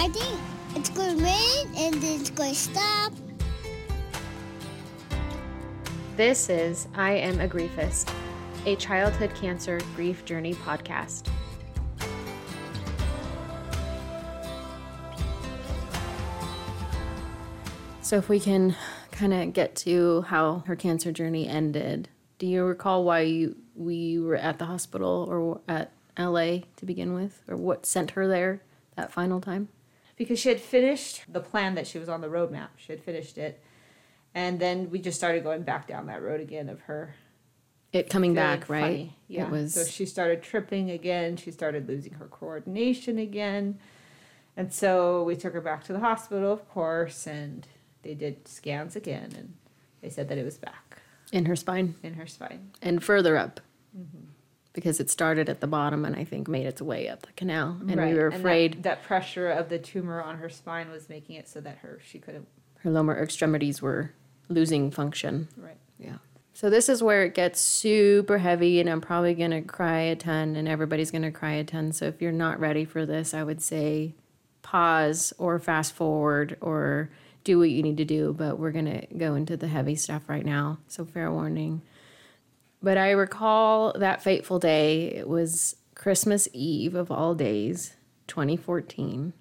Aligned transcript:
I 0.00 0.08
think 0.08 0.40
it's 0.76 0.88
going 0.88 1.18
to 1.18 1.22
rain 1.22 1.66
and 1.76 1.94
then 1.96 2.20
it's 2.20 2.30
going 2.30 2.54
to 2.54 2.58
stop. 2.58 3.12
This 6.16 6.48
is 6.48 6.88
I 6.94 7.12
Am 7.12 7.38
a 7.38 7.46
Griefist, 7.46 8.10
a 8.64 8.76
childhood 8.76 9.34
cancer 9.34 9.78
grief 9.94 10.24
journey 10.24 10.54
podcast. 10.54 11.28
So, 18.00 18.16
if 18.16 18.30
we 18.30 18.40
can 18.40 18.76
kind 19.10 19.34
of 19.34 19.52
get 19.52 19.76
to 19.76 20.22
how 20.22 20.64
her 20.66 20.76
cancer 20.76 21.12
journey 21.12 21.46
ended, 21.46 22.08
do 22.38 22.46
you 22.46 22.64
recall 22.64 23.04
why 23.04 23.20
you, 23.20 23.56
we 23.76 24.18
were 24.18 24.36
at 24.36 24.58
the 24.58 24.64
hospital 24.64 25.26
or 25.28 25.60
at 25.68 25.92
LA 26.18 26.60
to 26.76 26.86
begin 26.86 27.12
with, 27.12 27.42
or 27.46 27.58
what 27.58 27.84
sent 27.84 28.12
her 28.12 28.26
there 28.26 28.62
that 28.96 29.12
final 29.12 29.42
time? 29.42 29.68
Because 30.20 30.38
she 30.38 30.50
had 30.50 30.60
finished 30.60 31.22
the 31.32 31.40
plan 31.40 31.76
that 31.76 31.86
she 31.86 31.98
was 31.98 32.06
on 32.10 32.20
the 32.20 32.26
roadmap. 32.26 32.68
She 32.76 32.92
had 32.92 33.02
finished 33.02 33.38
it. 33.38 33.58
And 34.34 34.60
then 34.60 34.90
we 34.90 34.98
just 34.98 35.16
started 35.16 35.42
going 35.42 35.62
back 35.62 35.88
down 35.88 36.08
that 36.08 36.20
road 36.20 36.42
again 36.42 36.68
of 36.68 36.78
her 36.82 37.14
It 37.94 38.10
coming 38.10 38.34
back, 38.34 38.68
right? 38.68 39.12
Yeah. 39.28 39.46
It 39.46 39.50
was 39.50 39.72
So 39.72 39.86
she 39.86 40.04
started 40.04 40.42
tripping 40.42 40.90
again. 40.90 41.38
She 41.38 41.50
started 41.50 41.88
losing 41.88 42.12
her 42.12 42.26
coordination 42.26 43.16
again. 43.18 43.78
And 44.58 44.70
so 44.74 45.22
we 45.22 45.36
took 45.36 45.54
her 45.54 45.60
back 45.62 45.84
to 45.84 45.94
the 45.94 46.00
hospital, 46.00 46.52
of 46.52 46.68
course, 46.68 47.26
and 47.26 47.66
they 48.02 48.12
did 48.12 48.46
scans 48.46 48.96
again 48.96 49.32
and 49.34 49.54
they 50.02 50.10
said 50.10 50.28
that 50.28 50.36
it 50.36 50.44
was 50.44 50.58
back 50.58 50.98
in 51.32 51.46
her 51.46 51.56
spine 51.56 51.94
in 52.02 52.12
her 52.14 52.26
spine. 52.26 52.72
and 52.82 53.02
further 53.02 53.38
up. 53.38 53.62
Mm-hmm. 53.98 54.26
Because 54.72 55.00
it 55.00 55.10
started 55.10 55.48
at 55.48 55.60
the 55.60 55.66
bottom 55.66 56.04
and 56.04 56.14
I 56.14 56.22
think 56.24 56.46
made 56.46 56.64
its 56.66 56.80
way 56.80 57.08
up 57.08 57.22
the 57.22 57.32
canal. 57.32 57.76
And 57.88 57.96
Right. 57.96 58.14
we 58.14 58.18
were 58.20 58.30
that- 58.30 58.38
afraid 58.38 58.82
that, 58.84 59.02
pressure 59.02 59.48
of 59.50 59.68
the 59.68 59.78
tumor 59.78 60.22
on 60.22 60.38
her 60.38 60.48
spine 60.48 60.90
was 60.90 61.08
making 61.08 61.36
it 61.36 61.48
so 61.48 61.60
that 61.60 61.78
her 61.78 61.98
she 62.04 62.18
couldn't 62.20 62.46
her 62.80 62.90
lower 62.90 63.20
extremities 63.20 63.82
were 63.82 64.12
losing 64.48 64.90
function. 64.90 65.48
right. 65.56 65.76
Yeah. 65.98 66.16
So 66.54 66.70
this 66.70 66.88
is 66.88 67.02
where 67.02 67.24
it 67.24 67.34
gets 67.34 67.60
super 67.60 68.38
heavy, 68.38 68.80
and 68.80 68.88
I'm 68.88 69.00
probably 69.00 69.34
gonna 69.34 69.62
cry 69.62 70.00
a 70.00 70.16
ton, 70.16 70.56
and 70.56 70.66
everybody's 70.68 71.10
gonna 71.10 71.30
cry 71.32 71.52
a 71.52 71.64
ton. 71.64 71.92
So 71.92 72.06
if 72.06 72.20
you're 72.22 72.32
not 72.32 72.58
ready 72.60 72.84
for 72.84 73.04
this, 73.06 73.32
I 73.34 73.42
would 73.42 73.60
say 73.62 74.14
pause 74.62 75.32
or 75.38 75.58
fast 75.58 75.92
forward 75.94 76.56
or 76.60 77.10
do 77.44 77.58
what 77.58 77.70
you 77.70 77.82
need 77.82 77.96
to 77.96 78.04
do. 78.04 78.32
But 78.32 78.58
we're 78.58 78.72
gonna 78.72 79.04
go 79.16 79.34
into 79.34 79.56
the 79.56 79.68
heavy 79.68 79.94
stuff 79.94 80.28
right 80.28 80.44
now. 80.44 80.78
So 80.88 81.04
fair 81.04 81.30
warning. 81.32 81.82
But 82.82 82.96
I 82.96 83.10
recall 83.10 83.92
that 83.98 84.22
fateful 84.22 84.58
day. 84.58 85.08
It 85.08 85.28
was 85.28 85.76
Christmas 85.94 86.48
Eve 86.52 86.94
of 86.94 87.10
all 87.10 87.34
days, 87.34 87.94
2014 88.26 89.34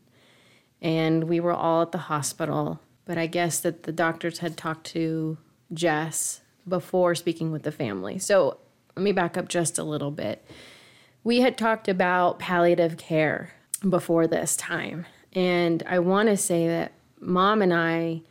and 0.81 1.25
we 1.25 1.39
were 1.39 1.53
all 1.53 1.81
at 1.83 1.91
the 1.91 1.97
hospital. 1.97 2.79
But 3.05 3.17
I 3.17 3.27
guess 3.27 3.59
that 3.61 3.83
the 3.83 3.91
doctors 3.91 4.39
had 4.39 4.57
talked 4.57 4.85
to 4.87 5.37
Jess 5.73 6.41
before 6.67 7.15
speaking 7.15 7.51
with 7.51 7.63
the 7.63 7.71
family. 7.71 8.19
So 8.19 8.57
let 8.95 9.03
me 9.03 9.11
back 9.11 9.37
up 9.37 9.47
just 9.47 9.77
a 9.77 9.83
little 9.83 10.11
bit. 10.11 10.45
We 11.23 11.41
had 11.41 11.57
talked 11.57 11.87
about 11.87 12.39
palliative 12.39 12.97
care 12.97 13.53
before 13.87 14.27
this 14.27 14.55
time, 14.55 15.05
and 15.33 15.83
I 15.87 15.99
want 15.99 16.29
to 16.29 16.37
say 16.37 16.67
that 16.67 16.93
mom 17.19 17.61
and 17.61 17.73
I 17.73 18.21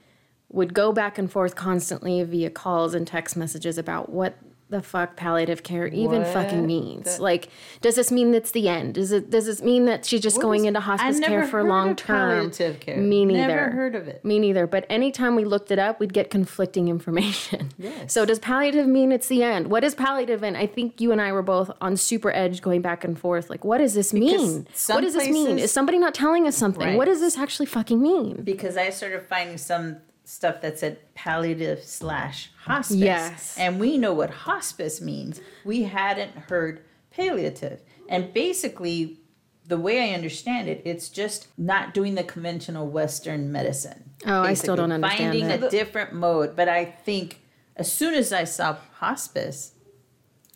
would 0.50 0.72
go 0.72 0.92
back 0.92 1.18
and 1.18 1.30
forth 1.30 1.54
constantly 1.54 2.22
via 2.22 2.48
calls 2.48 2.94
and 2.94 3.06
text 3.06 3.36
messages 3.36 3.76
about 3.76 4.08
what 4.08 4.38
the 4.70 4.82
fuck 4.82 5.16
palliative 5.16 5.62
care 5.62 5.86
even 5.86 6.24
fucking 6.24 6.66
means. 6.66 7.18
like, 7.18 7.48
does 7.80 7.94
this 7.96 8.12
mean 8.12 8.34
it's 8.34 8.50
the 8.50 8.68
end? 8.68 8.94
Does 8.94 9.12
it 9.12 9.30
does 9.30 9.46
this 9.46 9.62
mean 9.62 9.86
that 9.86 10.04
she's 10.04 10.20
just 10.20 10.40
going 10.40 10.60
is- 10.60 10.66
into 10.66 10.80
hospice 10.80 11.20
care 11.20 11.46
for 11.46 11.64
long 11.64 11.96
term? 11.96 12.36
palliative 12.50 12.80
care. 12.80 12.98
Me 12.98 13.24
neither. 13.24 13.46
Never 13.48 13.70
heard 13.70 13.94
of 13.94 14.08
it. 14.08 14.24
Me 14.24 14.38
neither. 14.38 14.66
But 14.66 14.84
anytime 14.90 15.34
we 15.36 15.44
looked 15.44 15.70
it 15.70 15.78
up, 15.78 16.00
we'd 16.00 16.12
get 16.12 16.30
conflicting 16.30 16.88
information. 16.88 17.70
Yes. 17.78 18.12
So 18.12 18.24
does 18.24 18.38
palliative 18.38 18.86
mean 18.86 19.12
it's 19.12 19.28
the 19.28 19.42
end? 19.42 19.68
What 19.70 19.84
is 19.84 19.94
palliative? 19.94 20.42
And 20.42 20.56
I 20.56 20.66
think 20.66 21.00
you 21.00 21.12
and 21.12 21.20
I 21.20 21.32
were 21.32 21.42
both 21.42 21.70
on 21.80 21.96
super 21.96 22.30
edge 22.32 22.60
going 22.60 22.82
back 22.82 23.04
and 23.04 23.18
forth. 23.18 23.48
Like, 23.50 23.64
what 23.64 23.78
does 23.78 23.94
this 23.94 24.12
mean? 24.12 24.66
What 24.88 25.00
does 25.02 25.14
this 25.14 25.28
mean? 25.28 25.58
Is 25.58 25.72
somebody 25.72 25.98
not 25.98 26.14
telling 26.14 26.46
us 26.46 26.56
something? 26.56 26.86
Right. 26.88 26.96
What 26.96 27.04
does 27.06 27.20
this 27.20 27.38
actually 27.38 27.66
fucking 27.66 28.00
mean? 28.02 28.42
because 28.42 28.76
I 28.76 28.90
started 28.90 29.22
finding 29.22 29.58
some 29.58 29.96
stuff 30.28 30.60
that 30.60 30.78
said 30.78 30.98
palliative 31.14 31.82
slash 31.82 32.50
hospice. 32.64 32.96
Yes. 32.96 33.56
And 33.58 33.80
we 33.80 33.96
know 33.96 34.12
what 34.12 34.28
hospice 34.30 35.00
means. 35.00 35.40
We 35.64 35.84
hadn't 35.84 36.32
heard 36.32 36.84
palliative. 37.10 37.80
And 38.10 38.32
basically, 38.34 39.20
the 39.66 39.78
way 39.78 40.10
I 40.10 40.14
understand 40.14 40.68
it, 40.68 40.82
it's 40.84 41.08
just 41.08 41.48
not 41.56 41.94
doing 41.94 42.14
the 42.14 42.24
conventional 42.24 42.86
Western 42.88 43.50
medicine. 43.50 44.10
Oh, 44.26 44.42
I 44.42 44.52
still 44.52 44.76
don't 44.76 44.92
understand 44.92 45.32
Finding 45.32 45.48
that. 45.48 45.64
a 45.64 45.70
different 45.70 46.12
mode. 46.12 46.54
But 46.54 46.68
I 46.68 46.84
think 46.84 47.40
as 47.76 47.90
soon 47.90 48.12
as 48.14 48.30
I 48.30 48.44
saw 48.44 48.76
hospice, 48.96 49.72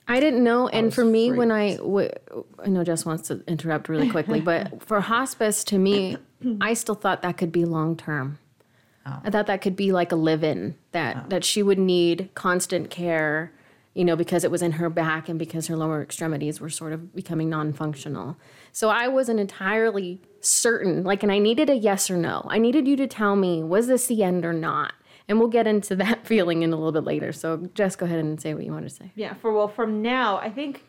I 0.06 0.20
didn't 0.20 0.44
know, 0.44 0.68
and 0.68 0.92
for 0.92 1.04
me, 1.04 1.32
when 1.32 1.50
I, 1.50 1.76
freaked. 1.76 1.82
w- 1.82 2.44
I 2.58 2.68
know 2.68 2.84
Jess 2.84 3.06
wants 3.06 3.28
to 3.28 3.42
interrupt 3.46 3.88
really 3.88 4.10
quickly, 4.10 4.40
but 4.52 4.82
for 4.82 5.00
hospice, 5.00 5.62
to 5.64 5.78
me, 5.78 6.16
I 6.60 6.74
still 6.74 6.96
thought 6.96 7.22
that 7.22 7.38
could 7.38 7.52
be 7.52 7.64
long 7.64 7.96
term. 7.96 8.38
I 9.24 9.30
thought 9.30 9.46
that 9.46 9.62
could 9.62 9.76
be 9.76 9.92
like 9.92 10.12
a 10.12 10.16
live-in 10.16 10.76
that 10.92 11.16
oh. 11.16 11.28
that 11.28 11.44
she 11.44 11.62
would 11.62 11.78
need 11.78 12.30
constant 12.34 12.90
care, 12.90 13.52
you 13.94 14.04
know, 14.04 14.16
because 14.16 14.44
it 14.44 14.50
was 14.50 14.62
in 14.62 14.72
her 14.72 14.88
back 14.88 15.28
and 15.28 15.38
because 15.38 15.66
her 15.66 15.76
lower 15.76 16.02
extremities 16.02 16.60
were 16.60 16.70
sort 16.70 16.92
of 16.92 17.14
becoming 17.14 17.48
non-functional. 17.48 18.36
So 18.70 18.88
I 18.90 19.08
wasn't 19.08 19.40
entirely 19.40 20.20
certain, 20.40 21.04
like, 21.04 21.22
and 21.22 21.32
I 21.32 21.38
needed 21.38 21.68
a 21.68 21.74
yes 21.74 22.10
or 22.10 22.16
no. 22.16 22.46
I 22.48 22.58
needed 22.58 22.86
you 22.86 22.96
to 22.96 23.06
tell 23.06 23.36
me 23.36 23.62
was 23.62 23.86
this 23.86 24.06
the 24.06 24.22
end 24.22 24.44
or 24.44 24.52
not, 24.52 24.94
and 25.28 25.38
we'll 25.38 25.48
get 25.48 25.66
into 25.66 25.96
that 25.96 26.26
feeling 26.26 26.62
in 26.62 26.72
a 26.72 26.76
little 26.76 26.92
bit 26.92 27.04
later. 27.04 27.32
So 27.32 27.68
just 27.74 27.98
go 27.98 28.06
ahead 28.06 28.20
and 28.20 28.40
say 28.40 28.54
what 28.54 28.64
you 28.64 28.72
want 28.72 28.88
to 28.88 28.94
say. 28.94 29.12
Yeah, 29.14 29.34
for 29.34 29.52
well, 29.52 29.68
from 29.68 30.02
now, 30.02 30.38
I 30.38 30.50
think 30.50 30.84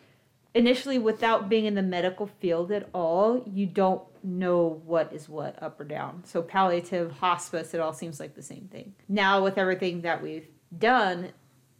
initially, 0.53 0.99
without 0.99 1.49
being 1.49 1.65
in 1.65 1.75
the 1.75 1.81
medical 1.81 2.27
field 2.27 2.71
at 2.71 2.89
all, 2.93 3.43
you 3.47 3.65
don't 3.65 4.03
know 4.23 4.81
what 4.85 5.11
is 5.13 5.27
what 5.27 5.61
up 5.61 5.79
or 5.79 5.83
down. 5.83 6.23
So, 6.25 6.41
palliative, 6.41 7.11
hospice, 7.11 7.73
it 7.73 7.79
all 7.79 7.93
seems 7.93 8.19
like 8.19 8.35
the 8.35 8.41
same 8.41 8.67
thing. 8.71 8.95
Now, 9.07 9.43
with 9.43 9.57
everything 9.57 10.01
that 10.01 10.21
we've 10.21 10.47
done, 10.77 11.29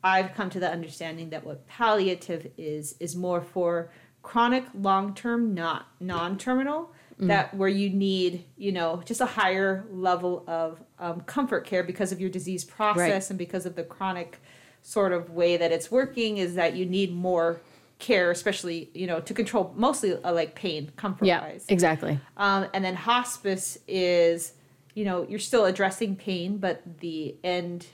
I've 0.03 0.33
come 0.33 0.49
to 0.51 0.59
the 0.59 0.69
understanding 0.69 1.29
that 1.29 1.45
what 1.45 1.67
palliative 1.67 2.51
is, 2.57 2.95
is 2.99 3.15
more 3.15 3.41
for 3.41 3.91
chronic, 4.21 4.65
long 4.73 5.13
term, 5.13 5.53
not 5.53 5.87
non 5.99 6.37
terminal. 6.37 6.91
That 7.19 7.53
where 7.53 7.69
you 7.69 7.89
need, 7.91 8.43
you 8.57 8.71
know, 8.71 9.01
just 9.05 9.21
a 9.21 9.25
higher 9.25 9.85
level 9.91 10.43
of 10.47 10.83
um, 10.99 11.21
comfort 11.21 11.63
care 11.63 11.83
because 11.83 12.11
of 12.11 12.19
your 12.19 12.29
disease 12.29 12.65
process 12.65 13.29
and 13.29 13.37
because 13.37 13.65
of 13.65 13.75
the 13.75 13.83
chronic 13.83 14.41
sort 14.81 15.13
of 15.13 15.29
way 15.29 15.55
that 15.55 15.71
it's 15.71 15.89
working 15.89 16.37
is 16.37 16.55
that 16.55 16.75
you 16.75 16.85
need 16.85 17.13
more 17.13 17.61
care, 18.03 18.29
especially 18.31 18.89
you 18.93 19.07
know 19.07 19.19
to 19.21 19.33
control 19.33 19.73
mostly 19.75 20.09
uh, 20.23 20.31
like 20.33 20.51
pain, 20.55 20.91
comfort 20.95 21.25
Yeah, 21.25 21.41
wise. 21.41 21.65
exactly. 21.69 22.19
Um, 22.37 22.61
and 22.73 22.83
then 22.85 22.95
hospice 22.95 23.77
is, 23.87 24.53
you 24.93 25.05
know, 25.05 25.25
you're 25.29 25.39
still 25.51 25.65
addressing 25.65 26.15
pain, 26.15 26.57
but 26.57 26.81
the 26.99 27.35
end 27.43 27.87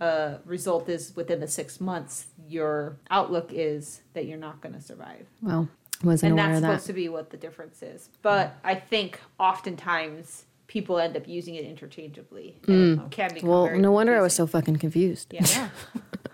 uh, 0.00 0.38
result 0.44 0.88
is 0.88 1.12
within 1.16 1.40
the 1.40 1.48
six 1.48 1.80
months, 1.80 2.26
your 2.48 2.96
outlook 3.10 3.48
is 3.52 4.02
that 4.14 4.26
you're 4.26 4.38
not 4.48 4.60
going 4.60 4.74
to 4.74 4.80
survive. 4.80 5.26
Well, 5.40 5.68
wasn't 6.02 6.32
And 6.32 6.38
aware 6.40 6.48
that's 6.48 6.56
of 6.58 6.62
that. 6.62 6.68
supposed 6.72 6.86
to 6.88 6.92
be 6.92 7.08
what 7.08 7.30
the 7.30 7.36
difference 7.38 7.82
is. 7.82 8.10
But 8.20 8.54
I 8.64 8.74
think 8.74 9.20
oftentimes 9.40 10.44
people 10.66 10.98
end 10.98 11.16
up 11.16 11.26
using 11.28 11.54
it 11.54 11.64
interchangeably. 11.64 12.56
And 12.66 13.00
it 13.00 13.10
can 13.10 13.32
become 13.32 13.48
Mm. 13.48 13.52
well, 13.52 13.64
very 13.66 13.78
no 13.78 13.92
wonder 13.92 14.16
I 14.16 14.20
was 14.20 14.34
so 14.34 14.46
fucking 14.46 14.76
confused. 14.76 15.32
Yeah. 15.32 15.68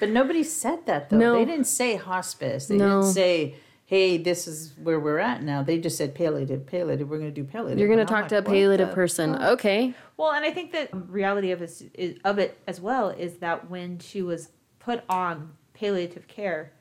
But 0.00 0.10
nobody 0.10 0.42
said 0.44 0.86
that 0.86 1.10
though. 1.10 1.18
No. 1.18 1.32
They 1.34 1.44
didn't 1.44 1.66
say 1.66 1.96
hospice. 1.96 2.66
They 2.66 2.76
No. 2.76 3.00
didn't 3.00 3.12
say, 3.14 3.56
"Hey, 3.86 4.16
this 4.18 4.46
is 4.46 4.74
where 4.82 4.98
we're 5.00 5.18
at 5.18 5.42
now." 5.42 5.62
They 5.62 5.78
just 5.78 5.96
said 5.96 6.14
palliative, 6.14 6.66
palliative. 6.66 7.08
We're 7.08 7.18
going 7.18 7.34
to 7.34 7.40
do 7.42 7.44
palliative. 7.44 7.78
You're 7.78 7.88
going 7.88 8.04
to 8.06 8.12
talk 8.12 8.28
to 8.28 8.38
a 8.38 8.42
palliative 8.42 8.88
the 8.88 8.94
person. 8.94 9.34
Okay. 9.34 9.94
Well, 10.16 10.32
and 10.32 10.44
I 10.44 10.50
think 10.50 10.72
that 10.72 10.90
reality 10.92 11.50
of 11.50 11.62
is, 11.62 11.84
is 11.94 12.18
of 12.24 12.38
it 12.38 12.58
as 12.66 12.80
well 12.80 13.10
is 13.10 13.38
that 13.38 13.68
when 13.70 13.98
she 13.98 14.22
was 14.22 14.50
put 14.78 15.02
on 15.08 15.52
palliative 15.74 16.26
care, 16.28 16.72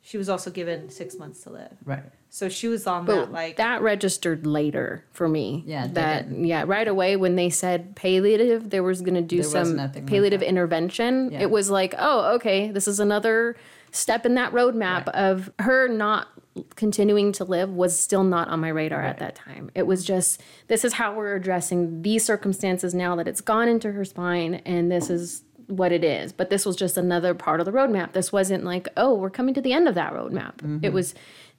she 0.00 0.16
was 0.16 0.28
also 0.28 0.50
given 0.50 0.88
six 0.90 1.16
months 1.18 1.42
to 1.44 1.50
live. 1.50 1.76
Right. 1.84 2.04
So 2.30 2.48
she 2.48 2.68
was 2.68 2.86
on 2.86 3.06
But 3.06 3.14
that 3.16 3.32
like 3.32 3.56
that 3.56 3.80
registered 3.82 4.46
later 4.46 5.04
for 5.12 5.28
me. 5.28 5.64
Yeah, 5.66 5.86
that 5.86 5.94
that 5.94 6.28
didn't. 6.28 6.44
yeah, 6.44 6.64
right 6.66 6.86
away 6.86 7.16
when 7.16 7.36
they 7.36 7.50
said 7.50 7.96
palliative, 7.96 8.70
there 8.70 8.82
was 8.82 9.00
going 9.00 9.14
to 9.14 9.22
do 9.22 9.36
There 9.36 9.44
some 9.44 9.76
nothing 9.76 10.02
like 10.04 10.10
palliative 10.10 10.42
intervention. 10.42 11.30
Yeah. 11.32 11.40
It 11.42 11.50
was 11.50 11.70
like, 11.70 11.94
oh, 11.98 12.34
okay, 12.36 12.70
this 12.70 12.86
is 12.86 13.00
another 13.00 13.56
step 13.90 14.26
in 14.26 14.34
that 14.34 14.52
roadmap 14.52 15.06
Right. 15.06 15.14
of 15.14 15.50
her 15.60 15.88
not 15.88 16.28
continuing 16.76 17.32
to 17.32 17.44
live 17.44 17.70
was 17.70 17.98
still 17.98 18.24
not 18.24 18.48
on 18.48 18.60
my 18.60 18.68
radar 18.68 19.00
at 19.00 19.18
that 19.18 19.34
time. 19.34 19.70
It 19.74 19.86
was 19.86 20.04
just 20.04 20.42
this 20.66 20.84
is 20.84 20.94
how 20.94 21.14
we're 21.14 21.34
addressing 21.36 22.02
these 22.02 22.24
circumstances 22.24 22.94
now 22.94 23.16
that 23.16 23.28
it's 23.28 23.40
gone 23.40 23.68
into 23.68 23.92
her 23.92 24.04
spine 24.04 24.54
and 24.66 24.90
this 24.90 25.08
is 25.08 25.44
what 25.68 25.92
it 25.92 26.02
is. 26.02 26.32
But 26.32 26.50
this 26.50 26.64
was 26.66 26.76
just 26.76 26.96
another 26.96 27.32
part 27.34 27.60
of 27.60 27.66
the 27.66 27.72
roadmap. 27.72 28.12
This 28.12 28.32
wasn't 28.32 28.64
like, 28.64 28.88
oh, 28.96 29.14
we're 29.14 29.30
coming 29.30 29.54
to 29.54 29.60
the 29.60 29.72
end 29.72 29.86
of 29.86 29.94
that 29.94 30.12
roadmap. 30.12 30.56
Mm-hmm. 30.56 30.78
It 30.82 30.92
was 30.92 31.14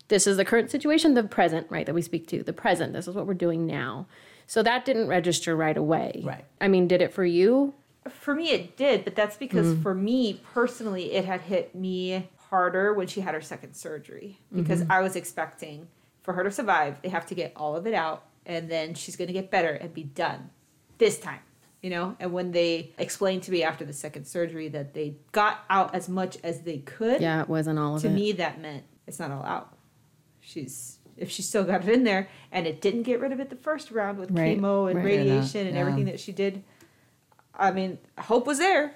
this 0.09 0.27
is 0.27 0.37
the 0.37 0.45
current 0.45 0.69
situation, 0.69 1.13
the 1.13 1.23
present, 1.23 1.67
right, 1.69 1.85
that 1.85 1.95
we 1.95 2.01
speak 2.01 2.27
to, 2.27 2.43
the 2.43 2.53
present. 2.53 2.93
This 2.93 3.07
is 3.07 3.15
what 3.15 3.25
we're 3.25 3.33
doing 3.33 3.65
now. 3.65 4.07
So 4.47 4.61
that 4.63 4.83
didn't 4.85 5.07
register 5.07 5.55
right 5.55 5.77
away. 5.77 6.21
Right. 6.25 6.45
I 6.59 6.67
mean, 6.67 6.87
did 6.87 7.01
it 7.01 7.13
for 7.13 7.23
you? 7.23 7.73
For 8.09 8.33
me, 8.35 8.49
it 8.51 8.75
did, 8.75 9.03
but 9.05 9.15
that's 9.15 9.37
because 9.37 9.67
Mm-hmm. 9.67 9.81
for 9.83 9.93
me 9.95 10.41
personally, 10.53 11.13
it 11.13 11.25
had 11.25 11.41
hit 11.41 11.73
me 11.75 12.27
harder 12.49 12.93
when 12.93 13.05
she 13.07 13.21
had 13.21 13.33
her 13.35 13.41
second 13.41 13.75
surgery 13.75 14.39
because 14.55 14.81
Mm-hmm. 14.81 14.91
I 14.91 15.01
was 15.01 15.15
expecting 15.15 15.87
for 16.23 16.33
her 16.33 16.43
to 16.43 16.51
survive, 16.51 17.01
they 17.03 17.09
have 17.09 17.25
to 17.27 17.35
get 17.35 17.53
all 17.55 17.75
of 17.75 17.85
it 17.87 17.93
out 17.93 18.23
and 18.45 18.69
then 18.69 18.95
she's 18.95 19.15
going 19.15 19.27
to 19.27 19.33
get 19.33 19.51
better 19.51 19.69
and 19.73 19.93
be 19.93 20.03
done 20.03 20.49
this 20.97 21.19
time, 21.19 21.39
you 21.83 21.91
know? 21.91 22.15
And 22.19 22.33
when 22.33 22.51
they 22.51 22.91
explained 22.97 23.43
to 23.43 23.51
me 23.51 23.61
after 23.63 23.85
the 23.85 23.93
second 23.93 24.25
surgery 24.25 24.67
that 24.69 24.95
they 24.95 25.15
got 25.31 25.63
out 25.69 25.93
as 25.93 26.09
much 26.09 26.37
as 26.43 26.61
they 26.61 26.79
could, 26.79 27.21
Yeah, 27.21 27.41
it 27.41 27.49
wasn't 27.49 27.77
all 27.77 27.95
of 27.97 28.01
to 28.01 28.07
it. 28.07 28.11
To 28.11 28.15
me 28.15 28.31
that 28.33 28.59
meant 28.59 28.83
it's 29.05 29.19
not 29.19 29.29
all 29.29 29.43
out. 29.43 29.75
She's 30.49 30.97
if 31.15 31.29
she 31.29 31.41
still 31.41 31.63
got 31.63 31.83
it 31.87 31.89
in 31.93 32.05
there 32.05 32.27
and 32.51 32.65
it 32.65 32.81
didn't 32.81 33.03
get 33.03 33.19
rid 33.19 33.31
of 33.31 33.39
it 33.39 33.49
the 33.49 33.55
first 33.55 33.91
round 33.91 34.17
with 34.17 34.31
Right, 34.31 34.57
chemo 34.57 34.87
and 34.89 34.97
right. 34.97 35.05
radiation 35.05 35.67
and 35.67 35.75
Yeah. 35.75 35.81
everything 35.81 36.05
that 36.05 36.19
she 36.19 36.31
did. 36.31 36.63
I 37.53 37.71
mean, 37.71 37.99
hope 38.17 38.47
was 38.47 38.57
there, 38.57 38.95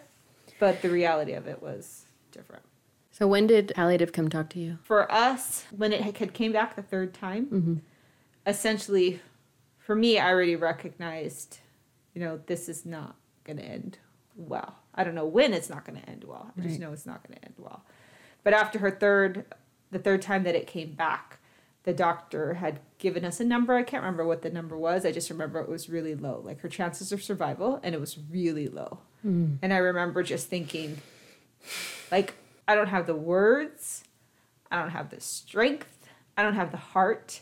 but 0.58 0.82
the 0.82 0.90
reality 0.90 1.34
of 1.34 1.48
it 1.48 1.62
was 1.62 2.06
different. 2.32 2.64
so 3.12 3.28
when 3.28 3.46
did 3.46 3.74
palliative 3.76 4.12
come 4.14 4.30
talk 4.30 4.50
to 4.52 4.60
you? 4.60 4.80
For 4.84 5.12
us, 5.12 5.66
when 5.76 5.92
it 5.94 6.02
had 6.02 6.34
came 6.34 6.52
back 6.54 6.76
the 6.76 6.82
third 6.82 7.14
time, 7.14 7.46
mm-hmm. 7.48 7.76
essentially, 8.48 9.20
for 9.78 9.94
me, 9.96 10.18
I 10.18 10.32
already 10.32 10.56
recognized, 10.56 11.60
you 12.16 12.22
know, 12.22 12.40
this 12.48 12.68
is 12.70 12.86
not 12.86 13.18
going 13.44 13.58
to 13.58 13.64
end 13.66 14.00
well. 14.36 14.78
I 14.96 15.04
don't 15.04 15.14
know 15.14 15.26
when 15.26 15.54
it's 15.54 15.70
not 15.70 15.86
going 15.86 16.00
to 16.02 16.10
end 16.10 16.24
well. 16.24 16.52
I 16.58 16.62
just 16.62 16.80
know 16.80 16.94
it's 16.94 17.06
not 17.06 17.22
going 17.28 17.38
to 17.38 17.46
end 17.46 17.56
well. 17.58 17.84
But 18.44 18.54
after 18.54 18.80
her 18.80 18.92
third, 18.92 19.46
the 19.92 20.00
third 20.00 20.22
time 20.22 20.44
that 20.44 20.56
it 20.56 20.66
came 20.68 20.94
back, 20.94 21.40
the 21.84 21.94
doctor 21.94 22.56
had 22.56 22.80
given 22.98 23.26
us 23.26 23.40
a 23.40 23.46
number. 23.46 23.76
I 23.76 23.84
can't 23.84 24.04
remember 24.04 24.26
what 24.26 24.42
the 24.42 24.50
number 24.50 24.78
was. 24.78 25.06
I 25.06 25.12
just 25.12 25.30
remember 25.30 25.60
it 25.60 25.70
was 25.70 25.90
really 25.90 26.16
low, 26.16 26.42
like 26.44 26.62
her 26.62 26.70
chances 26.70 27.12
of 27.12 27.22
survival, 27.22 27.80
and 27.84 27.94
it 27.94 28.00
was 28.00 28.18
really 28.18 28.68
low. 28.68 29.00
Hmm. 29.22 29.56
And 29.62 29.74
I 29.74 29.78
remember 29.78 30.24
just 30.24 30.48
thinking, 30.48 31.02
like, 32.12 32.36
I 32.68 32.76
don't 32.76 32.88
have 32.88 33.08
the 33.08 33.16
words, 33.16 34.04
I 34.72 34.80
don't 34.80 34.92
have 34.92 35.10
the 35.10 35.20
strength, 35.20 36.08
I 36.38 36.44
don't 36.44 36.56
have 36.56 36.72
the 36.72 36.78
heart 36.78 37.42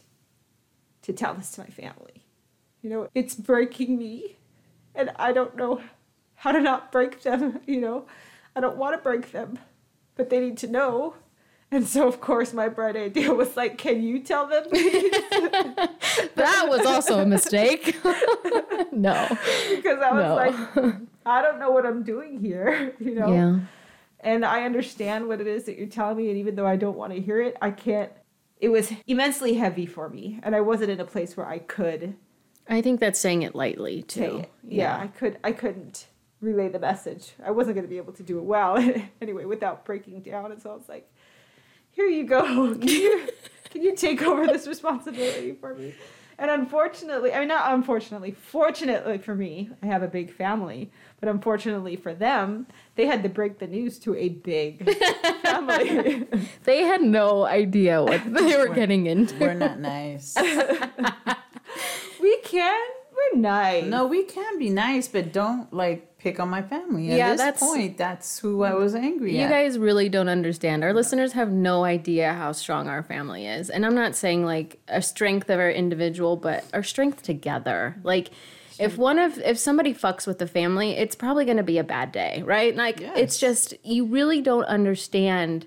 to 1.03 1.13
tell 1.13 1.33
this 1.33 1.51
to 1.51 1.61
my 1.61 1.67
family. 1.67 2.25
You 2.81 2.89
know, 2.89 3.09
it's 3.13 3.35
breaking 3.35 3.97
me, 3.97 4.37
and 4.95 5.11
I 5.17 5.33
don't 5.33 5.55
know 5.55 5.81
how 6.35 6.51
to 6.51 6.59
not 6.59 6.91
break 6.91 7.21
them. 7.21 7.59
You 7.67 7.79
know, 7.79 8.05
I 8.55 8.59
don't 8.59 8.77
want 8.77 8.97
to 8.97 9.01
break 9.01 9.31
them, 9.31 9.59
but 10.15 10.29
they 10.29 10.39
need 10.39 10.57
to 10.57 10.67
know. 10.67 11.15
And 11.73 11.87
so, 11.87 12.05
of 12.07 12.19
course, 12.19 12.51
my 12.53 12.67
bright 12.67 12.97
idea 12.97 13.33
was 13.33 13.55
like, 13.55 13.77
"Can 13.77 14.03
you 14.03 14.19
tell 14.19 14.45
them?" 14.47 14.65
That 16.35 16.65
was 16.69 16.85
also 16.85 17.19
a 17.19 17.25
mistake. 17.25 17.95
no. 18.91 19.27
because 19.29 19.99
I 19.99 20.11
was 20.11 20.23
No. 20.23 20.35
like, 20.35 20.95
"I 21.25 21.41
don't 21.41 21.59
know 21.59 21.71
what 21.71 21.85
I'm 21.85 22.03
doing 22.03 22.39
here." 22.39 22.93
You 22.99 23.15
know. 23.15 23.33
Yeah. 23.33 23.59
and 24.19 24.45
I 24.45 24.63
understand 24.65 25.27
what 25.27 25.41
it 25.41 25.47
is 25.47 25.63
that 25.65 25.77
you're 25.77 25.87
telling 25.87 26.17
me, 26.17 26.29
and 26.29 26.37
even 26.37 26.55
though 26.55 26.67
I 26.67 26.75
don't 26.75 26.97
want 26.97 27.13
to 27.13 27.21
hear 27.21 27.41
it, 27.41 27.57
I 27.61 27.71
can't. 27.71 28.11
It 28.59 28.69
was 28.69 28.91
immensely 29.07 29.55
heavy 29.55 29.85
for 29.85 30.09
me, 30.09 30.39
and 30.43 30.55
I 30.55 30.61
wasn't 30.61 30.91
in 30.91 30.99
a 30.99 31.05
place 31.05 31.35
where 31.35 31.47
I 31.47 31.59
could 31.59 32.15
I 32.69 32.81
think 32.81 32.99
that's 32.99 33.19
saying 33.19 33.41
it 33.41 33.55
lightly 33.55 34.03
too. 34.03 34.39
it. 34.43 34.51
Yeah, 34.67 34.97
I 34.97 35.07
could. 35.07 35.37
I 35.43 35.51
couldn't 35.51 36.07
relay 36.41 36.69
the 36.69 36.79
message. 36.79 37.33
I 37.43 37.51
wasn't 37.51 37.75
going 37.75 37.85
to 37.85 37.89
be 37.89 37.97
able 37.97 38.13
to 38.13 38.23
do 38.23 38.37
it 38.37 38.43
well 38.43 38.77
anyway 39.21 39.45
without 39.45 39.83
breaking 39.85 40.21
down. 40.21 40.51
And 40.51 40.61
so 40.61 40.71
I 40.71 40.75
was 40.75 40.87
like, 40.89 41.09
"Here 41.91 42.07
you 42.07 42.23
go. 42.25 42.75
Can 42.75 42.87
you, 42.87 43.29
can 43.69 43.81
you 43.83 43.95
take 43.95 44.21
over 44.21 44.47
this 44.47 44.67
responsibility 44.67 45.53
for 45.53 45.75
me?" 45.75 45.93
And 46.41 46.49
unfortunately, 46.49 47.31
I 47.31 47.39
mean, 47.39 47.49
not 47.49 47.71
unfortunately, 47.71 48.31
fortunately 48.31 49.19
for 49.19 49.35
me, 49.35 49.69
I 49.83 49.85
have 49.85 50.01
a 50.01 50.07
big 50.07 50.33
family. 50.33 50.89
But 51.19 51.29
unfortunately 51.29 51.95
for 51.95 52.15
them, 52.15 52.65
they 52.95 53.05
had 53.05 53.21
to 53.21 53.29
break 53.29 53.59
the 53.59 53.67
news 53.67 53.99
to 53.99 54.15
a 54.15 54.29
big 54.29 54.83
family. 55.43 56.27
They 56.63 56.81
had 56.81 57.03
no 57.03 57.45
idea 57.45 58.01
what 58.01 58.21
they 58.25 58.57
were 58.57 58.73
getting 58.73 59.05
into. 59.05 59.37
We're 59.37 59.53
not 59.53 59.79
nice. 59.79 60.35
we 62.21 62.39
can. 62.41 62.81
We're 63.11 63.39
nice. 63.39 63.85
No, 63.85 64.07
we 64.07 64.23
can 64.23 64.57
be 64.57 64.71
nice, 64.71 65.07
but 65.07 65.31
don't 65.31 65.71
like 65.71 66.10
pick 66.21 66.39
on 66.39 66.49
my 66.49 66.61
family. 66.61 67.09
At 67.11 67.17
Yeah, 67.17 67.31
this 67.31 67.39
that's- 67.41 67.59
point, 67.59 67.97
that's 67.97 68.37
who 68.39 68.63
I 68.63 68.71
mm. 68.71 68.77
was 68.79 68.93
angry 68.93 69.35
You 69.35 69.45
at. 69.45 69.49
guys 69.49 69.79
really 69.79 70.07
don't 70.07 70.29
understand. 70.29 70.83
Our 70.83 70.93
listeners 70.93 71.33
have 71.33 71.51
no 71.51 71.83
idea 71.83 72.33
how 72.33 72.51
strong 72.51 72.87
our 72.87 73.01
family 73.01 73.47
is. 73.47 73.69
And 73.71 73.85
I'm 73.85 73.95
not 73.95 74.15
saying 74.15 74.45
like 74.45 74.79
a 74.87 75.01
strength 75.01 75.49
of 75.49 75.59
our 75.59 75.71
individual, 75.71 76.35
but 76.35 76.63
our 76.73 76.83
strength 76.83 77.23
together. 77.23 77.95
Like 78.03 78.29
if 78.79 78.97
one 78.97 79.17
of 79.17 79.37
if 79.39 79.57
somebody 79.57 79.93
fucks 79.93 80.27
with 80.27 80.37
the 80.37 80.47
family, 80.47 80.91
it's 80.91 81.15
probably 81.15 81.45
going 81.45 81.57
to 81.57 81.63
be 81.63 81.79
a 81.79 81.83
bad 81.83 82.11
day, 82.11 82.43
right? 82.45 82.75
Like 82.75 83.01
it's 83.01 83.39
just 83.39 83.73
you 83.83 84.05
really 84.05 84.41
don't 84.41 84.65
understand 84.65 85.65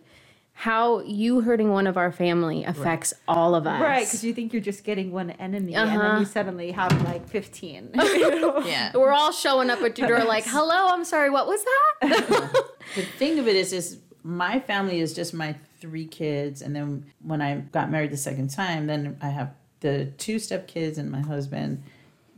how 0.65 1.01
you 1.01 1.43
hurting 1.43 1.71
one 1.71 1.87
of 1.87 1.99
our 1.99 2.11
family 2.11 2.65
affects 2.65 3.13
all 3.29 3.55
of 3.55 3.67
us. 3.67 3.83
Right, 3.83 4.07
because 4.07 4.25
you 4.25 4.33
think 4.33 4.55
you're 4.55 4.63
just 4.63 4.83
getting 4.83 5.13
one 5.13 5.29
enemy, 5.33 5.75
and 5.75 5.91
then 5.91 6.01
Uh-huh. 6.01 6.21
you 6.21 6.25
suddenly 6.25 6.73
have 6.73 6.91
like 7.05 7.29
15. 7.29 7.91
yeah. 7.95 8.91
We're 8.95 9.13
all 9.13 9.31
showing 9.31 9.69
up 9.69 9.83
at 9.83 9.99
your 9.99 10.09
door 10.09 10.25
like, 10.25 10.45
"Hello, 10.57 10.87
I'm 10.89 11.05
sorry, 11.05 11.29
what 11.29 11.47
was 11.47 11.63
that?" 11.63 12.65
the 12.97 13.03
thing 13.19 13.39
of 13.39 13.47
it 13.47 13.57
is, 13.57 13.75
is 13.75 13.99
my 14.23 14.59
family 14.59 15.01
is 15.01 15.13
just 15.13 15.35
my 15.35 15.55
three 15.83 16.07
kids, 16.07 16.63
and 16.63 16.75
then 16.75 17.05
when 17.23 17.43
I 17.43 17.57
got 17.71 17.91
married 17.91 18.11
the 18.11 18.17
second 18.17 18.49
time, 18.49 18.87
then 18.87 19.19
I 19.21 19.29
have 19.29 19.51
the 19.81 20.07
two 20.17 20.39
step 20.39 20.67
kids 20.67 20.97
and 20.97 21.11
my 21.11 21.21
husband. 21.21 21.83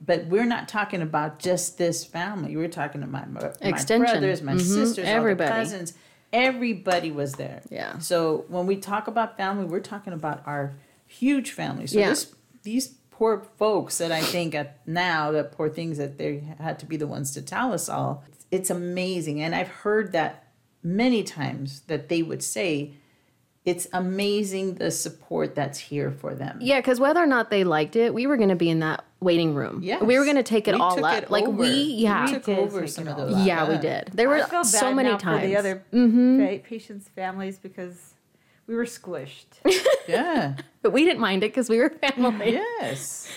But 0.05 0.27
we're 0.27 0.45
not 0.47 0.67
talking 0.69 1.01
about 1.01 1.39
just 1.39 1.79
this 1.79 2.05
family. 2.05 2.57
We're 2.57 2.67
talking 2.69 3.05
about 3.05 3.31
my, 3.31 3.41
my 3.41 3.53
Extension. 3.69 4.01
brothers, 4.01 4.43
my 4.43 4.55
Mhm. 4.55 4.61
sisters, 4.61 5.07
Everybody. 5.07 5.49
all 5.49 5.57
the 5.59 5.63
cousins. 5.63 5.95
Everybody 6.33 7.11
was 7.11 7.35
there. 7.35 7.63
Yeah. 7.71 7.99
So 7.99 8.45
when 8.49 8.67
we 8.67 8.77
talk 8.77 9.07
about 9.07 9.37
family, 9.37 9.65
we're 9.65 9.81
talking 9.81 10.13
about 10.13 10.43
our 10.47 10.75
huge 11.07 11.53
family. 11.53 11.87
So 11.87 11.99
Yeah. 11.99 12.09
this, 12.11 12.35
these 12.63 12.89
poor 13.11 13.47
folks 13.59 13.99
that 13.99 14.13
I 14.13 14.21
think 14.21 14.55
at 14.55 14.87
now, 14.87 15.31
the 15.33 15.45
poor 15.45 15.69
things 15.69 15.99
that 15.99 16.19
they 16.19 16.43
had 16.59 16.79
to 16.81 16.87
be 16.87 16.97
the 16.97 17.07
ones 17.07 17.33
to 17.33 17.43
tell 17.43 17.73
us 17.73 17.89
all, 17.89 18.25
it's 18.51 18.71
amazing. 18.71 19.41
And 19.41 19.55
I've 19.55 19.69
heard 19.69 20.13
that 20.13 20.45
many 20.83 21.23
times 21.23 21.81
that 21.87 22.09
they 22.09 22.23
would 22.23 22.43
say, 22.43 22.95
it's 23.67 23.87
amazing 23.93 24.75
the 24.77 24.91
support 24.91 25.55
that's 25.55 25.79
here 25.79 26.11
for 26.13 26.35
them. 26.35 26.59
Yeah, 26.63 26.79
because 26.79 26.99
whether 27.01 27.21
or 27.23 27.27
not 27.27 27.51
they 27.51 27.65
liked 27.65 27.97
it, 27.97 28.15
we 28.15 28.27
were 28.27 28.37
going 28.37 28.49
to 28.49 28.55
be 28.57 28.71
in 28.71 28.79
that 28.81 29.05
waiting 29.21 29.55
room. 29.55 29.81
Yeah, 29.83 30.03
we 30.03 30.17
were 30.19 30.25
going 30.25 30.37
to 30.37 30.43
take 30.45 30.69
it 30.69 30.75
We 30.75 30.81
all 30.81 30.95
took 30.95 31.05
up. 31.05 31.23
it 31.25 31.31
like 31.31 31.45
over. 31.45 31.57
we, 31.63 31.69
yeah, 31.73 32.25
We 32.27 32.33
took 32.35 32.45
did 32.45 32.59
over 32.61 32.87
some 32.87 33.09
of 33.09 33.17
those. 33.17 33.45
yeah, 33.45 33.69
we 33.69 33.77
did. 33.79 34.11
There 34.15 34.29
were 34.29 34.47
so 34.63 34.95
many 34.95 35.11
now 35.11 35.17
times. 35.19 35.41
for 35.43 35.47
the 35.49 35.57
other 35.57 35.85
Mhm. 35.93 36.63
patients' 36.63 37.09
families 37.09 37.59
because 37.59 38.15
we 38.69 38.75
were 38.77 38.85
squished. 38.85 39.47
Yeah. 40.09 40.55
but 40.83 40.93
we 40.93 41.05
didn't 41.05 41.21
mind 41.21 41.43
it 41.43 41.49
because 41.51 41.69
we 41.69 41.79
were 41.79 41.91
family. 41.91 42.53
yes. 42.53 43.29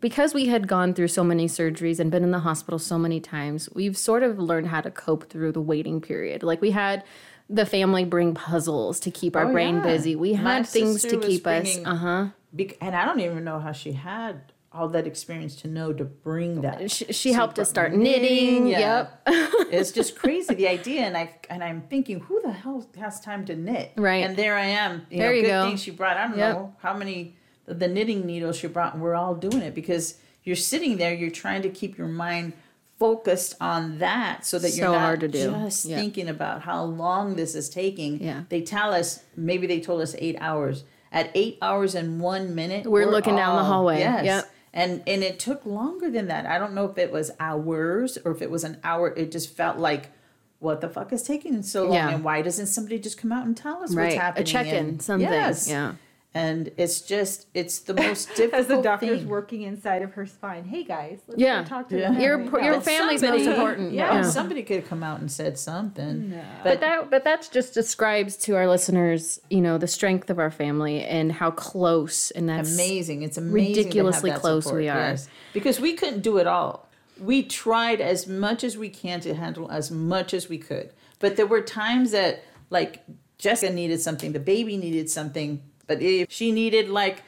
Because 0.00 0.32
we 0.34 0.46
had 0.46 0.66
gone 0.68 0.94
through 0.94 1.08
so 1.08 1.22
many 1.24 1.46
surgeries 1.46 1.98
and 2.00 2.10
been 2.10 2.24
in 2.24 2.30
the 2.30 2.40
hospital 2.40 2.78
so 2.78 2.98
many 2.98 3.20
times, 3.20 3.68
we've 3.74 3.96
sort 3.96 4.22
of 4.22 4.38
learned 4.38 4.68
how 4.68 4.80
to 4.80 4.90
cope 4.90 5.28
through 5.30 5.52
the 5.52 5.60
waiting 5.60 6.00
period. 6.00 6.42
Like 6.42 6.60
we 6.62 6.70
had 6.72 7.04
the 7.48 7.66
family 7.66 8.04
bring 8.04 8.34
puzzles 8.34 8.98
to 9.00 9.10
keep 9.10 9.36
our 9.36 9.46
Oh, 9.48 9.52
brain 9.52 9.76
yeah. 9.76 9.82
busy. 9.82 10.16
We 10.16 10.32
My 10.34 10.54
had 10.56 10.66
things 10.66 11.02
to 11.02 11.18
keep 11.18 11.46
us. 11.46 11.78
Uh 11.84 11.94
huh. 11.96 12.26
Bec- 12.54 12.76
and 12.80 12.94
I 12.96 13.04
don't 13.04 13.20
even 13.20 13.44
know 13.44 13.58
how 13.58 13.72
she 13.72 13.92
had 13.92 14.52
all 14.72 14.88
that 14.88 15.06
experience 15.06 15.54
to 15.54 15.68
know 15.68 15.92
to 15.92 16.04
bring 16.04 16.62
that. 16.62 16.90
She, 16.90 17.04
she 17.12 17.32
helped 17.32 17.58
us 17.60 17.68
start 17.68 17.92
knitting. 17.92 18.66
yeah. 18.66 18.78
Yep. 18.80 19.20
it's 19.72 19.92
just 19.92 20.16
crazy 20.18 20.54
the 20.54 20.66
idea, 20.68 21.02
and 21.02 21.16
I 21.16 21.34
and 21.50 21.62
I'm 21.62 21.82
thinking, 21.82 22.20
who 22.20 22.40
the 22.42 22.52
hell 22.52 22.86
has 22.98 23.20
time 23.20 23.44
to 23.46 23.54
knit? 23.56 23.92
Right. 23.96 24.24
And 24.24 24.36
there 24.36 24.56
I 24.56 24.66
am. 24.66 25.06
You 25.10 25.18
There 25.18 25.30
know, 25.30 25.34
you 25.36 25.42
good 25.42 25.48
go. 25.48 25.66
thing 25.68 25.76
she 25.76 25.90
brought. 25.90 26.16
I 26.16 26.26
don't 26.28 26.38
Yep. 26.38 26.54
know 26.56 26.74
how 26.80 26.96
many 26.96 27.36
the, 27.66 27.74
the 27.74 27.88
knitting 27.88 28.26
needles 28.26 28.56
she 28.56 28.66
brought. 28.66 28.94
And 28.94 29.02
we're 29.02 29.14
all 29.14 29.34
doing 29.34 29.62
it 29.62 29.74
because 29.74 30.18
you're 30.44 30.56
sitting 30.56 30.96
there. 30.96 31.14
You're 31.14 31.30
trying 31.30 31.62
to 31.62 31.68
keep 31.70 31.96
your 31.98 32.08
mind 32.08 32.52
focused 32.98 33.54
on 33.60 33.98
that 33.98 34.46
so 34.46 34.58
that 34.58 34.70
So 34.70 34.76
you're 34.82 34.92
not 34.92 35.00
hard 35.00 35.20
to 35.20 35.28
do. 35.28 35.50
just 35.50 35.84
Yeah. 35.84 35.98
thinking 35.98 36.28
about 36.28 36.62
how 36.62 36.84
long 36.84 37.36
this 37.36 37.54
is 37.54 37.68
taking. 37.68 38.22
Yeah. 38.22 38.42
They 38.48 38.60
tell 38.62 38.92
us 38.94 39.20
maybe 39.36 39.66
they 39.66 39.80
told 39.80 40.00
us 40.00 40.14
eight 40.18 40.36
hours. 40.40 40.84
At 41.12 41.30
eight 41.34 41.58
hours 41.62 41.94
and 41.94 42.20
one 42.20 42.54
minute, 42.54 42.86
We're 42.86 43.06
looking 43.10 43.36
down 43.36 43.56
the 43.56 43.64
hallway. 43.64 43.98
Yes. 44.00 44.24
Yep. 44.24 44.50
And 44.72 45.02
and 45.06 45.22
it 45.22 45.38
took 45.38 45.64
longer 45.64 46.10
than 46.10 46.26
that. 46.28 46.46
I 46.46 46.58
don't 46.58 46.74
know 46.74 46.86
if 46.86 46.98
it 46.98 47.12
was 47.12 47.30
hours 47.38 48.18
or 48.24 48.32
if 48.32 48.42
it 48.42 48.50
was 48.50 48.64
an 48.64 48.78
hour. 48.82 49.12
It 49.16 49.30
just 49.30 49.54
felt 49.56 49.78
like, 49.78 50.10
what 50.58 50.80
the 50.80 50.88
fuck 50.88 51.12
is 51.12 51.22
taking 51.22 51.62
so 51.62 51.84
long? 51.84 51.92
Yeah. 51.94 52.08
And 52.10 52.24
why 52.24 52.42
doesn't 52.42 52.66
somebody 52.66 52.98
just 52.98 53.16
come 53.18 53.30
out 53.32 53.46
and 53.46 53.56
tell 53.56 53.82
us 53.84 53.94
Right. 53.94 54.06
what's 54.06 54.16
happening? 54.16 54.42
A 54.42 54.46
check-in, 54.46 54.74
And- 54.86 55.02
something. 55.02 55.28
Yes. 55.30 55.68
Yeah. 55.68 55.92
And 56.34 56.70
it's 56.76 57.00
just 57.00 57.46
it's 57.54 57.78
the 57.80 57.94
most 58.06 58.28
difficult 58.34 58.54
As 58.60 58.66
the 58.66 58.82
doctor's 58.82 59.20
thing. 59.20 59.28
working 59.28 59.62
inside 59.62 60.02
of 60.02 60.12
her 60.14 60.26
spine. 60.26 60.64
Hey 60.64 60.82
guys, 60.82 61.20
let's 61.28 61.40
Yeah. 61.40 61.62
talk 61.64 61.88
to 61.90 61.98
Yeah. 61.98 62.12
the 62.12 62.20
Your 62.20 62.40
your 62.60 62.72
No. 62.72 62.80
family's 62.80 63.20
Somebody- 63.20 63.44
most 63.44 63.54
important. 63.54 63.92
Yeah, 63.92 64.16
Yeah. 64.16 64.22
somebody 64.22 64.62
could 64.64 64.80
have 64.80 64.88
come 64.88 65.02
out 65.04 65.20
and 65.20 65.30
said 65.30 65.58
something. 65.58 66.30
No. 66.30 66.42
But 66.64 66.80
that 66.80 67.10
but 67.10 67.22
that 67.24 67.48
just 67.52 67.72
describes 67.72 68.36
to 68.38 68.56
our 68.56 68.68
listeners, 68.68 69.40
you 69.48 69.60
know, 69.60 69.78
the 69.78 69.86
strength 69.86 70.28
of 70.28 70.38
our 70.40 70.50
family 70.50 71.04
and 71.04 71.30
how 71.30 71.52
close 71.52 72.30
and 72.32 72.48
that's 72.48 72.74
amazing. 72.74 73.22
It's 73.22 73.38
amazing. 73.38 73.76
ridiculously 73.76 74.30
to 74.30 74.34
have 74.34 74.42
that 74.42 74.46
close 74.46 74.64
support, 74.64 74.80
we 74.82 74.88
are. 74.88 74.98
yes. 74.98 75.28
Because 75.52 75.78
we 75.78 75.94
couldn't 75.94 76.20
do 76.22 76.38
it 76.38 76.46
all. 76.48 76.88
We 77.22 77.44
tried 77.44 78.00
as 78.00 78.26
much 78.26 78.64
as 78.64 78.76
we 78.76 78.88
can 78.88 79.20
to 79.20 79.34
handle 79.34 79.70
as 79.70 79.88
much 79.92 80.34
as 80.34 80.48
we 80.48 80.58
could. 80.58 80.90
But 81.20 81.36
there 81.36 81.46
were 81.46 81.60
times 81.60 82.10
that 82.10 82.42
like 82.70 83.04
Jessica 83.38 83.72
needed 83.72 84.00
something, 84.00 84.32
the 84.32 84.40
baby 84.40 84.76
needed 84.76 85.08
something, 85.10 85.62
but 85.86 86.02
if 86.02 86.30
she 86.30 86.52
needed 86.52 86.88
like 86.88 87.22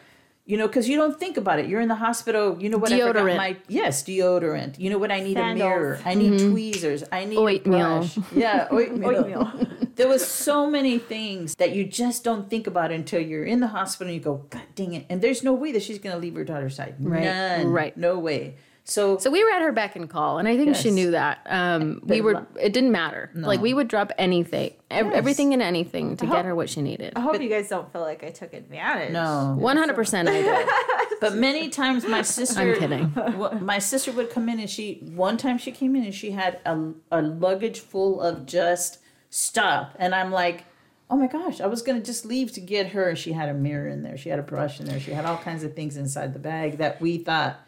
you 0.46 0.56
know, 0.56 0.68
because 0.68 0.88
you 0.88 0.96
don't 0.96 1.18
think 1.18 1.36
about 1.36 1.58
it. 1.58 1.66
You're 1.66 1.80
in 1.80 1.88
the 1.88 1.96
hospital. 1.96 2.56
You 2.62 2.68
know 2.68 2.78
what? 2.78 2.92
I 2.92 3.00
Deodorant. 3.00 3.14
forgot 3.14 3.36
my 3.36 3.56
yes, 3.66 4.04
deodorant. 4.04 4.78
You 4.78 4.90
know 4.90 4.98
what? 4.98 5.10
I 5.10 5.18
need 5.18 5.34
Sandals. 5.34 5.60
a 5.60 5.68
mirror. 5.68 6.00
I 6.04 6.14
need 6.14 6.32
mm-hmm. 6.34 6.50
tweezers. 6.52 7.02
I 7.10 7.24
need 7.24 7.36
Oatmeal. 7.36 8.08
Yeah, 8.32 8.68
oatmeal. 8.70 9.16
Oatmeal. 9.16 9.66
There 9.96 10.08
was 10.08 10.26
so 10.26 10.68
many 10.68 10.98
things 10.98 11.54
that 11.54 11.74
you 11.74 11.82
just 11.86 12.22
don't 12.22 12.50
think 12.50 12.66
about 12.66 12.92
until 12.92 13.18
you're 13.18 13.46
in 13.46 13.60
the 13.60 13.68
hospital 13.68 14.12
and 14.12 14.14
you 14.14 14.22
go, 14.22 14.44
God 14.50 14.60
dang 14.74 14.92
it. 14.92 15.06
And 15.08 15.22
there's 15.22 15.42
no 15.42 15.54
way 15.54 15.72
that 15.72 15.82
she's 15.82 15.98
gonna 15.98 16.18
leave 16.18 16.34
her 16.34 16.44
daughter's 16.44 16.76
side. 16.76 16.96
Right, 17.00 17.24
None. 17.24 17.68
right. 17.68 17.96
No 17.96 18.18
way. 18.18 18.56
So, 18.88 19.18
So 19.18 19.32
we 19.32 19.42
were 19.42 19.50
at 19.50 19.62
her 19.62 19.72
beck 19.72 19.96
and 19.96 20.08
call, 20.08 20.38
and 20.38 20.46
I 20.46 20.56
think 20.56 20.76
she 20.76 20.92
knew 20.92 21.10
that. 21.10 21.40
Um, 21.46 22.00
we 22.04 22.20
were. 22.20 22.34
lo- 22.34 22.46
It 22.60 22.72
didn't 22.72 22.92
matter. 22.92 23.30
Like 23.34 23.60
we 23.60 23.74
would 23.74 23.88
drop 23.88 24.12
anything, 24.16 24.74
ev- 24.92 25.06
Yes. 25.06 25.14
everything 25.16 25.52
and 25.52 25.60
anything 25.60 26.16
to 26.18 26.26
hope- 26.26 26.36
get 26.36 26.44
her 26.44 26.54
what 26.54 26.70
she 26.70 26.82
needed. 26.82 27.12
I 27.16 27.20
hope 27.20 27.40
you 27.42 27.48
guys 27.48 27.68
don't 27.68 27.92
feel 27.92 28.02
like 28.02 28.22
I 28.22 28.30
took 28.30 28.54
advantage. 28.54 29.12
no. 29.12 29.56
One 29.58 29.76
hundred 29.76 29.96
percent, 29.96 30.28
I 30.28 30.40
did. 30.42 30.68
But 31.20 31.34
many 31.34 31.68
times 31.70 32.06
my 32.06 32.22
sister 32.38 32.60
I'm 32.60 32.78
kidding. 32.78 33.12
My 33.64 33.78
sister 33.78 34.12
would 34.12 34.30
come 34.30 34.48
in 34.50 34.60
and 34.60 34.68
she 34.70 35.00
one 35.14 35.36
time 35.38 35.56
she 35.58 35.72
came 35.72 35.96
in 35.96 36.04
and 36.04 36.14
she 36.14 36.30
had 36.32 36.60
a, 36.66 36.92
a 37.10 37.22
luggage 37.22 37.80
full 37.80 38.20
of 38.20 38.44
just 38.46 38.98
stuff. 39.30 39.94
And 39.98 40.14
I'm 40.14 40.30
like, 40.30 40.64
oh 41.10 41.16
my 41.16 41.26
gosh, 41.26 41.60
I 41.62 41.66
was 41.68 41.80
gonna 41.82 42.00
just 42.02 42.26
leave 42.26 42.52
to 42.52 42.60
get 42.60 42.88
her. 42.88 43.08
And 43.08 43.18
she 43.18 43.32
had 43.32 43.48
a 43.48 43.54
mirror 43.54 43.88
in 43.88 44.02
there, 44.02 44.16
she 44.18 44.28
had 44.28 44.38
a 44.38 44.42
brush 44.42 44.78
in 44.78 44.86
there, 44.86 45.00
she 45.00 45.12
had 45.12 45.24
all 45.24 45.38
kinds 45.38 45.64
of 45.64 45.74
things 45.74 45.96
inside 45.96 46.34
the 46.34 46.38
bag 46.38 46.76
that 46.78 47.00
we 47.00 47.16
thought, 47.18 47.60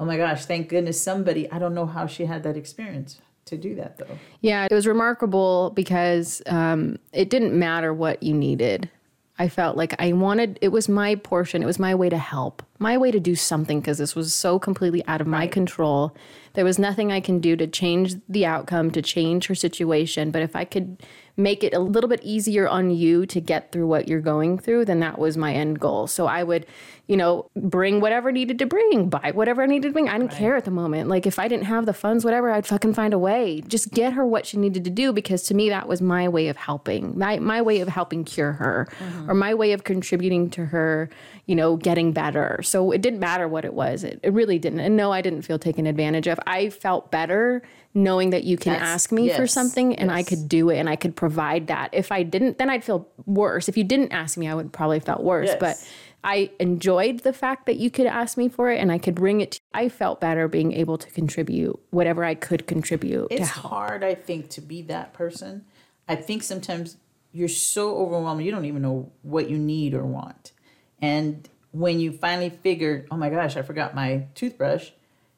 oh 0.00 0.04
my 0.04 0.16
gosh, 0.16 0.46
thank 0.46 0.68
goodness 0.68 1.00
somebody 1.00 1.50
I 1.52 1.60
don't 1.60 1.74
know 1.74 1.86
how 1.86 2.06
she 2.06 2.24
had 2.24 2.42
that 2.42 2.56
experience 2.56 3.20
to 3.44 3.56
do 3.56 3.74
that 3.76 3.98
though. 3.98 4.18
Yeah, 4.40 4.66
it 4.68 4.74
was 4.74 4.86
remarkable 4.86 5.70
because 5.76 6.42
um, 6.46 6.98
it 7.12 7.30
didn't 7.30 7.56
matter 7.56 7.94
what 7.94 8.22
you 8.22 8.34
needed. 8.34 8.90
I 9.38 9.48
felt 9.48 9.74
like 9.74 9.94
I 9.98 10.12
wanted, 10.12 10.58
it 10.60 10.68
was 10.68 10.86
my 10.86 11.14
portion, 11.14 11.62
it 11.62 11.66
was 11.66 11.78
my 11.78 11.94
way 11.94 12.10
to 12.10 12.18
help, 12.18 12.62
my 12.78 12.98
way 12.98 13.10
to 13.10 13.18
do 13.18 13.34
something 13.34 13.80
because 13.80 13.96
this 13.96 14.14
was 14.14 14.34
so 14.34 14.58
completely 14.58 15.02
out 15.06 15.22
of 15.22 15.26
my 15.26 15.46
control. 15.46 16.14
There 16.52 16.64
was 16.64 16.78
nothing 16.78 17.10
I 17.10 17.20
can 17.20 17.40
do 17.40 17.56
to 17.56 17.66
change 17.66 18.16
the 18.28 18.44
outcome, 18.44 18.90
to 18.90 19.00
change 19.00 19.46
her 19.46 19.54
situation. 19.54 20.30
But 20.30 20.42
if 20.42 20.54
I 20.54 20.66
could 20.66 21.02
make 21.38 21.64
it 21.64 21.72
a 21.72 21.78
little 21.78 22.10
bit 22.10 22.20
easier 22.22 22.68
on 22.68 22.90
you 22.90 23.24
to 23.24 23.40
get 23.40 23.72
through 23.72 23.86
what 23.86 24.08
you're 24.08 24.20
going 24.20 24.58
through, 24.58 24.84
then 24.84 25.00
that 25.00 25.18
was 25.18 25.38
my 25.38 25.54
end 25.54 25.80
goal. 25.80 26.06
So 26.06 26.26
I 26.26 26.42
would, 26.42 26.66
you 27.10 27.16
know, 27.16 27.50
bring 27.56 28.00
whatever 28.00 28.30
needed 28.30 28.60
to 28.60 28.66
bring, 28.66 29.08
buy 29.08 29.32
whatever 29.34 29.64
I 29.64 29.66
needed 29.66 29.88
to 29.88 29.92
bring. 29.92 30.08
I 30.08 30.16
didn't 30.16 30.30
care 30.30 30.54
at 30.54 30.64
the 30.64 30.70
moment. 30.70 31.08
Like 31.08 31.26
if 31.26 31.40
I 31.40 31.48
didn't 31.48 31.64
have 31.64 31.84
the 31.84 31.92
funds, 31.92 32.24
whatever, 32.24 32.52
I'd 32.52 32.68
fucking 32.68 32.94
find 32.94 33.12
a 33.12 33.18
way. 33.18 33.62
Just 33.66 33.90
get 33.90 34.12
her 34.12 34.24
what 34.24 34.46
she 34.46 34.58
needed 34.58 34.84
to 34.84 34.90
do 34.90 35.12
because 35.12 35.42
to 35.48 35.54
me 35.54 35.70
that 35.70 35.88
was 35.88 36.00
my 36.00 36.28
way 36.28 36.46
of 36.46 36.56
helping. 36.56 37.18
My 37.18 37.40
my 37.40 37.62
way 37.62 37.80
of 37.80 37.88
helping 37.88 38.22
cure 38.22 38.52
her 38.52 38.86
mm-hmm. 39.00 39.28
or 39.28 39.34
my 39.34 39.54
way 39.54 39.72
of 39.72 39.82
contributing 39.82 40.50
to 40.50 40.66
her, 40.66 41.10
you 41.46 41.56
know, 41.56 41.74
getting 41.74 42.12
better. 42.12 42.62
So 42.62 42.92
it 42.92 43.02
didn't 43.02 43.18
matter 43.18 43.48
what 43.48 43.64
it 43.64 43.74
was. 43.74 44.04
It, 44.04 44.20
it 44.22 44.32
really 44.32 44.60
didn't. 44.60 44.78
And 44.78 44.96
no, 44.96 45.10
I 45.10 45.20
didn't 45.20 45.42
feel 45.42 45.58
taken 45.58 45.88
advantage 45.88 46.28
of. 46.28 46.38
I 46.46 46.70
felt 46.70 47.10
better 47.10 47.62
knowing 47.92 48.30
that 48.30 48.44
you 48.44 48.56
can 48.56 48.74
That's- 48.74 48.88
ask 48.88 49.10
me 49.10 49.30
for 49.30 49.48
something 49.48 49.96
and 49.96 50.12
I 50.12 50.22
could 50.22 50.48
do 50.48 50.70
it 50.70 50.78
and 50.78 50.88
I 50.88 50.94
could 50.94 51.16
provide 51.16 51.66
that. 51.66 51.90
If 51.92 52.12
I 52.12 52.22
didn't, 52.22 52.58
then 52.58 52.70
I'd 52.70 52.84
feel 52.84 53.08
worse. 53.26 53.68
If 53.68 53.76
you 53.76 53.82
didn't 53.82 54.12
ask 54.12 54.38
me, 54.38 54.46
I 54.46 54.54
would 54.54 54.72
probably 54.72 54.98
have 54.98 55.04
felt 55.04 55.24
worse. 55.24 55.48
Yes. 55.48 55.56
But 55.58 55.84
I 56.22 56.50
enjoyed 56.60 57.20
the 57.20 57.32
fact 57.32 57.66
that 57.66 57.76
you 57.76 57.90
could 57.90 58.06
ask 58.06 58.36
me 58.36 58.48
for 58.48 58.70
it 58.70 58.78
and 58.78 58.92
I 58.92 58.98
could 58.98 59.14
bring 59.14 59.40
it 59.40 59.52
to 59.52 59.60
I 59.72 59.88
felt 59.88 60.20
better 60.20 60.48
being 60.48 60.72
able 60.72 60.98
to 60.98 61.10
contribute 61.10 61.78
whatever 61.90 62.24
I 62.24 62.34
could 62.34 62.66
contribute 62.66 63.28
to 63.28 63.34
It's 63.34 63.48
hard, 63.50 64.04
I 64.04 64.14
think, 64.14 64.50
to 64.50 64.60
be 64.60 64.82
that 64.82 65.12
person. 65.12 65.64
I 66.08 66.16
think 66.16 66.42
sometimes 66.42 66.96
you're 67.32 67.48
so 67.48 67.96
overwhelmed, 67.96 68.44
you 68.44 68.50
don't 68.50 68.64
even 68.64 68.82
know 68.82 69.12
what 69.22 69.48
you 69.48 69.56
need 69.56 69.94
or 69.94 70.04
want. 70.04 70.52
And 71.00 71.48
when 71.70 72.00
you 72.00 72.12
finally 72.12 72.50
figured, 72.50 73.06
oh 73.10 73.16
my 73.16 73.30
gosh, 73.30 73.56
I 73.56 73.62
forgot 73.62 73.94
my 73.94 74.26
toothbrush, 74.34 74.90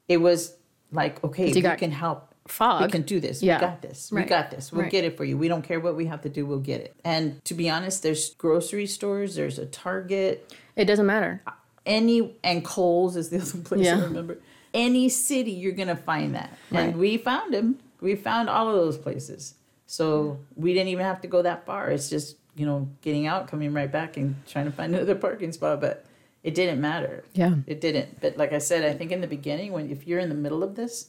it 0.09 0.17
was 0.17 0.57
like, 0.91 1.23
okay, 1.23 1.53
you 1.53 1.63
got 1.63 1.79
can 1.79 1.93
help. 1.93 2.32
Fog. 2.53 2.83
We 2.83 2.89
can 2.91 3.03
do 3.03 3.19
this. 3.19 3.43
Yeah. 3.43 3.57
We 3.57 3.61
got 3.61 3.83
this. 3.83 4.13
We 4.13 4.23
got 4.25 4.51
this. 4.51 4.71
We'll 4.73 4.83
Right. 4.83 4.91
get 4.91 5.05
it 5.05 5.17
for 5.17 5.25
you. 5.25 5.37
We 5.39 5.49
don't 5.49 5.63
care 5.63 5.81
what 5.81 5.97
we 5.97 6.07
have 6.07 6.21
to 6.23 6.29
do, 6.29 6.45
we'll 6.47 6.59
get 6.61 6.81
it. 6.83 6.95
And 7.05 7.43
to 7.47 7.55
be 7.55 7.71
honest, 7.71 8.03
there's 8.03 8.35
grocery 8.35 8.87
stores, 8.87 9.35
there's 9.35 9.59
a 9.59 9.67
Target, 9.67 10.53
It 10.77 10.85
doesn't 10.85 11.07
matter. 11.07 11.43
any 11.87 12.37
and 12.45 12.65
Kohl's 12.65 13.17
is 13.17 13.31
the 13.31 13.39
other 13.43 13.59
place 13.65 13.87
Yeah. 13.87 13.99
I 13.99 14.03
remember. 14.05 14.39
Any 14.75 15.09
city 15.09 15.51
you're 15.53 15.73
gonna 15.73 15.97
find 15.97 16.35
that, 16.35 16.51
Right. 16.71 16.81
and 16.91 16.97
we 16.99 17.17
found 17.17 17.55
him. 17.55 17.79
We 18.01 18.15
found 18.17 18.49
all 18.49 18.69
of 18.69 18.75
those 18.75 18.97
places, 18.99 19.55
so 19.87 20.39
we 20.57 20.73
didn't 20.75 20.89
even 20.89 21.05
have 21.05 21.21
to 21.23 21.29
go 21.29 21.43
that 21.43 21.65
far. 21.67 21.91
It's 21.91 22.09
just 22.11 22.37
you 22.57 22.67
know 22.67 22.89
getting 23.03 23.27
out, 23.27 23.49
coming 23.49 23.73
right 23.73 23.91
back, 23.91 24.17
and 24.17 24.35
trying 24.47 24.65
to 24.67 24.73
find 24.73 24.95
another 24.95 25.15
parking 25.15 25.53
spot. 25.53 25.81
But 25.81 26.05
it 26.43 26.55
didn't 26.55 26.81
matter. 26.81 27.25
Yeah. 27.35 27.57
It 27.67 27.81
didn't. 27.81 28.21
But 28.21 28.37
like 28.37 28.53
I 28.53 28.59
said, 28.59 28.85
I 28.85 28.93
think 28.97 29.11
in 29.13 29.21
the 29.21 29.27
beginning, 29.27 29.73
when 29.73 29.91
if 29.91 30.07
you're 30.07 30.19
in 30.21 30.29
the 30.31 30.35
middle 30.35 30.63
of 30.63 30.75
this, 30.75 31.09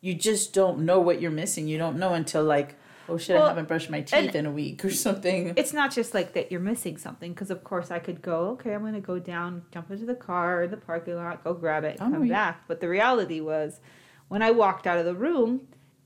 you 0.00 0.14
just 0.14 0.52
don't 0.52 0.80
know 0.80 1.00
what 1.00 1.20
you're 1.20 1.30
missing. 1.30 1.68
You 1.68 1.78
don't 1.78 1.98
know 1.98 2.14
until 2.14 2.42
like, 2.44 2.76
oh 3.08 3.18
shit, 3.18 3.36
Well, 3.36 3.44
I 3.44 3.48
haven't 3.48 3.68
brushed 3.68 3.90
my 3.90 4.00
teeth 4.00 4.34
in 4.34 4.46
a 4.46 4.50
week 4.50 4.84
or 4.84 4.90
something. 4.90 5.52
It's 5.56 5.72
not 5.72 5.90
just 5.92 6.14
like 6.14 6.32
that 6.34 6.50
you're 6.50 6.60
missing 6.60 6.96
something 6.96 7.32
because 7.32 7.50
of 7.50 7.64
course 7.64 7.90
I 7.90 7.98
could 7.98 8.22
go, 8.22 8.50
okay, 8.50 8.72
I'm 8.74 8.82
gonna 8.84 9.00
go 9.00 9.18
down, 9.18 9.62
jump 9.72 9.90
into 9.90 10.06
the 10.06 10.14
car 10.14 10.62
in 10.62 10.70
the 10.70 10.76
parking 10.76 11.16
lot, 11.16 11.44
go 11.44 11.54
grab 11.54 11.84
it, 11.84 11.98
and 12.00 12.14
Oh, 12.14 12.18
come 12.18 12.26
yeah. 12.26 12.32
back. 12.52 12.64
But 12.68 12.80
the 12.80 12.88
reality 12.88 13.40
was 13.40 13.80
when 14.28 14.42
I 14.42 14.50
walked 14.52 14.86
out 14.86 14.98
of 14.98 15.04
the 15.04 15.14
room 15.14 15.62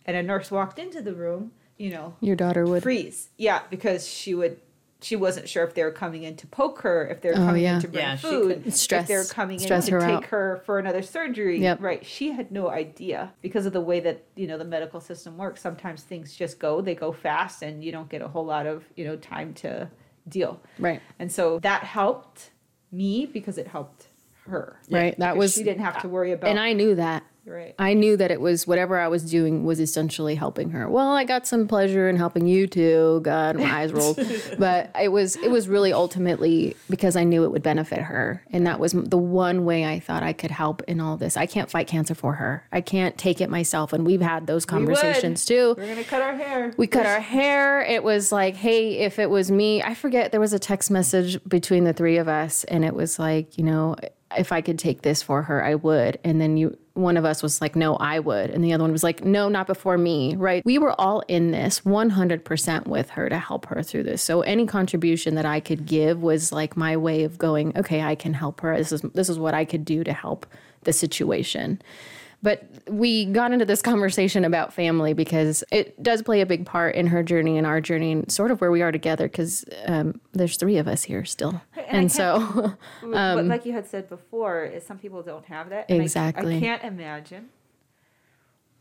and 0.07 0.17
a 0.17 0.23
nurse 0.23 0.51
walked 0.51 0.79
into 0.79 1.01
the 1.03 1.15
room, 1.15 1.53
you 1.77 1.91
know, 1.91 2.15
Your 2.21 2.37
daughter 2.37 2.65
would. 2.67 2.83
freeze. 2.83 3.29
Yeah, 3.37 3.63
because 3.71 4.07
she 4.09 4.35
would 4.35 4.61
she 5.05 5.17
wasn't 5.17 5.49
sure 5.49 5.63
if 5.65 5.75
they 5.75 5.83
were 5.85 5.91
coming 5.91 6.23
in 6.23 6.35
to 6.37 6.47
poke 6.47 6.81
her, 6.81 7.07
if 7.09 7.21
they 7.21 7.29
were 7.29 7.35
Oh, 7.35 7.47
coming 7.47 7.63
yeah. 7.63 7.75
in 7.77 7.81
to 7.83 7.89
bring 7.89 8.05
Yeah, 8.05 8.17
food, 8.17 8.73
Stress- 8.75 9.03
if 9.03 9.09
they 9.09 9.17
were 9.17 9.25
coming 9.25 9.61
in 9.61 9.67
to 9.69 9.91
her 9.93 10.01
take 10.01 10.09
out. 10.11 10.25
her 10.27 10.63
for 10.65 10.79
another 10.79 11.03
surgery. 11.03 11.61
Yep. 11.61 11.81
Right. 11.83 12.05
She 12.07 12.33
had 12.33 12.51
no 12.51 12.69
idea 12.71 13.33
because 13.43 13.67
of 13.67 13.73
the 13.73 13.81
way 13.81 14.01
that, 14.01 14.25
you 14.35 14.47
know, 14.47 14.57
the 14.59 14.65
medical 14.65 15.01
system 15.01 15.37
works. 15.37 15.61
Sometimes 15.61 16.03
things 16.03 16.35
just 16.35 16.59
go, 16.59 16.81
they 16.81 16.95
go 16.95 17.13
fast 17.13 17.63
and 17.63 17.85
you 17.85 17.93
don't 17.93 18.09
get 18.09 18.23
a 18.23 18.29
whole 18.29 18.47
lot 18.47 18.67
of, 18.67 18.85
you 18.97 19.05
know, 19.05 19.17
time 19.17 19.53
to 19.55 19.89
deal. 20.29 20.61
Right. 20.79 21.01
And 21.19 21.31
so 21.31 21.59
that 21.61 21.85
helped 21.85 22.51
me 22.91 23.27
because 23.27 23.59
it 23.59 23.67
helped 23.69 24.09
her. 24.47 24.79
Right. 24.91 25.19
That 25.19 25.37
was 25.37 25.55
she 25.55 25.65
didn't 25.65 25.83
have 25.85 26.01
to 26.03 26.09
worry 26.09 26.33
about 26.33 26.49
and 26.51 26.59
I 26.59 26.73
knew 26.73 26.95
that. 26.95 27.25
Right. 27.47 27.75
I 27.79 27.95
knew 27.95 28.17
that 28.17 28.31
it 28.31 28.41
was 28.41 28.67
whatever 28.67 28.99
I 28.99 29.09
was 29.09 29.29
doing 29.31 29.65
was 29.65 29.81
essentially 29.81 30.35
helping 30.35 30.71
her. 30.71 30.89
Well, 30.89 31.13
I 31.13 31.25
got 31.25 31.47
some 31.47 31.69
pleasure 31.69 32.09
in 32.09 32.17
helping 32.17 32.47
you 32.47 32.67
too. 32.67 33.21
God, 33.23 33.57
my 33.57 33.81
eyes 33.81 33.93
rolled. 33.93 34.19
But 34.59 34.91
it 35.01 35.09
was 35.09 35.37
it 35.37 35.51
was 35.51 35.69
really 35.69 35.93
ultimately 35.93 36.77
because 36.89 37.17
I 37.17 37.25
knew 37.25 37.45
it 37.45 37.51
would 37.51 37.63
benefit 37.63 38.01
her, 38.01 38.43
and 38.51 38.67
that 38.67 38.79
was 38.79 38.93
the 38.93 39.19
one 39.19 39.65
way 39.65 39.85
I 39.85 40.01
thought 40.01 40.23
I 40.23 40.33
could 40.33 40.51
help 40.51 40.83
in 40.83 41.01
all 41.01 41.17
this. 41.17 41.37
I 41.37 41.47
can't 41.47 41.71
fight 41.71 41.87
cancer 41.87 42.15
for 42.15 42.35
her. 42.35 42.67
I 42.73 42.81
can't 42.81 43.17
take 43.19 43.41
it 43.41 43.51
myself, 43.51 43.93
and 43.93 44.07
we've 44.07 44.21
had 44.21 44.47
those 44.47 44.65
We 44.65 44.71
conversations 44.71 45.45
too. 45.45 45.75
We're 45.77 45.89
gonna 45.89 46.05
cut 46.05 46.23
our 46.23 46.35
hair. 46.35 46.73
We 46.77 46.87
cut 46.87 47.07
our 47.07 47.21
hair. 47.21 47.83
It 47.83 48.05
was 48.05 48.31
like, 48.33 48.55
hey, 48.57 48.99
if 48.99 49.19
it 49.19 49.29
was 49.29 49.51
me, 49.51 49.83
I 49.83 49.95
forget 49.95 50.31
there 50.31 50.41
was 50.41 50.53
a 50.53 50.59
text 50.59 50.91
message 50.91 51.43
between 51.49 51.85
the 51.85 51.93
three 51.93 52.19
of 52.19 52.29
us, 52.29 52.65
and 52.65 52.85
it 52.85 52.95
was 52.95 53.19
like, 53.19 53.59
you 53.59 53.65
know, 53.65 53.97
if 54.39 54.53
I 54.53 54.61
could 54.61 54.79
take 54.79 55.03
this 55.03 55.23
for 55.23 55.43
her, 55.43 55.65
I 55.65 55.75
would. 55.75 56.19
And 56.25 56.41
then 56.41 56.57
you, 56.57 56.77
one 56.95 57.17
of 57.17 57.25
us 57.25 57.43
was 57.43 57.61
like, 57.61 57.75
no, 57.75 57.97
I 57.97 58.19
would, 58.21 58.51
and 58.51 58.65
the 58.65 58.73
other 58.73 58.85
one 58.85 58.93
was 58.93 59.03
like, 59.03 59.25
no, 59.25 59.49
not 59.49 59.67
before 59.67 59.99
me. 59.99 60.37
Right? 60.37 60.65
We 60.65 60.79
were 60.79 60.99
all 61.01 61.23
in 61.29 61.51
this 61.51 61.81
100% 61.81 62.87
with 62.87 63.11
her 63.11 63.29
to 63.29 63.39
help 63.39 63.67
her 63.67 63.83
through 63.83 64.05
this. 64.05 64.23
So 64.23 64.43
any 64.43 64.67
contribution 64.67 65.35
that 65.35 65.47
I 65.47 65.61
could 65.61 65.87
give 65.87 66.23
was 66.23 66.53
like 66.53 66.77
my 66.77 66.97
way 66.97 67.25
of 67.25 67.39
going, 67.39 67.77
okay, 67.77 68.03
I 68.03 68.15
can 68.15 68.35
help 68.35 68.61
her. 68.61 68.77
This 68.77 68.93
is 68.93 69.01
this 69.01 69.29
is 69.29 69.39
what 69.39 69.55
I 69.55 69.65
could 69.65 69.85
do 69.85 70.05
to 70.05 70.13
help 70.13 70.47
the 70.85 70.93
situation. 70.93 71.81
But 72.45 72.63
we 72.91 73.25
got 73.25 73.53
into 73.53 73.65
this 73.65 73.81
conversation 73.81 74.45
about 74.45 74.75
family 74.75 75.15
because 75.15 75.65
it 75.73 76.01
does 76.03 76.21
play 76.21 76.43
a 76.43 76.47
big 76.47 76.67
part 76.67 76.95
in 76.95 77.07
her 77.07 77.23
journey 77.23 77.57
and 77.57 77.67
our 77.67 77.81
journey 77.81 78.13
and 78.13 78.31
sort 78.31 78.51
of 78.51 78.61
where 78.61 78.71
we 78.71 78.83
are 78.83 78.93
together 78.93 79.29
because 79.29 79.65
um, 79.87 80.21
there's 80.33 80.59
three 80.59 80.77
of 80.77 80.87
us 80.87 81.05
here 81.05 81.25
still. 81.25 81.63
And 81.75 81.87
And, 82.01 82.13
so, 82.13 82.77
but 83.03 83.47
like 83.47 83.65
you 83.65 83.73
had 83.73 83.87
said 83.87 84.11
before, 84.11 84.63
is 84.63 84.85
some 84.85 84.99
people 84.99 85.23
don't 85.23 85.47
have 85.47 85.71
that. 85.71 85.87
and 85.89 86.03
I- 86.03 86.05
Exactly. 86.05 86.59
I, 86.59 86.61
can't 86.61 86.85
imagine 86.85 87.49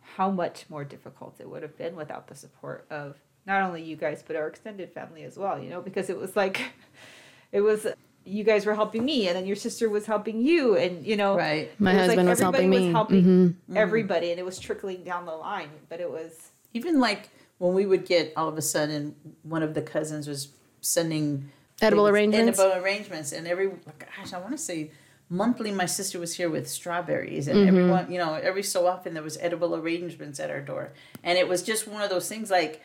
how 0.01 0.29
much 0.29 0.65
more 0.67 0.83
difficult 0.83 1.35
it 1.39 1.49
would 1.49 1.61
have 1.61 1.77
been 1.77 1.95
without 1.95 2.27
the 2.27 2.35
support 2.35 2.85
of 2.89 3.15
not 3.45 3.61
only 3.61 3.81
you 3.81 3.95
guys 3.95 4.25
but 4.27 4.35
our 4.35 4.47
extended 4.47 4.91
family 4.91 5.23
as 5.23 5.37
well. 5.37 5.57
You 5.57 5.69
know, 5.69 5.81
because 5.81 6.09
it 6.09 6.17
was 6.17 6.35
like, 6.35 6.73
it 7.53 7.61
was 7.61 7.87
you 8.25 8.43
guys 8.43 8.65
were 8.65 8.75
helping 8.75 9.03
me, 9.05 9.27
and 9.27 9.35
then 9.37 9.45
your 9.45 9.55
sister 9.55 9.89
was 9.89 10.05
helping 10.05 10.41
you, 10.41 10.77
and 10.77 11.05
you 11.05 11.15
know, 11.17 11.35
Right. 11.35 11.69
My 11.79 11.91
it 11.93 11.97
husband 11.97 12.29
was 12.29 12.39
everybody 12.41 12.63
helping 12.63 12.69
me. 12.69 12.77
Mm-hmm. 12.87 12.95
helping 12.95 13.57
everybody, 13.75 14.31
and 14.31 14.39
it 14.39 14.45
was 14.45 14.59
trickling 14.59 15.03
down 15.03 15.25
the 15.25 15.33
line. 15.35 15.69
But 15.89 15.99
it 15.99 16.09
was 16.09 16.51
Even 16.73 16.99
like 16.99 17.29
when 17.57 17.73
we 17.73 17.85
would 17.85 18.05
get 18.05 18.33
all 18.35 18.47
of 18.47 18.57
a 18.57 18.61
sudden 18.61 19.15
one 19.43 19.61
of 19.63 19.73
the 19.73 19.81
cousins 19.81 20.27
was 20.27 20.49
sending 20.81 21.49
Edible 21.81 22.07
arrangements? 22.07 22.59
edible 22.59 22.81
arrangements, 22.83 23.31
and 23.31 23.47
every 23.47 23.67
gosh, 23.99 24.31
I 24.33 24.37
want 24.39 24.51
to 24.51 24.57
say 24.57 24.91
monthly 25.29 25.71
my 25.71 25.85
sister 25.85 26.19
was 26.19 26.35
here 26.35 26.49
with 26.49 26.69
strawberries, 26.69 27.47
and 27.47 27.57
Mm-hmm. 27.57 27.67
everyone 27.67 28.11
you 28.11 28.19
know 28.19 28.35
every 28.35 28.63
so 28.63 28.87
often 28.87 29.13
there 29.13 29.23
was 29.23 29.37
edible 29.41 29.75
arrangements 29.75 30.39
at 30.39 30.49
our 30.49 30.61
door, 30.61 30.93
and 31.23 31.37
it 31.37 31.47
was 31.47 31.61
just 31.63 31.87
one 31.87 32.01
of 32.01 32.09
those 32.09 32.27
things 32.29 32.49
like. 32.51 32.81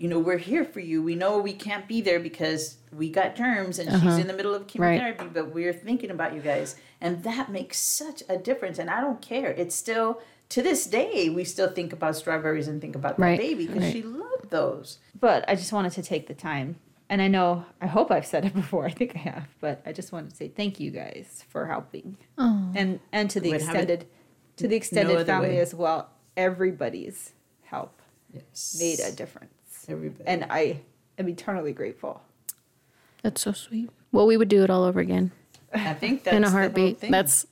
You 0.00 0.08
know, 0.08 0.18
we're 0.18 0.38
here 0.38 0.64
for 0.64 0.80
you. 0.80 1.02
We 1.02 1.14
know 1.14 1.38
we 1.38 1.52
can't 1.52 1.86
be 1.86 2.00
there 2.00 2.18
because 2.18 2.78
we 2.90 3.10
got 3.10 3.36
germs 3.36 3.78
and 3.78 3.88
she's 4.02 4.16
in 4.16 4.26
the 4.26 4.32
middle 4.32 4.54
of 4.54 4.62
Uh-huh. 4.62 4.78
Right. 4.82 4.96
chemotherapy, 4.98 5.26
but 5.34 5.52
we're 5.54 5.74
thinking 5.74 6.10
about 6.10 6.34
you 6.34 6.40
guys. 6.40 6.74
And 7.02 7.22
that 7.22 7.50
makes 7.52 7.78
such 7.78 8.22
a 8.26 8.38
difference. 8.38 8.78
And 8.78 8.88
I 8.88 9.02
don't 9.02 9.20
care. 9.20 9.50
It's 9.50 9.74
still, 9.76 10.22
to 10.48 10.62
this 10.62 10.86
day, 10.86 11.28
we 11.28 11.44
still 11.44 11.68
think 11.70 11.92
about 11.92 12.16
strawberries 12.16 12.66
and 12.66 12.80
think 12.80 12.96
about 12.96 13.16
the 13.18 13.22
Right, 13.22 13.38
baby 13.38 13.66
because 13.66 13.82
right. 13.82 13.92
she 13.92 14.02
loved 14.02 14.48
those. 14.48 14.98
but 15.20 15.44
I 15.46 15.54
just 15.54 15.70
wanted 15.72 15.92
to 15.92 16.02
take 16.02 16.28
the 16.28 16.34
time. 16.34 16.76
And 17.10 17.20
I 17.20 17.28
know, 17.28 17.66
I 17.82 17.86
hope 17.86 18.10
I've 18.10 18.24
said 18.26 18.46
it 18.46 18.54
before. 18.62 18.86
I 18.86 18.90
think 18.90 19.14
I 19.14 19.18
have, 19.18 19.48
but 19.60 19.82
I 19.84 19.92
just 19.92 20.12
wanted 20.12 20.30
to 20.30 20.36
say 20.36 20.48
thank 20.48 20.80
you 20.80 20.90
guys 20.92 21.44
for 21.50 21.66
helping, 21.66 22.16
Oh. 22.38 22.70
and 22.74 23.00
and 23.12 23.28
to 23.30 23.40
the 23.40 23.50
Would 23.50 23.60
extended, 23.60 24.06
to 24.56 24.66
the 24.68 24.76
extended 24.76 25.14
other 25.16 25.24
family 25.26 25.48
way. 25.50 25.60
as 25.60 25.74
well. 25.74 26.08
Everybody's 26.36 27.32
help 27.64 28.00
Yes. 28.32 28.76
made 28.80 29.00
a 29.00 29.10
difference, 29.12 29.52
Everybody. 29.88 30.24
and 30.26 30.46
I 30.50 30.80
am 31.18 31.28
eternally 31.28 31.72
grateful. 31.72 32.22
That's 33.22 33.40
so 33.42 33.52
sweet. 33.52 33.90
Well, 34.12 34.26
we 34.26 34.36
would 34.36 34.48
do 34.48 34.62
it 34.64 34.70
all 34.70 34.84
over 34.84 35.00
again 35.00 35.30
I 35.72 35.94
think 35.94 36.24
that's 36.24 36.36
in 36.36 36.42
a 36.44 36.46
the 36.46 36.52
heartbeat. 36.52 36.98
thing. 36.98 37.10
That's 37.10 37.46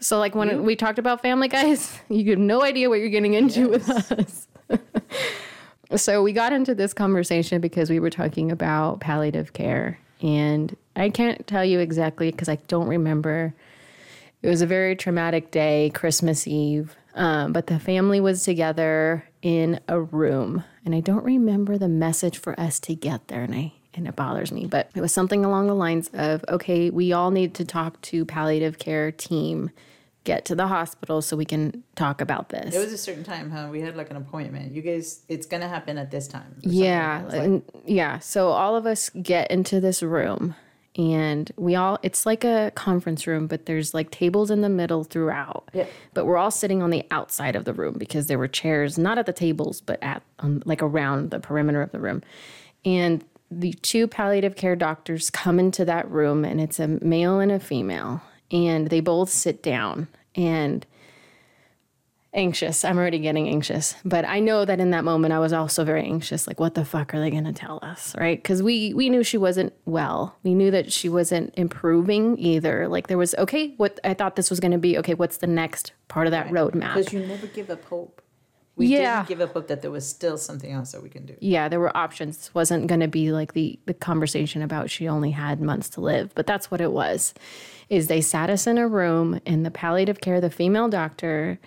so 0.00 0.18
like 0.18 0.34
when 0.34 0.48
You- 0.50 0.62
we 0.62 0.76
talked 0.76 0.98
about 0.98 1.22
family 1.22 1.48
guys, 1.48 1.98
you 2.08 2.30
have 2.30 2.38
no 2.38 2.62
idea 2.62 2.88
what 2.88 2.98
you're 3.00 3.08
getting 3.08 3.34
into 3.34 3.68
with 3.68 3.88
us. 3.88 4.48
so 5.96 6.22
we 6.22 6.32
got 6.32 6.52
into 6.52 6.74
this 6.74 6.92
conversation 6.92 7.60
because 7.60 7.88
we 7.90 8.00
were 8.00 8.10
talking 8.10 8.50
about 8.50 9.00
palliative 9.00 9.52
care 9.52 9.98
and 10.22 10.76
I 10.96 11.10
can't 11.10 11.46
tell 11.46 11.64
you 11.64 11.78
exactly 11.78 12.30
because 12.30 12.48
I 12.48 12.56
don't 12.68 12.88
remember. 12.88 13.54
It 14.42 14.48
was 14.48 14.62
a 14.62 14.66
very 14.66 14.96
traumatic 14.96 15.50
day, 15.50 15.90
Christmas 15.94 16.46
Eve, 16.46 16.96
um, 17.14 17.52
but 17.52 17.66
the 17.66 17.78
family 17.78 18.20
was 18.20 18.42
together 18.44 19.24
in 19.46 19.78
a 19.86 20.00
room, 20.00 20.64
and 20.84 20.92
I 20.92 20.98
don't 20.98 21.22
remember 21.22 21.78
the 21.78 21.86
message 21.88 22.36
for 22.36 22.58
us 22.58 22.80
to 22.80 22.96
get 22.96 23.28
there, 23.28 23.44
and 23.44 23.54
I 23.54 23.74
and 23.94 24.08
it 24.08 24.16
bothers 24.16 24.50
me, 24.50 24.66
but 24.66 24.90
it 24.96 25.00
was 25.00 25.12
something 25.12 25.44
along 25.44 25.68
the 25.68 25.74
lines 25.74 26.10
of, 26.14 26.44
okay, 26.48 26.90
we 26.90 27.12
all 27.12 27.30
need 27.30 27.54
to 27.54 27.64
talk 27.64 28.00
to 28.02 28.24
palliative 28.24 28.80
care 28.80 29.12
team, 29.12 29.70
get 30.24 30.44
to 30.46 30.56
the 30.56 30.66
hospital 30.66 31.22
so 31.22 31.36
we 31.36 31.44
can 31.44 31.84
talk 31.94 32.20
about 32.20 32.48
this. 32.48 32.74
It 32.74 32.78
was 32.78 32.92
a 32.92 32.98
certain 32.98 33.22
time, 33.22 33.52
huh? 33.52 33.68
We 33.70 33.82
had 33.82 33.96
like 33.96 34.10
an 34.10 34.16
appointment. 34.16 34.72
You 34.72 34.82
guys, 34.82 35.22
it's 35.28 35.46
gonna 35.46 35.68
happen 35.68 35.96
at 35.96 36.10
this 36.10 36.26
time. 36.26 36.56
Yeah, 36.62 37.24
like, 37.28 37.40
and 37.40 37.62
yeah. 37.84 38.18
So 38.18 38.48
all 38.48 38.74
of 38.74 38.84
us 38.84 39.10
get 39.10 39.48
into 39.52 39.80
this 39.80 40.02
room, 40.02 40.56
and 40.96 41.52
we 41.56 41.74
all. 41.74 41.98
It's 42.02 42.24
like 42.24 42.44
a 42.44 42.72
conference 42.74 43.26
room, 43.26 43.46
but 43.46 43.66
there's 43.66 43.92
like 43.92 44.10
tables 44.10 44.50
in 44.50 44.62
the 44.62 44.68
middle 44.68 45.04
throughout. 45.04 45.68
Yeah. 45.72 45.86
But 46.14 46.24
we're 46.24 46.38
all 46.38 46.50
sitting 46.50 46.82
on 46.82 46.90
the 46.90 47.04
outside 47.10 47.54
of 47.54 47.64
the 47.64 47.74
room 47.74 47.96
because 47.98 48.26
there 48.26 48.38
were 48.38 48.48
chairs, 48.48 48.98
not 48.98 49.18
at 49.18 49.26
the 49.26 49.32
tables, 49.32 49.80
but 49.80 50.02
at 50.02 50.22
um, 50.38 50.62
like 50.64 50.82
around 50.82 51.30
the 51.30 51.40
perimeter 51.40 51.82
of 51.82 51.92
the 51.92 52.00
room, 52.00 52.22
and 52.84 53.24
the 53.50 53.72
two 53.74 54.08
palliative 54.08 54.56
care 54.56 54.74
doctors 54.74 55.30
come 55.30 55.58
into 55.58 55.84
that 55.84 56.10
room, 56.10 56.44
and 56.44 56.60
it's 56.60 56.80
a 56.80 56.88
male 56.88 57.40
and 57.40 57.52
a 57.52 57.60
female, 57.60 58.22
and 58.50 58.88
they 58.88 59.00
both 59.00 59.28
sit 59.28 59.62
down 59.62 60.08
and 60.34 60.86
anxious. 62.36 62.84
I'm 62.84 62.98
already 62.98 63.18
getting 63.18 63.48
anxious. 63.48 63.96
But 64.04 64.24
I 64.24 64.38
know 64.40 64.64
that 64.64 64.78
in 64.78 64.90
that 64.90 65.02
moment 65.04 65.32
I 65.32 65.38
was 65.40 65.52
also 65.52 65.84
very 65.84 66.04
anxious. 66.04 66.46
Like, 66.46 66.60
what 66.60 66.74
the 66.74 66.84
fuck 66.84 67.12
are 67.14 67.18
they 67.20 67.30
gonna 67.30 67.52
tell 67.52 67.80
us? 67.82 68.14
Right? 68.16 68.40
Because 68.40 68.62
we 68.62 68.94
we 68.94 69.08
knew 69.08 69.24
she 69.24 69.38
wasn't 69.38 69.72
well. 69.86 70.36
We 70.44 70.54
knew 70.54 70.70
that 70.70 70.92
she 70.92 71.08
wasn't 71.08 71.52
improving 71.56 72.38
either. 72.38 72.86
Like 72.88 73.08
there 73.08 73.18
was 73.18 73.34
okay, 73.36 73.74
what 73.78 73.98
I 74.04 74.14
thought 74.14 74.36
this 74.36 74.50
was 74.50 74.60
gonna 74.60 74.78
be, 74.78 74.96
okay, 74.98 75.14
what's 75.14 75.38
the 75.38 75.46
next 75.48 75.92
part 76.08 76.26
of 76.26 76.30
that 76.30 76.48
roadmap? 76.48 76.94
because 76.94 77.12
you 77.12 77.26
never 77.26 77.46
give 77.48 77.70
up 77.70 77.84
hope. 77.86 78.22
We 78.76 78.88
Yeah. 78.88 79.22
didn't 79.24 79.28
give 79.28 79.40
up 79.40 79.54
hope 79.54 79.68
that 79.68 79.80
there 79.80 79.90
was 79.90 80.06
still 80.06 80.36
something 80.36 80.70
else 80.70 80.92
that 80.92 81.02
we 81.02 81.08
can 81.08 81.24
do. 81.24 81.34
yeah, 81.40 81.66
there 81.70 81.80
were 81.80 81.96
options. 81.96 82.36
This 82.36 82.54
wasn't 82.54 82.88
going 82.88 83.00
to 83.00 83.08
be 83.08 83.32
like 83.32 83.54
the 83.54 83.78
the 83.86 83.94
conversation 83.94 84.60
about 84.60 84.90
she 84.90 85.08
only 85.08 85.30
had 85.30 85.62
months 85.62 85.88
to 85.90 86.02
live, 86.02 86.34
but 86.34 86.46
that's 86.46 86.70
what 86.70 86.82
it 86.82 86.92
was. 86.92 87.32
Is 87.88 88.08
they 88.08 88.20
sat 88.20 88.50
us 88.50 88.66
in 88.66 88.76
a 88.76 88.86
room 88.86 89.40
in 89.46 89.62
the 89.62 89.70
palliative 89.70 90.20
care, 90.20 90.42
the 90.42 90.50
female 90.50 90.88
doctor, 90.88 91.58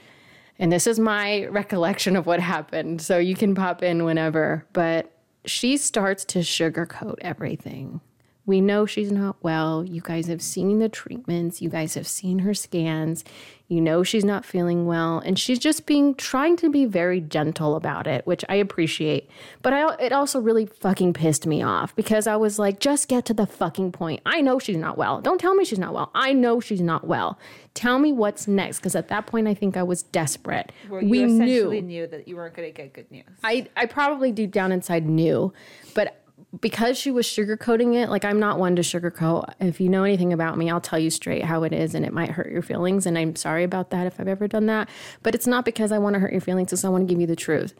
and 0.59 0.71
this 0.71 0.85
is 0.85 0.99
my 0.99 1.45
recollection 1.45 2.15
of 2.15 2.25
what 2.25 2.39
happened. 2.39 3.01
So 3.01 3.17
you 3.17 3.35
can 3.35 3.55
pop 3.55 3.81
in 3.81 4.03
whenever, 4.03 4.67
but 4.73 5.11
she 5.45 5.77
starts 5.77 6.25
to 6.25 6.39
sugarcoat 6.39 7.15
everything. 7.21 8.01
We 8.49 8.61
know 8.61 8.87
she's 8.87 9.11
not 9.11 9.35
well. 9.43 9.85
You 9.85 10.01
guys 10.01 10.25
have 10.25 10.41
seen 10.41 10.79
the 10.79 10.89
treatments. 10.89 11.61
You 11.61 11.69
guys 11.69 11.93
have 11.93 12.07
seen 12.07 12.39
her 12.39 12.55
scans. 12.55 13.23
You 13.67 13.79
know 13.79 14.01
she's 14.01 14.25
not 14.25 14.43
feeling 14.43 14.87
well. 14.87 15.19
And 15.19 15.37
she's 15.37 15.59
just 15.59 15.85
being, 15.85 16.15
trying 16.15 16.57
to 16.57 16.71
be 16.71 16.85
very 16.85 17.21
gentle 17.21 17.75
about 17.75 18.07
it, 18.07 18.25
which 18.25 18.43
I 18.49 18.55
appreciate. 18.55 19.29
But 19.61 19.73
I, 19.73 19.93
it 19.97 20.11
also 20.11 20.39
really 20.39 20.65
fucking 20.65 21.13
pissed 21.13 21.45
me 21.45 21.61
off 21.61 21.95
because 21.95 22.25
I 22.25 22.37
was 22.37 22.57
like, 22.57 22.79
just 22.79 23.07
get 23.07 23.23
to 23.25 23.35
the 23.35 23.45
fucking 23.45 23.91
point. 23.91 24.21
I 24.25 24.41
know 24.41 24.57
she's 24.57 24.77
not 24.77 24.97
well. 24.97 25.21
Don't 25.21 25.39
tell 25.39 25.53
me 25.53 25.63
she's 25.63 25.77
not 25.77 25.93
well. 25.93 26.09
I 26.15 26.33
know 26.33 26.59
she's 26.59 26.81
not 26.81 27.05
well. 27.05 27.37
Tell 27.75 27.99
me 27.99 28.11
what's 28.11 28.47
next. 28.47 28.79
Because 28.79 28.95
at 28.95 29.09
that 29.09 29.27
point, 29.27 29.47
I 29.47 29.53
think 29.53 29.77
I 29.77 29.83
was 29.83 30.01
desperate. 30.01 30.71
You 30.89 31.07
we 31.07 31.23
essentially 31.23 31.81
knew. 31.81 32.01
knew 32.01 32.07
that 32.07 32.27
you 32.27 32.35
weren't 32.35 32.55
going 32.55 32.67
to 32.67 32.73
get 32.75 32.93
good 32.93 33.11
news. 33.11 33.25
I, 33.43 33.67
I 33.77 33.85
probably 33.85 34.31
deep 34.31 34.51
down 34.51 34.71
inside 34.71 35.05
knew, 35.05 35.53
but 35.93 36.15
because 36.61 36.97
she 36.97 37.11
was 37.11 37.27
sugarcoating 37.27 37.95
it, 37.95 38.09
like 38.09 38.25
I'm 38.25 38.39
not 38.39 38.57
one 38.57 38.75
to 38.75 38.81
sugarcoat. 38.81 39.53
If 39.59 39.79
you 39.79 39.87
know 39.87 40.03
anything 40.03 40.33
about 40.33 40.57
me, 40.57 40.69
I'll 40.69 40.81
tell 40.81 40.97
you 40.97 41.09
straight 41.11 41.43
how 41.45 41.63
it 41.63 41.73
is, 41.73 41.93
and 41.93 42.03
it 42.03 42.11
might 42.13 42.31
hurt 42.31 42.51
your 42.51 42.63
feelings. 42.63 43.05
And 43.05 43.17
I'm 43.17 43.35
sorry 43.35 43.63
about 43.63 43.91
that 43.91 44.07
if 44.07 44.19
I've 44.19 44.27
ever 44.27 44.47
done 44.47 44.65
that. 44.65 44.89
But 45.21 45.35
it's 45.35 45.45
not 45.45 45.63
because 45.63 45.91
I 45.91 45.99
want 45.99 46.15
to 46.15 46.19
hurt 46.19 46.31
your 46.31 46.41
feelings, 46.41 46.73
it's 46.73 46.83
I 46.83 46.89
want 46.89 47.07
to 47.07 47.13
give 47.13 47.21
you 47.21 47.27
the 47.27 47.35
truth. 47.35 47.75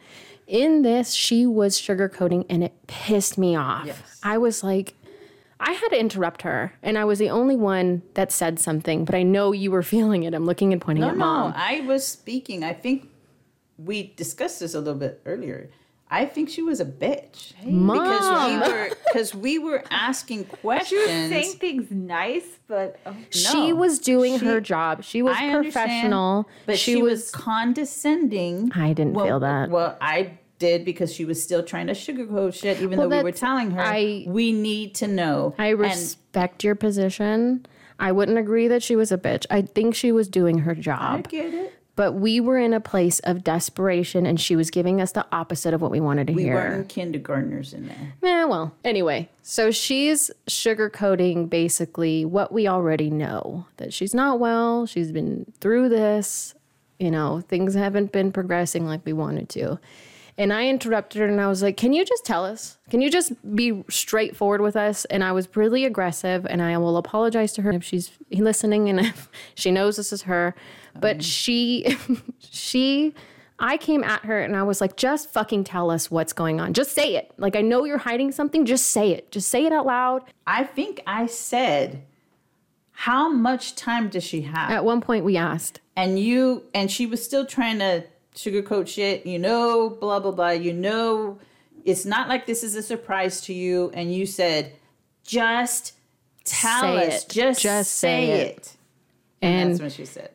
In 0.46 0.82
this, 0.82 1.12
she 1.12 1.46
was 1.46 1.80
sugarcoating, 1.80 2.46
and 2.48 2.62
it 2.62 2.72
pissed 2.86 3.36
me 3.38 3.56
off. 3.56 3.86
Yes. 3.86 4.20
I 4.22 4.38
was 4.38 4.62
like, 4.62 4.94
I 5.58 5.72
had 5.72 5.88
to 5.88 5.98
interrupt 5.98 6.42
her, 6.42 6.72
and 6.82 6.96
I 6.96 7.04
was 7.04 7.18
the 7.18 7.30
only 7.30 7.56
one 7.56 8.02
that 8.14 8.30
said 8.30 8.60
something. 8.60 9.04
But 9.04 9.14
I 9.16 9.24
know 9.24 9.50
you 9.52 9.72
were 9.72 9.82
feeling 9.94 10.22
it. 10.22 10.32
I'm 10.32 10.46
looking 10.46 10.72
and 10.72 10.80
pointing 10.80 11.02
No, 11.02 11.08
at 11.08 11.16
no, 11.16 11.24
mom. 11.24 11.52
I 11.56 11.80
was 11.80 12.06
speaking. 12.06 12.62
I 12.62 12.72
think 12.72 13.08
we 13.78 14.12
discussed 14.16 14.60
this 14.60 14.74
a 14.74 14.78
little 14.78 14.94
bit 14.94 15.20
earlier. 15.26 15.70
I 16.12 16.26
think 16.26 16.48
she 16.48 16.60
was 16.62 16.80
a 16.80 16.84
bitch 16.84 17.52
because 17.62 17.70
we 18.50 18.58
were 18.58 18.90
because 19.06 19.34
we 19.34 19.58
were 19.60 19.84
asking 19.90 20.44
questions. 20.46 20.88
She 20.88 20.96
was 20.96 21.28
saying 21.30 21.52
things 21.58 21.90
nice, 21.90 22.46
but 22.66 22.98
oh, 23.06 23.14
she 23.30 23.72
was 23.72 24.00
doing 24.00 24.38
she- 24.38 24.44
her 24.46 24.60
job. 24.60 25.04
She 25.04 25.22
was 25.22 25.36
I 25.38 25.52
professional. 25.54 26.48
but 26.66 26.78
she, 26.78 27.00
was, 27.00 27.30
condescending. 27.30 28.72
I 28.74 28.92
didn't 28.92 29.14
well, 29.14 29.26
feel 29.26 29.40
that. 29.40 29.70
Well, 29.70 29.96
I 30.00 30.38
did 30.58 30.84
because 30.84 31.12
she 31.14 31.24
was 31.24 31.42
still 31.42 31.62
trying 31.62 31.86
to 31.86 31.94
sugarcoat 31.94 32.54
shit, 32.54 32.80
even 32.82 32.98
Well, 32.98 33.08
though 33.08 33.18
we 33.18 33.22
were 33.22 33.32
telling 33.32 33.70
her 33.70 33.80
I- 33.80 34.24
we 34.26 34.52
need 34.52 34.94
to 34.96 35.06
know. 35.08 35.54
I 35.58 35.68
And 35.68 35.78
respect 35.78 36.64
your 36.64 36.74
position. 36.74 37.66
I 37.98 38.12
wouldn't 38.12 38.38
agree 38.38 38.66
that 38.68 38.82
she 38.82 38.96
was 38.96 39.12
a 39.12 39.18
bitch. 39.18 39.44
I 39.50 39.62
think 39.62 39.94
she 39.94 40.10
was 40.10 40.28
doing 40.28 40.58
her 40.60 40.74
job. 40.74 41.18
I 41.26 41.28
get 41.28 41.52
it. 41.54 41.74
But 41.96 42.12
we 42.12 42.40
were 42.40 42.58
in 42.58 42.72
a 42.72 42.80
place 42.80 43.18
of 43.20 43.44
desperation 43.44 44.24
and 44.24 44.40
she 44.40 44.56
was 44.56 44.70
giving 44.70 45.00
us 45.00 45.12
the 45.12 45.26
opposite 45.32 45.74
of 45.74 45.82
what 45.82 45.90
we 45.90 46.00
wanted 46.00 46.28
to 46.28 46.32
We 46.32 46.44
hear. 46.44 46.54
We 46.54 46.60
weren't 46.60 46.88
kindergartners 46.88 47.74
in 47.74 47.88
there. 47.88 48.14
Eh, 48.22 48.44
well, 48.44 48.74
anyway, 48.84 49.28
so 49.42 49.70
she's 49.70 50.30
sugarcoating 50.48 51.50
basically 51.50 52.24
what 52.24 52.52
we 52.52 52.66
already 52.66 53.10
know 53.10 53.66
that 53.76 53.92
she's 53.92 54.14
not 54.14 54.40
well, 54.40 54.86
she's 54.86 55.12
been 55.12 55.52
through 55.60 55.88
this, 55.90 56.54
you 56.98 57.10
know, 57.10 57.40
things 57.48 57.74
haven't 57.74 58.12
been 58.12 58.32
progressing 58.32 58.86
like 58.86 59.04
we 59.04 59.12
wanted 59.12 59.48
to. 59.50 59.78
And 60.40 60.54
I 60.54 60.68
interrupted 60.68 61.20
her 61.20 61.26
and 61.26 61.38
I 61.38 61.48
was 61.48 61.62
like, 61.62 61.76
Can 61.76 61.92
you 61.92 62.02
just 62.02 62.24
tell 62.24 62.46
us? 62.46 62.78
Can 62.88 63.02
you 63.02 63.10
just 63.10 63.32
be 63.54 63.84
straightforward 63.90 64.62
with 64.62 64.74
us? 64.74 65.04
And 65.06 65.22
I 65.22 65.32
was 65.32 65.54
really 65.54 65.84
aggressive 65.84 66.46
and 66.46 66.62
I 66.62 66.78
will 66.78 66.96
apologize 66.96 67.52
to 67.54 67.62
her 67.62 67.72
if 67.72 67.84
she's 67.84 68.12
listening 68.30 68.88
and 68.88 69.00
if 69.06 69.28
she 69.54 69.70
knows 69.70 69.96
this 69.96 70.14
is 70.14 70.22
her. 70.22 70.54
But 70.98 71.16
um, 71.16 71.20
she, 71.20 71.96
she, 72.38 73.14
I 73.58 73.76
came 73.76 74.02
at 74.04 74.24
her 74.24 74.40
and 74.40 74.56
I 74.56 74.62
was 74.62 74.80
like, 74.80 74.96
just 74.96 75.30
fucking 75.30 75.64
tell 75.64 75.90
us 75.90 76.10
what's 76.10 76.32
going 76.32 76.60
on. 76.60 76.72
Just 76.72 76.92
say 76.92 77.16
it. 77.16 77.30
Like, 77.36 77.56
I 77.56 77.60
know 77.60 77.84
you're 77.84 77.98
hiding 77.98 78.32
something. 78.32 78.64
Just 78.66 78.86
say 78.86 79.10
it. 79.12 79.30
Just 79.30 79.48
say 79.48 79.66
it 79.66 79.72
out 79.72 79.86
loud. 79.86 80.22
I 80.46 80.64
think 80.64 81.02
I 81.06 81.26
said, 81.26 82.02
"How 82.92 83.28
much 83.28 83.74
time 83.74 84.08
does 84.08 84.24
she 84.24 84.42
have?" 84.42 84.70
At 84.70 84.84
one 84.84 85.00
point, 85.00 85.24
we 85.24 85.36
asked. 85.36 85.80
and 85.96 86.18
you 86.18 86.64
and 86.74 86.90
she 86.90 87.06
was 87.06 87.22
still 87.24 87.44
trying 87.44 87.78
to 87.80 88.04
sugarcoat 88.34 88.86
shit 88.86 89.26
you 89.26 89.38
know 89.38 89.90
blah 89.90 90.20
blah 90.20 90.30
blah 90.30 90.50
you 90.50 90.72
know 90.72 91.36
it's 91.84 92.04
not 92.06 92.28
like 92.28 92.46
this 92.46 92.62
is 92.62 92.76
a 92.76 92.82
surprise 92.82 93.40
to 93.40 93.52
you 93.52 93.90
and 93.92 94.14
you 94.14 94.24
said 94.24 94.72
just 95.24 95.94
Tell 96.44 96.80
say 96.82 97.08
us. 97.08 97.24
it. 97.24 97.28
Just, 97.28 97.60
Just 97.60 97.90
say, 97.96 98.26
say 98.26 98.40
it. 98.40 98.56
it. 98.56 98.76
And, 99.42 99.60
And 99.62 99.70
that's 99.72 99.82
what 99.82 99.92
she 99.92 100.04
said. 100.04 100.30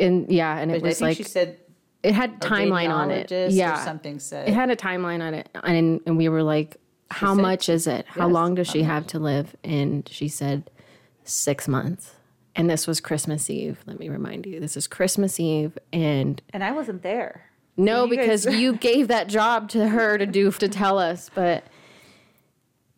And 0.00 0.30
yeah, 0.30 0.58
and 0.58 0.70
But 0.70 0.78
it 0.78 0.84
I 0.84 0.88
was 0.88 0.98
think 0.98 1.08
like 1.08 1.16
she 1.18 1.22
said 1.24 1.58
it 2.02 2.14
had 2.14 2.40
timeline 2.40 2.90
on 2.90 3.10
it. 3.10 3.28
radiologist 3.28 3.54
Yeah, 3.54 3.80
or 3.80 3.84
something 3.84 4.18
said. 4.18 4.48
it 4.48 4.54
had 4.54 4.70
a 4.70 4.76
timeline 4.76 5.20
on 5.20 5.34
it, 5.34 5.48
and 5.62 6.00
and 6.06 6.16
we 6.16 6.28
were 6.28 6.42
like, 6.42 6.76
"How 7.10 7.34
said- 7.34 7.42
much 7.42 7.68
is 7.68 7.86
it? 7.86 8.06
How 8.08 8.26
Yes, 8.26 8.34
long 8.34 8.54
does 8.54 8.66
how 8.68 8.72
she 8.72 8.82
have 8.82 9.06
to 9.08 9.18
live?" 9.18 9.54
And 9.64 10.08
she 10.08 10.26
said, 10.28 10.70
six 11.24 11.68
months." 11.68 12.14
And 12.56 12.68
this 12.68 12.86
was 12.86 13.00
Christmas 13.00 13.48
Eve. 13.48 13.78
Let 13.86 14.00
me 14.00 14.08
remind 14.08 14.44
you, 14.44 14.58
this 14.58 14.76
is 14.76 14.86
Christmas 14.88 15.38
Eve, 15.38 15.78
and 15.92 16.42
And 16.52 16.64
I 16.64 16.72
wasn't 16.72 17.02
there. 17.02 17.42
no, 17.76 18.04
you 18.06 18.16
guys- 18.16 18.44
because 18.44 18.60
you 18.60 18.74
gave 18.90 19.06
that 19.08 19.28
job 19.28 19.68
to 19.70 19.88
her 19.88 20.18
to 20.18 20.26
do 20.26 20.50
to 20.50 20.68
tell 20.68 20.98
us, 20.98 21.30
but 21.34 21.64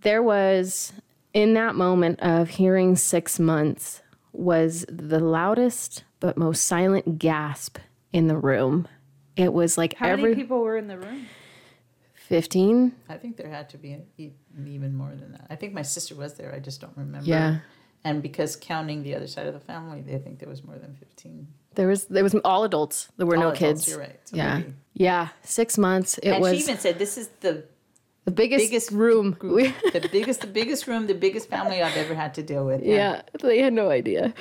there 0.00 0.22
was 0.22 0.92
in 1.34 1.54
that 1.54 1.74
moment 1.74 2.20
of 2.20 2.48
hearing 2.50 2.96
six 2.96 3.38
months 3.38 4.02
was 4.32 4.84
the 4.88 5.18
loudest 5.20 6.04
but 6.20 6.36
most 6.36 6.64
silent 6.64 7.18
gasp 7.18 7.78
in 8.12 8.28
the 8.28 8.36
room. 8.36 8.88
It 9.36 9.52
was 9.52 9.76
like 9.78 9.94
How 9.96 10.08
every 10.08 10.22
many 10.22 10.34
people 10.36 10.60
were 10.60 10.76
in 10.76 10.86
the 10.88 10.98
room? 10.98 11.26
15 12.14 12.92
I 13.08 13.16
think 13.16 13.36
there 13.36 13.50
had 13.50 13.68
to 13.70 13.78
be 13.78 13.98
even 14.56 14.94
more 14.94 15.10
than 15.14 15.32
that. 15.32 15.46
I 15.50 15.56
think 15.56 15.74
my 15.74 15.82
sister 15.82 16.14
was 16.14 16.34
there. 16.34 16.54
I 16.54 16.60
just 16.60 16.80
don't 16.80 16.96
remember. 16.96 17.26
Yeah. 17.28 17.58
And 18.04 18.22
because 18.22 18.56
counting 18.56 19.02
the 19.02 19.14
other 19.14 19.26
side 19.26 19.46
of 19.46 19.54
the 19.54 19.60
family, 19.60 20.00
they 20.00 20.18
think 20.18 20.38
there 20.38 20.48
was 20.48 20.64
more 20.64 20.78
than 20.78 20.94
15. 20.94 21.46
there 21.74 21.88
was 21.88 22.04
there 22.06 22.22
was 22.22 22.34
all 22.44 22.64
adults 22.64 23.08
there 23.16 23.26
were 23.26 23.36
All 23.36 23.42
no 23.42 23.48
adults, 23.50 23.58
kids 23.84 23.88
You're 23.88 23.98
right. 24.00 24.20
So 24.24 24.36
yeah 24.36 24.58
maybe- 24.58 24.74
yeah 24.94 25.28
six 25.42 25.78
months 25.78 26.18
it 26.18 26.30
and 26.30 26.42
was 26.42 26.52
she 26.56 26.62
even 26.64 26.78
said, 26.78 26.98
"This 26.98 27.16
is 27.16 27.28
the 27.40 27.64
the 28.24 28.30
biggest, 28.30 28.64
biggest 28.64 28.90
room 28.90 29.32
group, 29.32 29.74
the 29.92 30.08
biggest, 30.11 30.40
the 30.40 30.46
biggest 30.46 30.87
room, 30.87 31.06
the 31.06 31.14
biggest 31.14 31.48
family 31.48 31.82
I've 31.82 31.96
ever 31.96 32.14
had 32.14 32.35
to 32.35 32.42
deal 32.42 32.64
with." 32.64 32.82
yeah. 32.82 33.22
they 33.42 33.61
had 33.61 33.72
no 33.72 33.90
idea 33.90 34.35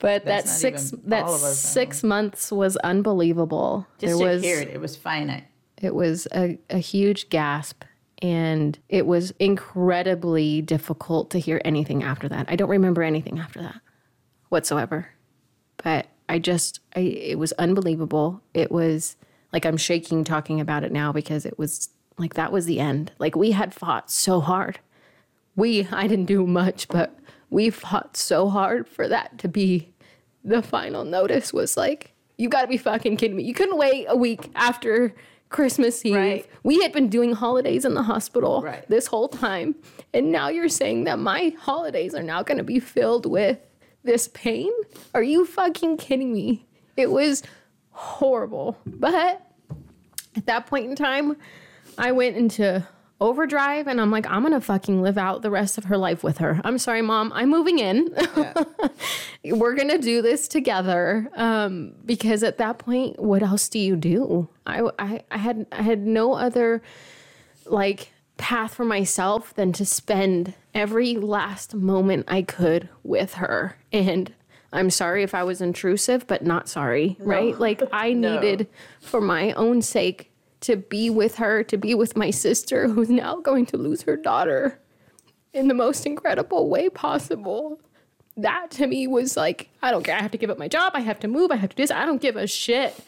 but 0.00 0.24
that 0.24 0.44
That's 0.44 0.46
not 0.46 0.58
six 0.58 0.94
that 1.04 1.24
all 1.24 1.34
of 1.34 1.44
our 1.44 1.52
six 1.52 2.02
months 2.02 2.50
was 2.50 2.76
unbelievable 2.78 3.86
Just 3.98 4.18
there 4.18 4.26
to 4.26 4.34
was 4.34 4.42
hear 4.42 4.58
it, 4.58 4.68
it 4.68 4.80
was 4.80 4.96
finite. 4.96 5.44
It 5.80 5.94
was 5.94 6.26
a, 6.34 6.58
a 6.68 6.78
huge 6.78 7.28
gasp. 7.28 7.84
And 8.22 8.78
it 8.90 9.06
was 9.06 9.30
incredibly 9.38 10.60
difficult 10.60 11.30
to 11.30 11.38
hear 11.38 11.62
anything 11.64 12.02
after 12.02 12.28
that. 12.28 12.46
I 12.50 12.56
don't 12.56 12.68
remember 12.68 13.02
anything 13.02 13.38
after 13.38 13.62
that 13.62 13.80
whatsoever. 14.50 15.08
But 15.82 16.08
I 16.28 16.38
just, 16.38 16.80
I, 16.94 17.00
it 17.00 17.38
was 17.38 17.52
unbelievable. 17.52 18.42
It 18.52 18.70
was 18.70 19.16
like 19.54 19.64
I'm 19.64 19.78
shaking 19.78 20.24
talking 20.24 20.60
about 20.60 20.84
it 20.84 20.92
now 20.92 21.12
because 21.12 21.46
it 21.46 21.58
was 21.58 21.88
like 22.20 22.34
that 22.34 22.52
was 22.52 22.66
the 22.66 22.78
end. 22.80 23.12
Like 23.18 23.34
we 23.34 23.52
had 23.52 23.74
fought 23.74 24.10
so 24.10 24.40
hard. 24.40 24.78
We, 25.56 25.88
I 25.90 26.06
didn't 26.06 26.26
do 26.26 26.46
much, 26.46 26.88
but 26.88 27.18
we 27.50 27.70
fought 27.70 28.16
so 28.16 28.48
hard 28.48 28.88
for 28.88 29.08
that 29.08 29.38
to 29.38 29.48
be 29.48 29.92
the 30.44 30.62
final 30.62 31.04
notice 31.04 31.52
was 31.52 31.76
like, 31.76 32.12
you 32.38 32.48
gotta 32.48 32.68
be 32.68 32.76
fucking 32.78 33.16
kidding 33.16 33.36
me. 33.36 33.42
You 33.42 33.52
couldn't 33.54 33.76
wait 33.76 34.06
a 34.08 34.16
week 34.16 34.50
after 34.54 35.14
Christmas 35.50 36.04
Eve. 36.06 36.14
Right. 36.14 36.46
We 36.62 36.80
had 36.82 36.92
been 36.92 37.08
doing 37.08 37.32
holidays 37.32 37.84
in 37.84 37.94
the 37.94 38.02
hospital 38.04 38.62
Right. 38.62 38.88
this 38.88 39.06
whole 39.08 39.28
time. 39.28 39.74
And 40.14 40.30
now 40.30 40.48
you're 40.48 40.68
saying 40.68 41.04
that 41.04 41.18
my 41.18 41.54
holidays 41.58 42.14
are 42.14 42.22
now 42.22 42.42
gonna 42.42 42.62
be 42.64 42.78
filled 42.78 43.26
with 43.26 43.58
this 44.04 44.28
pain? 44.28 44.72
Are 45.14 45.22
you 45.22 45.44
fucking 45.44 45.98
kidding 45.98 46.32
me? 46.32 46.66
It 46.96 47.10
was 47.10 47.42
horrible. 47.90 48.78
But 48.86 49.42
at 50.36 50.46
that 50.46 50.66
point 50.66 50.88
in 50.88 50.96
time, 50.96 51.36
I 52.00 52.12
went 52.12 52.36
into 52.36 52.86
overdrive 53.20 53.86
and 53.86 54.00
I'm 54.00 54.10
like, 54.10 54.26
I'm 54.26 54.42
gonna 54.42 54.60
fucking 54.60 55.02
live 55.02 55.18
out 55.18 55.42
the 55.42 55.50
rest 55.50 55.76
of 55.76 55.84
her 55.84 55.98
life 55.98 56.24
with 56.24 56.38
her. 56.38 56.60
I'm 56.64 56.78
sorry, 56.78 57.02
mom, 57.02 57.30
I'm 57.34 57.50
moving 57.50 57.78
in. 57.78 58.14
We're 59.44 59.74
gonna 59.74 59.98
do 59.98 60.22
this 60.22 60.48
together. 60.48 61.30
Um, 61.36 61.92
because 62.04 62.42
at 62.42 62.58
that 62.58 62.78
point, 62.78 63.18
what 63.18 63.42
else 63.42 63.68
do 63.68 63.78
you 63.78 63.96
do? 63.96 64.48
I, 64.66 64.88
I, 64.98 65.22
I 65.30 65.38
had 65.38 65.66
I 65.70 65.82
had 65.82 66.06
no 66.06 66.32
other 66.32 66.82
like 67.66 68.12
path 68.38 68.74
for 68.74 68.86
myself 68.86 69.54
than 69.54 69.72
to 69.74 69.84
spend 69.84 70.54
every 70.74 71.16
last 71.16 71.74
moment 71.74 72.24
I 72.28 72.40
could 72.40 72.88
with 73.02 73.34
her. 73.34 73.76
And 73.92 74.32
I'm 74.72 74.88
sorry 74.88 75.22
if 75.22 75.34
I 75.34 75.44
was 75.44 75.60
intrusive, 75.60 76.26
but 76.26 76.42
not 76.42 76.68
sorry, 76.68 77.18
right? 77.18 77.58
Like 77.58 77.82
I 77.92 78.12
needed 78.14 78.66
for 79.00 79.20
my 79.20 79.52
own 79.52 79.82
sake 79.82 80.30
to 80.60 80.76
be 80.76 81.10
with 81.10 81.36
her, 81.36 81.62
to 81.64 81.76
be 81.76 81.94
with 81.94 82.16
my 82.16 82.30
sister 82.30 82.88
who's 82.88 83.10
now 83.10 83.36
going 83.36 83.66
to 83.66 83.76
lose 83.76 84.02
her 84.02 84.16
daughter 84.16 84.80
in 85.52 85.68
the 85.68 85.74
most 85.74 86.06
incredible 86.06 86.68
way 86.68 86.88
possible. 86.88 87.80
That 88.36 88.70
to 88.72 88.86
me 88.86 89.06
was 89.06 89.36
like, 89.36 89.68
I 89.82 89.90
don't 89.90 90.04
care. 90.04 90.16
I 90.16 90.22
have 90.22 90.30
to 90.30 90.38
give 90.38 90.50
up 90.50 90.58
my 90.58 90.68
job. 90.68 90.92
I 90.94 91.00
have 91.00 91.20
to 91.20 91.28
move. 91.28 91.50
I 91.50 91.56
have 91.56 91.70
to 91.70 91.76
do 91.76 91.82
this. 91.82 91.90
I 91.90 92.04
don't 92.04 92.22
give 92.22 92.36
a 92.36 92.46
shit. 92.46 92.98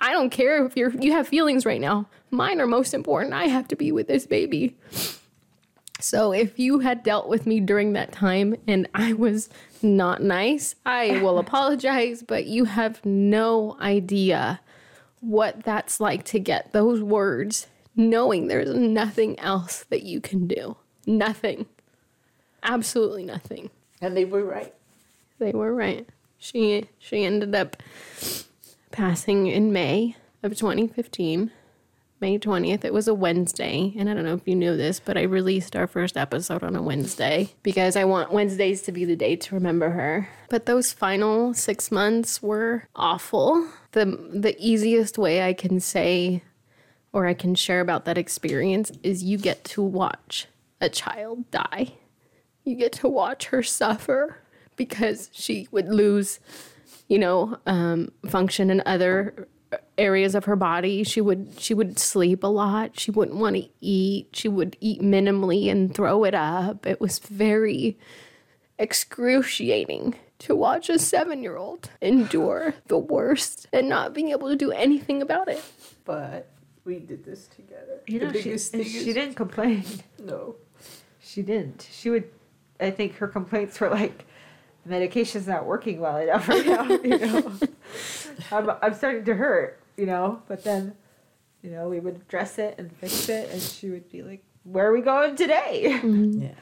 I 0.00 0.12
don't 0.12 0.30
care 0.30 0.64
if 0.66 0.76
you're 0.76 0.90
you 0.90 1.12
have 1.12 1.28
feelings 1.28 1.64
right 1.64 1.80
now. 1.80 2.08
Mine 2.30 2.60
are 2.60 2.66
most 2.66 2.94
important. 2.94 3.34
I 3.34 3.44
have 3.44 3.68
to 3.68 3.76
be 3.76 3.92
with 3.92 4.08
this 4.08 4.26
baby. 4.26 4.76
So 6.00 6.32
if 6.32 6.58
you 6.58 6.80
had 6.80 7.04
dealt 7.04 7.28
with 7.28 7.46
me 7.46 7.60
during 7.60 7.92
that 7.92 8.10
time 8.10 8.56
and 8.66 8.88
I 8.94 9.12
was 9.12 9.48
not 9.82 10.20
nice, 10.20 10.74
I 10.84 11.20
will 11.22 11.38
apologize, 11.46 12.24
but 12.24 12.46
you 12.46 12.64
have 12.64 13.04
no 13.06 13.76
idea 13.80 14.60
what 15.22 15.64
that's 15.64 16.00
like 16.00 16.24
to 16.24 16.38
get 16.38 16.72
those 16.72 17.00
words 17.00 17.68
knowing 17.96 18.48
there's 18.48 18.74
nothing 18.74 19.38
else 19.38 19.84
that 19.88 20.02
you 20.02 20.20
can 20.20 20.46
do. 20.46 20.76
Nothing. 21.06 21.66
Absolutely 22.62 23.24
nothing. 23.24 23.70
And 24.00 24.16
they 24.16 24.24
were 24.24 24.44
right. 24.44 24.74
They 25.38 25.52
were 25.52 25.74
right. 25.74 26.08
She 26.38 26.88
she 26.98 27.24
ended 27.24 27.54
up 27.54 27.76
passing 28.90 29.46
in 29.46 29.72
May 29.72 30.16
of 30.42 30.56
2015. 30.56 31.50
May 32.20 32.38
20th. 32.38 32.84
It 32.84 32.94
was 32.94 33.08
a 33.08 33.14
Wednesday. 33.14 33.92
And 33.96 34.08
I 34.08 34.14
don't 34.14 34.24
know 34.24 34.34
if 34.34 34.46
you 34.46 34.54
knew 34.54 34.76
this, 34.76 35.00
but 35.00 35.18
I 35.18 35.22
released 35.22 35.74
our 35.74 35.88
first 35.88 36.16
episode 36.16 36.62
on 36.62 36.76
a 36.76 36.82
Wednesday 36.82 37.52
because 37.64 37.96
I 37.96 38.04
want 38.04 38.32
Wednesdays 38.32 38.82
to 38.82 38.92
be 38.92 39.04
the 39.04 39.16
day 39.16 39.34
to 39.34 39.54
remember 39.56 39.90
her. 39.90 40.28
But 40.48 40.66
those 40.66 40.92
final 40.92 41.52
6 41.52 41.90
months 41.90 42.40
were 42.40 42.86
awful. 42.94 43.66
The 43.92 44.04
the 44.32 44.56
easiest 44.58 45.18
way 45.18 45.42
I 45.42 45.52
can 45.52 45.80
say 45.80 46.42
or 47.12 47.26
I 47.26 47.34
can 47.34 47.54
share 47.54 47.80
about 47.80 48.04
that 48.06 48.18
experience 48.18 48.90
is 49.02 49.22
you 49.22 49.38
get 49.38 49.64
to 49.64 49.82
watch 49.82 50.46
a 50.80 50.88
child 50.88 51.50
die. 51.50 51.94
You 52.64 52.74
get 52.76 52.92
to 52.92 53.08
watch 53.08 53.46
her 53.46 53.62
suffer 53.62 54.38
because 54.76 55.28
she 55.32 55.68
would 55.70 55.88
lose, 55.88 56.40
you 57.08 57.18
know, 57.18 57.58
um, 57.66 58.10
function 58.26 58.70
in 58.70 58.82
other 58.86 59.48
areas 59.98 60.34
of 60.34 60.44
her 60.44 60.56
body. 60.56 61.04
She 61.04 61.20
would 61.20 61.54
she 61.58 61.74
would 61.74 61.98
sleep 61.98 62.42
a 62.42 62.48
lot. 62.48 62.98
She 62.98 63.10
wouldn't 63.10 63.38
want 63.38 63.56
to 63.56 63.68
eat. 63.80 64.28
She 64.32 64.48
would 64.48 64.76
eat 64.80 65.00
minimally 65.00 65.70
and 65.70 65.94
throw 65.94 66.24
it 66.24 66.34
up. 66.34 66.86
It 66.86 67.00
was 67.00 67.18
very 67.18 67.98
excruciating 68.78 70.14
to 70.42 70.56
watch 70.56 70.88
a 70.90 70.98
seven 70.98 71.42
year 71.42 71.56
old 71.56 71.90
endure 72.00 72.74
the 72.88 72.98
worst 72.98 73.66
and 73.72 73.88
not 73.88 74.12
being 74.12 74.30
able 74.30 74.48
to 74.48 74.56
do 74.56 74.72
anything 74.72 75.22
about 75.22 75.48
it. 75.48 75.62
But 76.04 76.50
we 76.84 76.98
did 76.98 77.24
this 77.24 77.46
together. 77.48 78.00
You 78.06 78.20
know, 78.20 78.30
the 78.30 78.38
she, 78.38 78.44
biggest 78.44 78.74
and 78.74 78.82
thing 78.82 78.92
she 78.92 78.98
is 78.98 79.14
didn't 79.14 79.34
complain. 79.34 79.84
no. 80.18 80.56
She 81.20 81.42
didn't. 81.42 81.88
She 81.90 82.10
would. 82.10 82.28
I 82.80 82.90
think 82.90 83.16
her 83.16 83.28
complaints 83.28 83.78
were 83.80 83.88
like, 83.88 84.24
the 84.84 84.90
medication's 84.90 85.46
not 85.46 85.64
working 85.64 86.00
well 86.00 86.16
enough 86.18 86.48
right 86.48 86.66
now. 86.66 86.84
You 87.04 87.18
know, 87.18 87.52
I'm 88.52 88.70
I'm 88.82 88.94
starting 88.94 89.24
to 89.26 89.34
hurt. 89.34 89.80
You 89.96 90.06
know, 90.06 90.42
but 90.48 90.64
then, 90.64 90.94
you 91.62 91.70
know, 91.70 91.88
we 91.88 92.00
would 92.00 92.16
address 92.16 92.58
it 92.58 92.74
and 92.78 92.90
fix 92.96 93.28
it, 93.28 93.50
and 93.50 93.62
she 93.62 93.90
would 93.90 94.10
be 94.10 94.22
like, 94.22 94.42
"Where 94.64 94.88
are 94.88 94.92
we 94.92 95.00
going 95.02 95.36
today?" 95.36 96.00
Mm-hmm. 96.02 96.42
Yeah. 96.42 96.54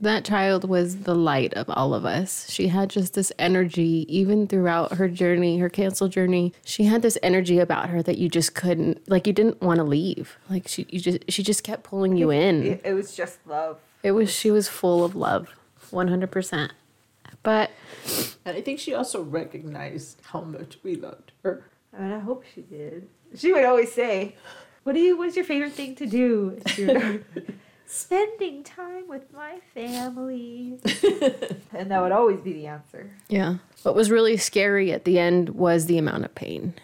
That 0.00 0.24
child 0.24 0.68
was 0.68 0.98
the 0.98 1.14
light 1.14 1.52
of 1.54 1.68
all 1.68 1.92
of 1.92 2.04
us. 2.04 2.48
She 2.50 2.68
had 2.68 2.88
just 2.88 3.14
this 3.14 3.32
energy, 3.38 4.06
even 4.08 4.46
throughout 4.46 4.94
her 4.94 5.08
journey, 5.08 5.58
her 5.58 5.68
cancer 5.68 6.08
journey. 6.08 6.52
She 6.64 6.84
had 6.84 7.02
this 7.02 7.18
energy 7.20 7.58
about 7.58 7.90
her 7.90 8.00
that 8.04 8.16
you 8.16 8.28
just 8.28 8.54
couldn't, 8.54 9.08
like, 9.08 9.26
you 9.26 9.32
didn't 9.32 9.60
want 9.60 9.78
to 9.78 9.84
leave. 9.84 10.38
Like, 10.48 10.68
she, 10.68 10.86
you 10.88 11.00
just, 11.00 11.30
she 11.30 11.42
just 11.42 11.64
kept 11.64 11.82
pulling 11.82 12.16
you 12.16 12.30
in. 12.30 12.64
It, 12.64 12.82
it 12.84 12.94
was 12.94 13.16
just 13.16 13.44
love. 13.44 13.78
It 14.04 14.12
was, 14.12 14.32
she 14.32 14.52
was 14.52 14.68
full 14.68 15.04
of 15.04 15.16
love, 15.16 15.48
100%. 15.90 16.70
But 17.42 17.70
And 18.44 18.56
I 18.56 18.60
think 18.60 18.78
she 18.78 18.94
also 18.94 19.22
recognized 19.22 20.20
how 20.26 20.42
much 20.42 20.78
we 20.82 20.96
loved 20.96 21.32
her. 21.42 21.64
I 21.96 22.02
mean, 22.02 22.12
I 22.12 22.18
hope 22.18 22.44
she 22.54 22.62
did. 22.62 23.08
She 23.36 23.52
would 23.52 23.64
always 23.64 23.92
say, 23.92 24.34
"What 24.82 24.94
do 24.94 25.00
you? 25.00 25.16
What's 25.16 25.36
your 25.36 25.44
favorite 25.44 25.72
thing 25.72 25.94
to 25.96 26.06
do?" 26.06 26.60
And 27.88 27.96
she 27.96 28.14
would, 28.14 28.28
Spending 28.38 28.64
time 28.64 29.08
with 29.08 29.32
my 29.32 29.60
family, 29.74 30.78
and 31.72 31.90
that 31.90 32.02
would 32.02 32.12
always 32.12 32.40
be 32.40 32.52
the 32.52 32.66
answer. 32.66 33.10
Yeah. 33.28 33.56
What 33.82 33.94
was 33.94 34.10
really 34.10 34.36
scary 34.36 34.92
at 34.92 35.04
the 35.04 35.18
end 35.18 35.50
was 35.50 35.86
the 35.86 35.98
amount 35.98 36.24
of 36.24 36.34
pain. 36.34 36.74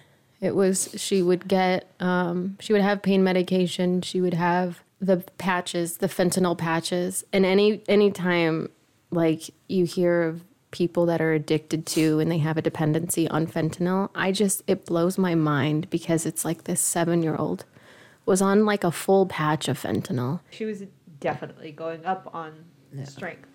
It 0.41 0.55
was 0.55 0.95
she 0.97 1.23
would 1.23 1.49
get 1.49 1.91
um, 2.01 2.57
she 2.61 2.73
would 2.73 2.83
have 2.83 3.03
pain 3.03 3.25
medication. 3.25 4.03
She 4.03 4.21
would 4.21 4.35
have 4.35 4.83
the 5.01 5.19
patches, 5.39 5.99
the 5.99 6.09
fentanyl 6.09 6.57
patches, 6.57 7.25
and 7.33 7.47
any 7.47 7.83
any 7.89 8.11
time 8.11 8.69
like 9.11 9.51
you 9.69 9.85
hear 9.85 10.23
of 10.23 10.45
people 10.71 11.07
that 11.07 11.21
are 11.21 11.33
addicted 11.33 11.87
to 11.87 12.19
and 12.19 12.31
they 12.33 12.39
have 12.39 12.57
a 12.57 12.63
dependency 12.63 13.29
on 13.29 13.47
fentanyl. 13.47 14.11
I 14.15 14.33
just 14.33 14.63
it 14.67 14.85
blows 14.85 15.17
my 15.17 15.35
mind 15.35 15.89
because 15.89 16.27
it's 16.27 16.45
like 16.45 16.65
this 16.65 16.83
7-year-old 16.83 17.65
was 18.27 18.41
on 18.43 18.65
like 18.65 18.85
a 18.85 18.91
full 18.91 19.27
patch 19.27 19.69
of 19.69 19.81
fentanyl. 19.81 20.41
She 20.51 20.65
was 20.65 20.83
definitely 21.21 21.73
going 21.73 22.05
up 22.05 22.29
on 22.33 22.65
strength. 23.05 23.49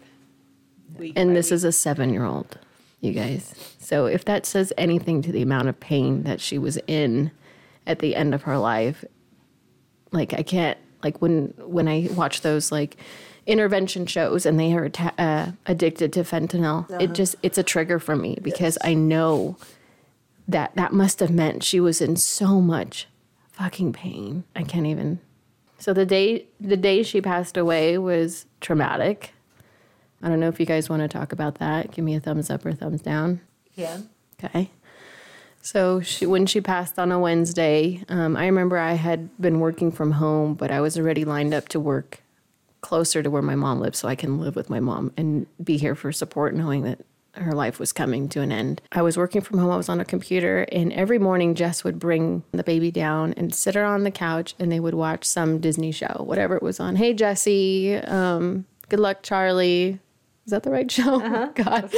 week 0.97 1.13
And 1.15 1.35
this 1.35 1.47
week. 1.51 1.55
is 1.55 1.63
a 1.63 1.69
7-year-old, 1.69 2.57
you 3.01 3.13
guys. 3.13 3.53
So 3.79 4.05
if 4.05 4.25
that 4.25 4.45
says 4.45 4.73
anything 4.77 5.21
to 5.23 5.31
the 5.31 5.41
amount 5.41 5.67
of 5.69 5.79
pain 5.79 6.23
that 6.23 6.41
she 6.41 6.57
was 6.57 6.77
in 6.87 7.31
at 7.87 7.99
the 7.99 8.15
end 8.15 8.33
of 8.33 8.43
her 8.43 8.57
life, 8.57 9.03
like 10.11 10.33
I 10.33 10.43
can't 10.43 10.77
like 11.03 11.21
when 11.21 11.53
when 11.57 11.87
I 11.87 12.09
watch 12.13 12.41
those 12.41 12.71
like 12.71 12.97
intervention 13.47 14.05
shows 14.05 14.45
and 14.45 14.59
they 14.59 14.73
are 14.73 14.85
atta- 14.85 15.13
uh, 15.21 15.51
addicted 15.65 16.11
to 16.13 16.21
fentanyl, 16.23 16.89
it 17.01 17.13
just 17.13 17.35
it's 17.41 17.57
a 17.57 17.63
trigger 17.63 17.99
for 17.99 18.15
me 18.15 18.37
because 18.41 18.77
I 18.83 18.93
know 18.95 19.55
that 20.47 20.75
that 20.75 20.91
must 20.93 21.19
have 21.19 21.29
meant 21.31 21.63
she 21.63 21.79
was 21.79 22.01
in 22.01 22.15
so 22.15 22.59
much 22.59 23.07
fucking 23.59 23.93
pain. 23.93 24.45
I 24.55 24.63
can't 24.63 24.85
even. 24.85 25.19
So 25.77 25.93
the 25.93 26.05
day 26.05 26.45
the 26.59 26.77
day 26.77 27.03
she 27.03 27.21
passed 27.21 27.57
away 27.57 27.97
was 27.97 28.45
traumatic. 28.61 29.33
I 30.21 30.29
don't 30.29 30.39
know 30.39 30.47
if 30.47 30.59
you 30.59 30.65
guys 30.65 30.89
want 30.89 31.01
to 31.01 31.07
talk 31.07 31.31
about 31.31 31.55
that. 31.55 31.91
Give 31.91 32.03
me 32.03 32.15
a 32.15 32.19
thumbs 32.19 32.49
up 32.49 32.65
or 32.65 32.73
thumbs 32.73 33.01
down. 33.01 33.41
yeah. 33.75 33.99
Okay. 34.41 34.71
So 35.61 35.99
she, 35.99 36.25
when 36.25 36.45
she 36.45 36.61
passed 36.61 36.97
on 36.97 37.11
a 37.11 37.19
Wednesday, 37.19 38.03
um, 38.07 38.37
I 38.37 38.45
remember 38.45 38.77
I 38.77 38.93
had 38.93 39.29
been 39.41 39.59
working 39.59 39.91
from 39.91 40.11
home, 40.11 40.53
but 40.53 40.71
I 40.71 40.79
was 40.79 40.97
already 40.97 41.25
lined 41.25 41.53
up 41.53 41.67
to 41.69 41.79
work 41.81 42.21
closer 42.79 43.21
to 43.21 43.29
where 43.29 43.41
my 43.41 43.55
mom 43.55 43.81
lives, 43.81 43.99
so 43.99 44.07
I 44.07 44.15
can 44.15 44.39
live 44.39 44.55
with 44.55 44.69
my 44.69 44.79
mom 44.79 45.11
and 45.17 45.47
be 45.61 45.77
here 45.77 45.95
for 45.95 46.13
support, 46.13 46.55
knowing 46.55 46.83
that 46.83 46.99
her 47.41 47.53
life 47.53 47.79
was 47.79 47.91
coming 47.91 48.29
to 48.29 48.41
an 48.41 48.51
end. 48.51 48.81
I 48.91 49.01
was 49.01 49.17
working 49.17 49.41
from 49.41 49.59
home. 49.59 49.71
I 49.71 49.77
was 49.77 49.89
on 49.89 49.99
a 49.99 50.05
computer, 50.05 50.65
and 50.71 50.91
every 50.93 51.19
morning 51.19 51.55
Jess 51.55 51.83
would 51.83 51.99
bring 51.99 52.43
the 52.51 52.63
baby 52.63 52.91
down 52.91 53.33
and 53.33 53.53
sit 53.53 53.75
her 53.75 53.85
on 53.85 54.03
the 54.03 54.11
couch, 54.11 54.55
and 54.59 54.71
they 54.71 54.79
would 54.79 54.93
watch 54.95 55.25
some 55.25 55.59
Disney 55.59 55.91
show, 55.91 56.23
whatever 56.25 56.55
it 56.55 56.63
was 56.63 56.79
on. 56.79 56.95
Hey 56.95 57.13
Jessie, 57.13 57.95
um, 57.95 58.65
good 58.89 58.99
luck, 58.99 59.23
Charlie. 59.23 59.99
Is 60.45 60.51
that 60.51 60.63
the 60.63 60.71
right 60.71 60.89
show? 60.89 61.19
God. 61.55 61.93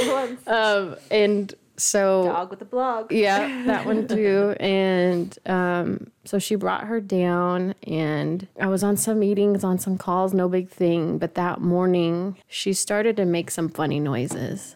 Um, 0.47 0.95
and 1.09 1.53
so 1.77 2.25
Dog 2.25 2.49
with 2.51 2.59
the 2.59 2.65
blog. 2.65 3.11
yeah, 3.11 3.63
that 3.65 3.85
one 3.85 4.07
too. 4.07 4.55
And 4.59 5.37
um, 5.45 6.11
so 6.25 6.37
she 6.37 6.55
brought 6.55 6.85
her 6.85 7.01
down, 7.01 7.73
and 7.83 8.47
I 8.59 8.67
was 8.67 8.83
on 8.83 8.97
some 8.97 9.19
meetings, 9.19 9.63
on 9.63 9.79
some 9.79 9.97
calls, 9.97 10.33
no 10.33 10.47
big 10.47 10.69
thing. 10.69 11.17
But 11.17 11.35
that 11.35 11.59
morning, 11.61 12.37
she 12.47 12.73
started 12.73 13.17
to 13.17 13.25
make 13.25 13.49
some 13.49 13.69
funny 13.69 13.99
noises. 13.99 14.75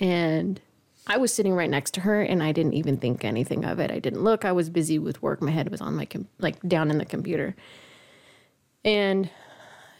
And 0.00 0.60
I 1.06 1.16
was 1.16 1.32
sitting 1.32 1.54
right 1.54 1.70
next 1.70 1.94
to 1.94 2.00
her, 2.00 2.22
and 2.22 2.42
I 2.42 2.52
didn't 2.52 2.74
even 2.74 2.96
think 2.96 3.24
anything 3.24 3.64
of 3.64 3.78
it. 3.78 3.90
I 3.90 3.98
didn't 3.98 4.24
look. 4.24 4.44
I 4.44 4.52
was 4.52 4.70
busy 4.70 4.98
with 4.98 5.22
work. 5.22 5.40
My 5.40 5.52
head 5.52 5.70
was 5.70 5.80
on 5.80 5.94
my, 5.94 6.04
com- 6.04 6.28
like, 6.38 6.60
down 6.62 6.90
in 6.90 6.98
the 6.98 7.04
computer. 7.04 7.54
And 8.84 9.30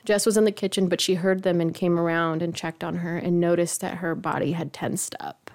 Jess 0.04 0.26
was 0.26 0.36
in 0.36 0.44
the 0.44 0.52
kitchen, 0.52 0.88
but 0.88 1.00
she 1.00 1.14
heard 1.14 1.42
them 1.42 1.60
and 1.60 1.74
came 1.74 1.98
around 1.98 2.42
and 2.42 2.54
checked 2.54 2.84
on 2.84 2.96
her 2.96 3.16
and 3.16 3.40
noticed 3.40 3.80
that 3.80 3.98
her 3.98 4.14
body 4.14 4.52
had 4.52 4.72
tensed 4.72 5.14
up. 5.20 5.50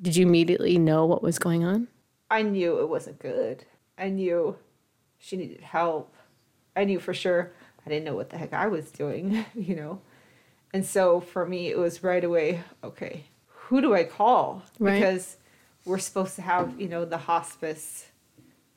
Did 0.00 0.16
you 0.16 0.26
immediately 0.26 0.78
know 0.78 1.06
what 1.06 1.22
was 1.22 1.38
going 1.38 1.64
on? 1.64 1.88
I 2.30 2.42
knew 2.42 2.80
it 2.80 2.88
wasn't 2.88 3.18
good. 3.18 3.64
I 3.96 4.08
knew 4.08 4.56
she 5.18 5.36
needed 5.36 5.60
help. 5.60 6.14
I 6.76 6.84
knew 6.84 6.98
for 6.98 7.14
sure. 7.14 7.52
I 7.86 7.90
didn't 7.90 8.04
know 8.04 8.14
what 8.14 8.30
the 8.30 8.38
heck 8.38 8.52
I 8.52 8.66
was 8.66 8.90
doing, 8.90 9.44
you 9.54 9.76
know. 9.76 10.00
And 10.72 10.84
so 10.84 11.20
for 11.20 11.46
me, 11.46 11.68
it 11.68 11.78
was 11.78 12.02
right 12.02 12.24
away, 12.24 12.62
okay, 12.82 13.24
who 13.66 13.80
do 13.80 13.94
I 13.94 14.04
call? 14.04 14.62
Right. 14.78 14.94
Because 14.94 15.36
we're 15.84 15.98
supposed 15.98 16.36
to 16.36 16.42
have, 16.42 16.80
you 16.80 16.88
know, 16.88 17.04
the 17.04 17.18
hospice 17.18 18.06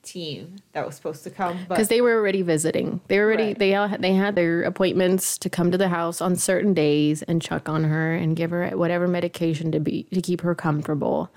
team 0.02 0.56
that 0.72 0.86
was 0.86 0.94
supposed 0.96 1.24
to 1.24 1.30
come. 1.30 1.58
But 1.68 1.74
Because 1.74 1.88
they 1.88 2.00
were 2.00 2.14
already 2.14 2.42
visiting. 2.42 3.00
They 3.08 3.18
already 3.18 3.48
Right. 3.48 3.58
they 3.58 3.74
all 3.74 3.88
they 3.98 4.14
had 4.14 4.34
their 4.36 4.62
appointments 4.62 5.36
to 5.38 5.50
come 5.50 5.70
to 5.70 5.78
the 5.78 5.88
house 5.88 6.20
on 6.20 6.36
certain 6.36 6.72
days 6.72 7.22
and 7.22 7.42
check 7.42 7.68
on 7.68 7.84
her 7.84 8.14
and 8.14 8.36
give 8.36 8.50
her 8.50 8.70
whatever 8.70 9.06
medication 9.08 9.70
to 9.72 9.80
be 9.80 10.04
to 10.14 10.22
keep 10.22 10.40
her 10.42 10.54
comfortable. 10.54 11.30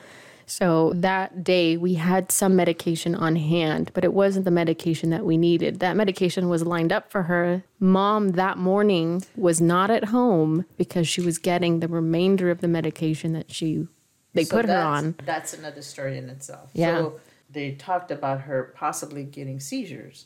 So 0.52 0.92
that 0.96 1.46
day 1.46 1.78
we 1.78 1.94
had 1.94 2.30
some 2.30 2.58
medication 2.58 3.16
on 3.16 3.38
hand, 3.38 3.90
but 3.94 4.04
it 4.04 4.14
wasn't 4.14 4.44
the 4.44 4.52
medication 4.52 5.10
that 5.12 5.26
we 5.26 5.38
needed. 5.38 5.80
That 5.80 5.96
medication 5.96 6.50
was 6.50 6.64
lined 6.64 6.92
up 6.92 7.10
for 7.10 7.24
her. 7.24 7.64
Mom 7.80 8.32
that 8.32 8.58
morning 8.58 9.24
was 9.38 9.62
not 9.62 9.90
at 9.90 10.06
home 10.06 10.66
because 10.76 11.08
she 11.08 11.22
was 11.22 11.38
getting 11.38 11.80
the 11.80 11.88
remainder 11.88 12.52
of 12.52 12.60
the 12.60 12.68
medication 12.68 13.32
that 13.32 13.50
she 13.50 13.88
they 14.34 14.44
So 14.44 14.58
put 14.58 14.66
her 14.66 14.78
on. 14.78 15.16
That's 15.26 15.54
another 15.54 15.82
story 15.82 16.18
in 16.18 16.28
itself. 16.30 16.72
Yeah. 16.74 16.98
So 16.98 17.20
they 17.50 17.72
talked 17.72 18.12
about 18.12 18.42
her 18.42 18.74
possibly 18.76 19.24
getting 19.24 19.62
seizures. 19.62 20.26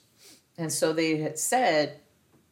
And 0.57 0.73
so 0.73 0.91
they 0.91 1.17
had 1.17 1.37
said 1.37 1.99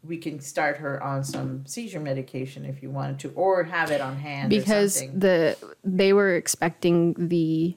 we 0.03 0.17
can 0.17 0.39
start 0.39 0.77
her 0.77 1.01
on 1.01 1.23
some 1.23 1.65
seizure 1.65 1.99
medication 1.99 2.65
if 2.65 2.83
you 2.83 2.89
wanted 2.89 3.19
to, 3.19 3.31
or 3.35 3.63
have 3.63 3.89
it 3.91 4.01
on 4.01 4.17
hand. 4.17 4.49
because 4.49 4.95
something. 4.99 5.19
the 5.19 5.57
they 5.83 6.11
were 6.13 6.35
expecting 6.35 7.13
the 7.29 7.75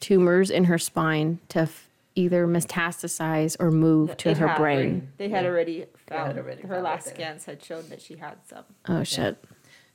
tumors 0.00 0.50
in 0.50 0.64
her 0.64 0.78
spine 0.78 1.38
to 1.48 1.60
f- 1.60 1.88
either 2.16 2.46
metastasize 2.46 3.56
or 3.60 3.70
move 3.70 4.16
to 4.16 4.30
it 4.30 4.38
her 4.38 4.54
brain. 4.56 4.78
already- 4.78 5.02
They 5.18 5.28
had 5.28 5.44
Yeah. 5.44 5.50
already 5.50 5.86
found 6.08 6.38
already 6.38 6.62
her 6.62 6.68
found 6.68 6.82
last 6.82 7.04
there. 7.06 7.14
scans 7.14 7.44
had 7.44 7.62
shown 7.62 7.88
that 7.88 8.00
she 8.02 8.16
had 8.16 8.38
some. 8.48 8.64
Oh 8.88 9.04
shit! 9.04 9.36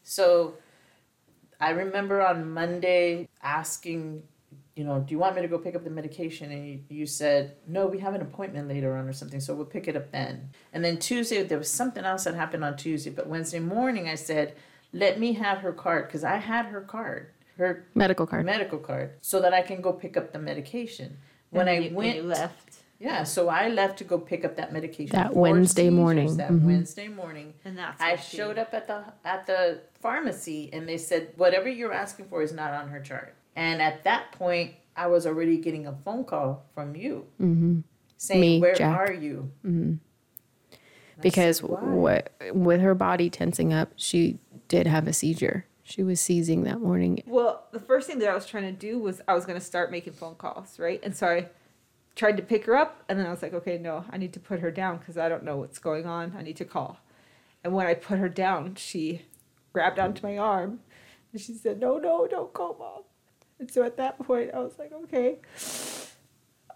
So 0.04 0.54
I 1.60 1.72
remember 1.72 2.22
on 2.26 2.52
Monday 2.52 3.28
asking, 3.44 4.24
you 4.76 4.84
know, 4.84 5.00
do 5.00 5.12
you 5.14 5.20
want 5.20 5.36
me 5.38 5.42
to 5.42 5.48
go 5.48 5.58
pick 5.58 5.74
up 5.76 5.84
the 5.86 5.90
medication? 5.90 6.52
And 6.52 6.68
you, 6.68 6.80
you 6.90 7.06
said, 7.06 7.56
no, 7.68 7.88
we 7.88 8.00
have 8.00 8.14
an 8.14 8.22
appointment 8.22 8.68
later 8.68 8.96
on 8.98 9.08
or 9.08 9.14
something, 9.14 9.40
so 9.40 9.54
we'll 9.56 9.66
pick 9.66 9.88
it 9.88 9.96
up 9.96 10.12
then. 10.12 10.50
And 10.74 10.84
then 10.84 10.98
Tuesday, 10.98 11.44
there 11.44 11.58
was 11.58 11.72
something 11.72 12.04
else 12.04 12.26
that 12.26 12.36
happened 12.36 12.64
on 12.66 12.76
Tuesday, 12.76 13.10
but 13.10 13.28
Wednesday 13.28 13.60
morning 13.60 14.10
I 14.10 14.16
said, 14.16 14.54
let 14.92 15.18
me 15.20 15.34
have 15.34 15.60
her 15.60 15.72
card, 15.72 16.08
because 16.08 16.24
I 16.26 16.38
had 16.38 16.66
her 16.68 16.82
card, 16.82 17.28
her 17.58 17.86
Medical 17.96 18.28
card. 18.28 18.46
medical 18.46 18.78
card, 18.80 19.12
so 19.22 19.42
that 19.42 19.54
I 19.54 19.62
can 19.62 19.80
go 19.82 19.94
pick 19.94 20.18
up 20.18 20.34
the 20.34 20.40
medication. 20.40 21.18
When 21.52 21.68
And 21.70 21.86
I 21.86 21.88
you- 21.88 21.96
went 21.96 22.16
you 22.18 22.24
left, 22.24 22.80
yeah, 23.00 23.24
so 23.24 23.48
I 23.48 23.70
left 23.70 23.98
to 24.00 24.04
go 24.04 24.18
pick 24.20 24.44
up 24.44 24.58
that 24.58 24.74
medication 24.74 25.16
That 25.16 25.34
Wednesday 25.34 25.90
morning. 25.90 26.36
That 26.36 26.52
Mhm. 26.52 26.64
Wednesday 26.66 27.08
morning, 27.08 27.54
and 27.64 27.78
that's 27.78 28.02
I 28.02 28.12
what 28.12 28.24
she- 28.24 28.36
showed 28.38 28.58
up 28.58 28.74
at 28.74 28.88
the 28.88 29.04
at 29.24 29.46
the 29.48 29.80
pharmacy 30.02 30.70
and 30.74 30.88
they 30.88 30.98
said 30.98 31.30
whatever 31.38 31.70
you're 31.70 31.94
asking 31.94 32.26
for 32.26 32.42
is 32.42 32.52
not 32.54 32.72
on 32.74 32.90
her 32.90 33.00
chart. 33.00 33.36
And 33.56 33.82
at 33.82 34.04
that 34.04 34.32
point, 34.32 34.74
I 34.96 35.08
was 35.08 35.26
already 35.26 35.58
getting 35.58 35.88
a 35.88 35.94
phone 36.04 36.24
call 36.24 36.66
from 36.74 36.96
you 36.96 37.26
hmm 37.38 37.80
saying, 38.18 38.40
Me, 38.40 38.60
"Where 38.60 38.76
Jack. 38.76 39.10
are 39.10 39.14
you?" 39.14 39.52
hmm 39.62 39.96
Because 41.22 41.58
said, 41.58 41.70
what 41.70 42.32
with 42.54 42.82
her 42.82 42.96
body 42.96 43.30
tensing 43.30 43.74
up, 43.74 43.92
she 43.96 44.40
did 44.68 44.88
have 44.88 45.08
a 45.08 45.14
seizure. 45.14 45.66
She 45.84 46.02
was 46.02 46.20
seizing 46.20 46.64
that 46.64 46.82
morning. 46.82 47.22
Well, 47.28 47.68
the 47.72 47.80
first 47.80 48.08
thing 48.08 48.18
that 48.20 48.30
I 48.30 48.34
was 48.34 48.48
trying 48.48 48.64
to 48.64 48.72
do 48.72 48.98
was 48.98 49.22
I 49.28 49.36
was 49.36 49.46
going 49.46 49.60
to 49.60 49.64
start 49.66 49.92
making 49.92 50.14
phone 50.14 50.34
calls, 50.36 50.80
right? 50.80 51.00
And 51.04 51.16
so 51.16 51.28
I 51.28 51.50
tried 52.16 52.38
to 52.38 52.44
pick 52.44 52.66
her 52.66 52.76
up, 52.76 53.04
and 53.08 53.20
then 53.20 53.28
I 53.28 53.30
was 53.30 53.44
like, 53.44 53.54
okay, 53.54 53.78
no, 53.78 54.04
I 54.10 54.18
need 54.18 54.34
to 54.34 54.40
put 54.40 54.62
her 54.62 54.72
down 54.72 54.98
because 54.98 55.16
I 55.18 55.30
don't 55.30 55.44
know 55.44 55.58
what's 55.58 55.78
going 55.78 56.08
on. 56.08 56.34
I 56.36 56.42
need 56.42 56.56
to 56.58 56.66
call. 56.66 56.98
And 57.64 57.74
when 57.74 57.86
I 57.86 57.94
put 57.94 58.18
her 58.20 58.30
down, 58.30 58.76
she 58.76 59.24
grabbed 59.74 60.00
onto 60.00 60.26
my 60.26 60.38
arm 60.38 60.80
and 61.32 61.42
she 61.42 61.54
said, 61.54 61.80
no, 61.80 61.98
no, 61.98 62.28
don't 62.28 62.54
call 62.54 62.76
mom. 62.80 63.04
And 63.60 63.72
so 63.72 63.84
at 63.84 63.98
that 63.98 64.20
point, 64.20 64.52
I 64.54 64.60
was 64.60 64.74
like, 64.78 64.92
okay, 64.92 65.38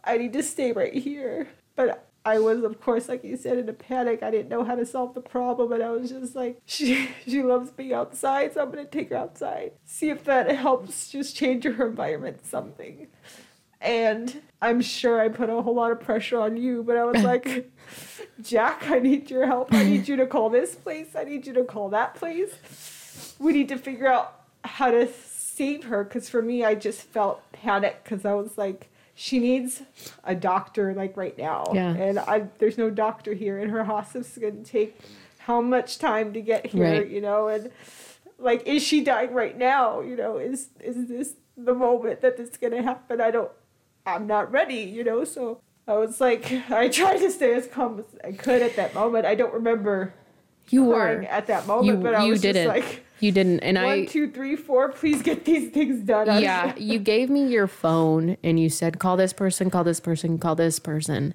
I 0.04 0.18
need 0.18 0.34
to 0.34 0.44
stay 0.44 0.72
right 0.72 0.94
here. 0.94 1.50
But 1.76 2.10
I 2.26 2.40
was, 2.40 2.64
of 2.64 2.82
course, 2.82 3.08
like 3.08 3.24
you 3.24 3.38
said, 3.38 3.58
in 3.58 3.70
a 3.70 3.74
panic. 3.74 4.22
I 4.24 4.32
didn't 4.32 4.50
know 4.50 4.64
how 4.64 4.76
to 4.76 4.86
solve 4.86 5.14
the 5.14 5.22
problem, 5.22 5.72
and 5.72 5.82
I 5.82 5.90
was 5.90 6.10
just 6.10 6.36
like, 6.36 6.62
she 6.66 7.10
she 7.26 7.42
loves 7.42 7.72
being 7.72 7.94
outside, 7.94 8.54
so 8.54 8.62
I'm 8.62 8.70
gonna 8.70 8.86
take 8.86 9.10
her 9.10 9.16
outside, 9.16 9.72
see 9.86 10.10
if 10.10 10.24
that 10.26 10.50
helps 10.56 11.10
just 11.10 11.36
change 11.36 11.64
her 11.64 11.88
environment, 11.88 12.46
something. 12.46 13.08
And 13.82 14.42
I'm 14.62 14.82
sure 14.82 15.22
I 15.22 15.30
put 15.30 15.50
a 15.50 15.62
whole 15.62 15.76
lot 15.76 15.92
of 15.92 16.02
pressure 16.02 16.40
on 16.40 16.58
you, 16.58 16.84
but 16.84 16.98
I 16.98 17.06
was 17.06 17.24
like, 17.24 17.72
Jack, 18.42 18.90
I 18.90 19.00
need 19.00 19.32
your 19.32 19.46
help. 19.46 19.74
I 19.74 19.84
need 19.86 20.06
you 20.06 20.18
to 20.18 20.28
call 20.28 20.50
this 20.50 20.76
place. 20.76 21.16
I 21.16 21.24
need 21.24 21.48
you 21.48 21.54
to 21.54 21.64
call 21.64 21.88
that 21.90 22.16
place. 22.16 23.36
We 23.40 23.54
need 23.54 23.70
to 23.70 23.78
figure 23.78 24.08
out 24.08 24.42
how 24.66 24.92
to 24.92 25.08
save 25.60 25.84
her 25.86 26.04
because 26.04 26.30
for 26.30 26.42
me, 26.42 26.64
I 26.64 26.74
just 26.76 27.02
felt 27.02 27.42
panic 27.52 28.02
because 28.04 28.24
I 28.26 28.34
was 28.34 28.58
like, 28.58 28.88
she 29.14 29.40
needs 29.40 29.82
a 30.24 30.34
doctor 30.34 30.94
like 30.94 31.18
right 31.18 31.38
now. 31.38 31.66
Yeah. 31.74 31.90
And 32.06 32.18
I 32.20 32.48
there's 32.60 32.78
no 32.78 32.90
doctor 32.90 33.34
here, 33.34 33.60
and 33.60 33.70
her 33.70 33.84
hospice 33.84 34.32
is 34.32 34.38
going 34.38 34.64
to 34.64 34.72
take 34.72 34.98
how 35.40 35.60
much 35.62 36.00
time 36.00 36.32
to 36.34 36.42
get 36.42 36.66
here, 36.68 36.84
Right. 37.02 37.10
you 37.10 37.20
know? 37.22 37.48
And 37.50 37.72
like, 38.38 38.66
is 38.66 38.82
she 38.82 39.04
dying 39.04 39.34
right 39.34 39.58
now? 39.58 40.00
You 40.02 40.16
know, 40.16 40.38
is 40.38 40.70
is 40.80 41.08
this 41.08 41.34
the 41.58 41.74
moment 41.74 42.22
that 42.22 42.38
this 42.38 42.56
going 42.56 42.72
to 42.74 42.82
happen? 42.82 43.20
I 43.20 43.32
don't, 43.32 43.52
I'm 44.06 44.26
not 44.28 44.50
ready, 44.52 44.84
you 44.98 45.04
know? 45.04 45.26
So 45.26 45.60
I 45.88 45.96
was 45.98 46.22
like, 46.22 46.50
I 46.70 46.88
tried 46.88 47.18
to 47.18 47.30
stay 47.32 47.54
as 47.54 47.68
calm 47.68 48.00
as 48.00 48.06
I 48.24 48.32
could 48.32 48.62
at 48.62 48.78
that 48.78 48.94
moment. 48.96 49.26
I 49.26 49.36
don't 49.36 49.54
remember 49.54 50.14
You 50.70 50.86
were. 50.86 51.26
at 51.30 51.48
that 51.48 51.68
moment, 51.68 51.88
You- 51.88 52.04
but 52.06 52.16
I 52.16 52.24
you 52.26 52.32
was 52.32 52.42
just 52.42 52.66
like, 52.68 53.04
You 53.20 53.32
didn't, 53.32 53.60
and 53.60 53.78
I 53.78 53.86
One, 53.86 54.06
two, 54.06 54.32
three, 54.32 54.56
four. 54.56 54.90
Please 54.90 55.22
get 55.22 55.46
these 55.46 55.72
things 55.72 56.04
done. 56.04 56.42
yeah, 56.42 56.76
you 56.78 57.00
gave 57.00 57.30
me 57.30 57.48
your 57.48 57.68
phone 57.68 58.38
and 58.44 58.60
you 58.60 58.70
said, 58.70 59.00
call 59.00 59.18
this 59.18 59.34
person, 59.34 59.70
call 59.70 59.84
this 59.84 60.00
person, 60.00 60.38
call 60.38 60.56
this 60.56 60.80
person. 60.80 61.34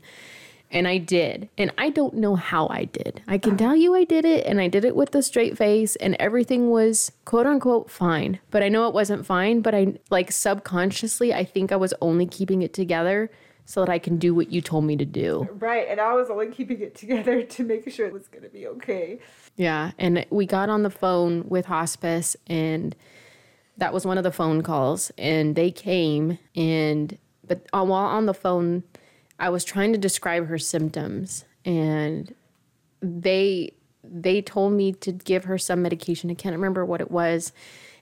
And 0.70 0.88
I 0.88 0.98
did. 0.98 1.48
And 1.56 1.70
I 1.78 1.90
don't 1.90 2.14
know 2.14 2.34
how 2.34 2.66
I 2.68 2.84
did. 2.86 3.22
I 3.28 3.38
can 3.38 3.56
tell 3.56 3.76
you 3.76 3.94
I 3.94 4.02
did 4.02 4.24
it 4.24 4.44
and 4.44 4.60
I 4.60 4.66
did 4.66 4.84
it 4.84 4.96
with 4.96 5.14
a 5.14 5.22
straight 5.22 5.56
face 5.56 5.94
and 5.96 6.16
everything 6.18 6.70
was 6.70 7.12
quote 7.24 7.46
unquote 7.46 7.90
fine. 7.90 8.40
But 8.50 8.62
I 8.64 8.68
know 8.68 8.88
it 8.88 8.94
wasn't 8.94 9.24
fine, 9.24 9.60
but 9.60 9.74
I 9.74 9.94
like 10.10 10.32
subconsciously, 10.32 11.32
I 11.32 11.44
think 11.44 11.70
I 11.70 11.76
was 11.76 11.94
only 12.00 12.26
keeping 12.26 12.62
it 12.62 12.72
together 12.72 13.30
so 13.66 13.80
that 13.80 13.90
I 13.90 13.98
can 13.98 14.18
do 14.18 14.34
what 14.34 14.50
you 14.50 14.60
told 14.60 14.84
me 14.84 14.96
to 14.96 15.04
do. 15.04 15.48
Right, 15.52 15.86
and 15.88 16.00
I 16.00 16.12
was 16.14 16.28
only 16.28 16.48
keeping 16.48 16.80
it 16.80 16.94
together 16.94 17.42
to 17.54 17.64
make 17.64 17.90
sure 17.90 18.06
it 18.06 18.12
was 18.12 18.28
gonna 18.28 18.48
be 18.48 18.66
okay. 18.66 19.20
Yeah. 19.56 19.92
And 19.98 20.26
we 20.30 20.46
got 20.46 20.68
on 20.68 20.82
the 20.82 20.90
phone 20.90 21.48
with 21.48 21.66
hospice, 21.66 22.36
and 22.46 22.94
that 23.76 23.92
was 23.92 24.04
one 24.04 24.18
of 24.18 24.24
the 24.24 24.32
phone 24.32 24.62
calls. 24.62 25.12
And 25.16 25.54
they 25.54 25.70
came, 25.70 26.38
and, 26.56 27.16
but 27.46 27.66
while 27.72 27.92
on 27.92 28.26
the 28.26 28.34
phone, 28.34 28.82
I 29.38 29.48
was 29.48 29.64
trying 29.64 29.92
to 29.92 29.98
describe 29.98 30.46
her 30.46 30.58
symptoms, 30.58 31.44
and 31.64 32.34
they, 33.00 33.72
they 34.02 34.42
told 34.42 34.72
me 34.72 34.92
to 34.92 35.12
give 35.12 35.44
her 35.44 35.58
some 35.58 35.82
medication. 35.82 36.30
I 36.30 36.34
can't 36.34 36.54
remember 36.54 36.84
what 36.84 37.00
it 37.00 37.10
was. 37.10 37.52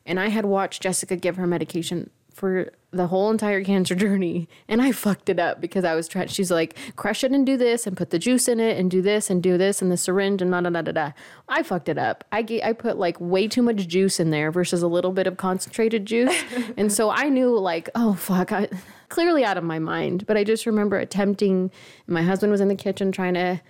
And 0.04 0.18
I 0.18 0.28
had 0.28 0.44
watched 0.44 0.82
Jessica 0.82 1.16
give 1.16 1.36
her 1.36 1.46
medication 1.46 2.10
for 2.32 2.72
the 2.92 3.06
whole 3.06 3.30
entire 3.30 3.64
cancer 3.64 3.94
journey 4.04 4.48
and 4.68 4.82
I 4.82 4.92
fucked 4.92 5.28
it 5.28 5.38
up 5.38 5.60
because 5.60 5.84
I 5.84 5.94
was 5.94 6.06
trying 6.06 6.28
she's 6.28 6.50
like 6.50 6.76
crush 6.94 7.24
it 7.24 7.32
and 7.32 7.44
do 7.44 7.56
this 7.56 7.86
and 7.86 7.96
put 7.96 8.10
the 8.10 8.18
juice 8.18 8.48
in 8.48 8.60
it 8.60 8.78
and 8.78 8.90
do 8.90 9.02
this 9.02 9.30
and 9.30 9.42
do 9.42 9.56
this 9.56 9.80
and 9.82 9.90
the 9.90 9.96
syringe 9.96 10.42
and 10.42 10.50
da 10.50 10.60
da 10.60 10.70
da 10.70 10.82
da 10.82 10.92
da. 10.92 11.12
I 11.48 11.62
fucked 11.62 11.88
it 11.88 11.98
up. 11.98 12.24
I 12.30 12.42
ga- 12.42 12.62
I 12.62 12.72
put 12.72 12.98
like 12.98 13.16
way 13.18 13.48
too 13.48 13.62
much 13.62 13.88
juice 13.88 14.20
in 14.20 14.30
there 14.30 14.50
versus 14.50 14.82
a 14.82 14.88
little 14.88 15.12
bit 15.12 15.26
of 15.26 15.36
concentrated 15.36 16.06
juice. 16.06 16.34
and 16.76 16.92
so 16.92 17.10
I 17.10 17.28
knew 17.28 17.58
like 17.58 17.88
oh 17.94 18.14
fuck 18.14 18.52
I 18.52 18.68
clearly 19.08 19.44
out 19.44 19.56
of 19.56 19.64
my 19.64 19.78
mind, 19.78 20.26
but 20.26 20.36
I 20.36 20.44
just 20.44 20.66
remember 20.66 20.98
attempting 20.98 21.70
my 22.06 22.22
husband 22.22 22.52
was 22.52 22.60
in 22.60 22.68
the 22.68 22.74
kitchen 22.74 23.10
trying 23.10 23.34
to 23.34 23.60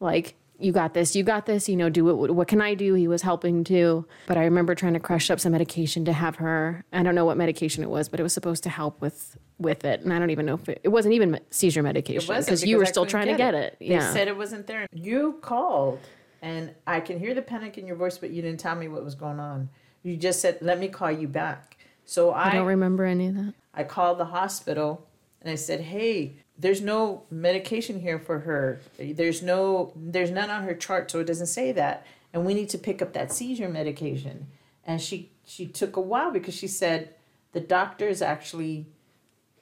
like 0.00 0.34
you 0.62 0.72
got 0.72 0.94
this, 0.94 1.14
you 1.16 1.22
got 1.22 1.46
this, 1.46 1.68
you 1.68 1.76
know, 1.76 1.88
do 1.88 2.08
it. 2.24 2.32
What 2.32 2.48
can 2.48 2.60
I 2.60 2.74
do? 2.74 2.94
He 2.94 3.08
was 3.08 3.22
helping 3.22 3.64
too. 3.64 4.06
But 4.26 4.36
I 4.36 4.44
remember 4.44 4.74
trying 4.74 4.94
to 4.94 5.00
crush 5.00 5.30
up 5.30 5.40
some 5.40 5.52
medication 5.52 6.04
to 6.04 6.12
have 6.12 6.36
her. 6.36 6.84
I 6.92 7.02
don't 7.02 7.14
know 7.14 7.24
what 7.24 7.36
medication 7.36 7.82
it 7.82 7.90
was, 7.90 8.08
but 8.08 8.20
it 8.20 8.22
was 8.22 8.32
supposed 8.32 8.62
to 8.64 8.70
help 8.70 9.00
with 9.00 9.36
with 9.58 9.84
it. 9.84 10.00
And 10.00 10.12
I 10.12 10.18
don't 10.18 10.30
even 10.30 10.46
know 10.46 10.54
if 10.54 10.68
it, 10.68 10.80
it 10.82 10.88
wasn't 10.88 11.14
even 11.14 11.38
seizure 11.50 11.82
medication 11.82 12.26
wasn't 12.28 12.46
because 12.46 12.64
you 12.66 12.76
were 12.78 12.84
I 12.84 12.88
still 12.88 13.06
trying 13.06 13.28
to 13.28 13.34
get 13.36 13.54
it. 13.54 13.76
They 13.78 13.86
Yeah. 13.86 14.12
said 14.12 14.26
it 14.28 14.36
wasn't 14.36 14.66
there. 14.66 14.86
You 14.92 15.38
called, 15.40 16.00
and 16.40 16.74
I 16.86 17.00
can 17.00 17.18
hear 17.18 17.34
the 17.34 17.42
panic 17.42 17.78
in 17.78 17.86
your 17.86 17.96
voice, 17.96 18.18
but 18.18 18.30
you 18.30 18.42
didn't 18.42 18.60
tell 18.60 18.74
me 18.74 18.88
what 18.88 19.04
was 19.04 19.14
going 19.14 19.38
on. 19.38 19.68
You 20.02 20.16
just 20.16 20.40
said, 20.40 20.58
"Let 20.60 20.78
me 20.80 20.88
call 20.88 21.10
you 21.12 21.28
back." 21.28 21.76
So 22.04 22.30
I 22.30 22.48
I 22.50 22.54
don't 22.54 22.66
remember 22.66 23.04
any 23.04 23.28
of 23.28 23.34
that. 23.36 23.54
I 23.74 23.84
called 23.84 24.18
the 24.18 24.24
hospital 24.26 25.06
and 25.40 25.50
I 25.50 25.54
said, 25.54 25.80
"Hey, 25.80 26.34
there's 26.58 26.80
no 26.80 27.24
medication 27.30 28.00
here 28.00 28.18
for 28.18 28.40
her. 28.40 28.80
There's 28.98 29.42
no 29.42 29.92
there's 29.96 30.30
none 30.30 30.50
on 30.50 30.64
her 30.64 30.74
chart, 30.74 31.10
so 31.10 31.20
it 31.20 31.26
doesn't 31.26 31.46
say 31.46 31.72
that. 31.72 32.06
And 32.32 32.46
we 32.46 32.54
need 32.54 32.70
to 32.70 32.78
pick 32.78 33.02
up 33.02 33.12
that 33.12 33.32
seizure 33.32 33.68
medication." 33.68 34.46
And 34.84 35.00
she 35.00 35.32
she 35.44 35.66
took 35.66 35.96
a 35.96 36.00
while 36.00 36.30
because 36.30 36.54
she 36.54 36.68
said 36.68 37.14
the 37.52 37.60
doctor 37.60 38.08
is 38.08 38.22
actually 38.22 38.86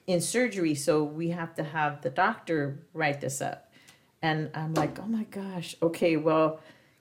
in 0.07 0.21
surgery, 0.21 0.75
so 0.75 1.03
we 1.03 1.29
have 1.29 1.55
to 1.55 1.63
have 1.63 2.01
the 2.01 2.09
doctor 2.09 2.79
write 2.93 3.21
this 3.21 3.41
up. 3.41 3.71
And 4.21 4.49
I'm 4.53 4.73
like, 4.73 4.99
"Oh 4.99 5.07
my 5.07 5.23
gosh. 5.25 5.75
Okay, 5.81 6.17
well, 6.17 6.59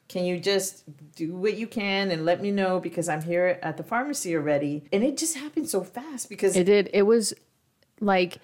can 0.08 0.24
you 0.24 0.38
just 0.38 0.84
do 1.14 1.34
what 1.34 1.56
you 1.56 1.66
can 1.66 2.10
and 2.10 2.24
let 2.24 2.40
me 2.40 2.50
know 2.50 2.80
because 2.80 3.08
I'm 3.08 3.22
here 3.22 3.58
at 3.62 3.76
the 3.76 3.82
pharmacy 3.82 4.34
already?" 4.34 4.84
And 4.92 5.02
it 5.04 5.16
just 5.16 5.36
happened 5.36 5.68
so 5.68 5.82
fast 5.82 6.28
because 6.28 6.56
It 6.56 6.64
did. 6.64 6.90
It 6.92 7.02
was 7.02 7.34
like 8.00 8.38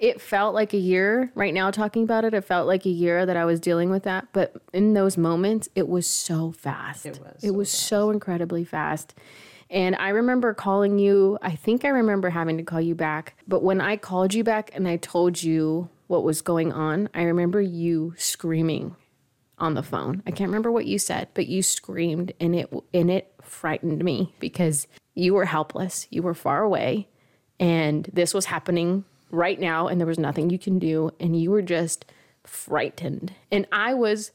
it 0.00 0.18
felt 0.18 0.54
like 0.54 0.72
a 0.72 0.78
year. 0.78 1.30
Right 1.34 1.52
now, 1.52 1.70
talking 1.70 2.02
about 2.02 2.24
it, 2.24 2.32
it 2.32 2.40
felt 2.42 2.66
like 2.66 2.86
a 2.86 2.90
year 2.90 3.26
that 3.26 3.36
I 3.36 3.44
was 3.44 3.60
dealing 3.60 3.90
with 3.90 4.04
that. 4.04 4.28
But 4.32 4.56
in 4.72 4.94
those 4.94 5.18
moments, 5.18 5.68
it 5.74 5.86
was 5.86 6.06
so 6.06 6.52
fast. 6.52 7.04
It 7.04 7.20
was 7.20 7.44
It 7.44 7.48
so 7.48 7.52
was 7.52 7.70
so 7.70 8.10
incredibly 8.10 8.64
fast. 8.64 9.14
And 9.68 9.94
I 9.96 10.08
remember 10.08 10.54
calling 10.54 10.98
you. 10.98 11.38
I 11.42 11.54
think 11.54 11.84
I 11.84 11.88
remember 11.88 12.30
having 12.30 12.56
to 12.56 12.64
call 12.64 12.80
you 12.80 12.94
back. 12.94 13.34
But 13.46 13.62
when 13.62 13.80
I 13.80 13.98
called 13.98 14.32
you 14.32 14.42
back 14.42 14.70
and 14.72 14.88
I 14.88 14.96
told 14.96 15.42
you 15.42 15.90
what 16.06 16.24
was 16.24 16.40
going 16.40 16.72
on, 16.72 17.10
I 17.14 17.22
remember 17.22 17.60
you 17.60 18.14
screaming 18.16 18.96
on 19.58 19.74
the 19.74 19.82
phone. 19.82 20.22
I 20.26 20.30
can't 20.30 20.48
remember 20.48 20.72
what 20.72 20.86
you 20.86 20.98
said, 20.98 21.28
but 21.34 21.46
you 21.46 21.62
screamed 21.62 22.32
and 22.40 22.56
it 22.56 22.72
and 22.94 23.10
it 23.10 23.34
frightened 23.42 24.02
me 24.02 24.34
because 24.40 24.88
you 25.14 25.34
were 25.34 25.44
helpless. 25.44 26.06
You 26.10 26.22
were 26.22 26.34
far 26.34 26.62
away 26.62 27.08
and 27.60 28.08
this 28.14 28.32
was 28.32 28.46
happening 28.46 29.04
right 29.30 29.58
now 29.58 29.86
and 29.86 30.00
there 30.00 30.06
was 30.06 30.18
nothing 30.18 30.50
you 30.50 30.58
can 30.58 30.78
do 30.78 31.10
and 31.20 31.40
you 31.40 31.50
were 31.50 31.62
just 31.62 32.04
frightened. 32.44 33.32
And 33.50 33.66
I 33.72 33.94
was 33.94 34.32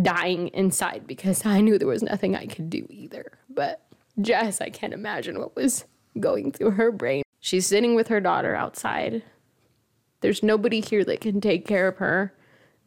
dying 0.00 0.48
inside 0.48 1.06
because 1.06 1.46
I 1.46 1.60
knew 1.60 1.78
there 1.78 1.88
was 1.88 2.02
nothing 2.02 2.36
I 2.36 2.46
could 2.46 2.70
do 2.70 2.86
either. 2.90 3.38
But 3.48 3.82
Jess, 4.20 4.60
I 4.60 4.70
can't 4.70 4.92
imagine 4.92 5.38
what 5.38 5.56
was 5.56 5.84
going 6.18 6.52
through 6.52 6.72
her 6.72 6.90
brain. 6.90 7.22
She's 7.40 7.66
sitting 7.66 7.94
with 7.94 8.08
her 8.08 8.20
daughter 8.20 8.54
outside. 8.54 9.22
There's 10.20 10.42
nobody 10.42 10.80
here 10.80 11.04
that 11.04 11.20
can 11.20 11.40
take 11.40 11.66
care 11.66 11.88
of 11.88 11.98
her 11.98 12.34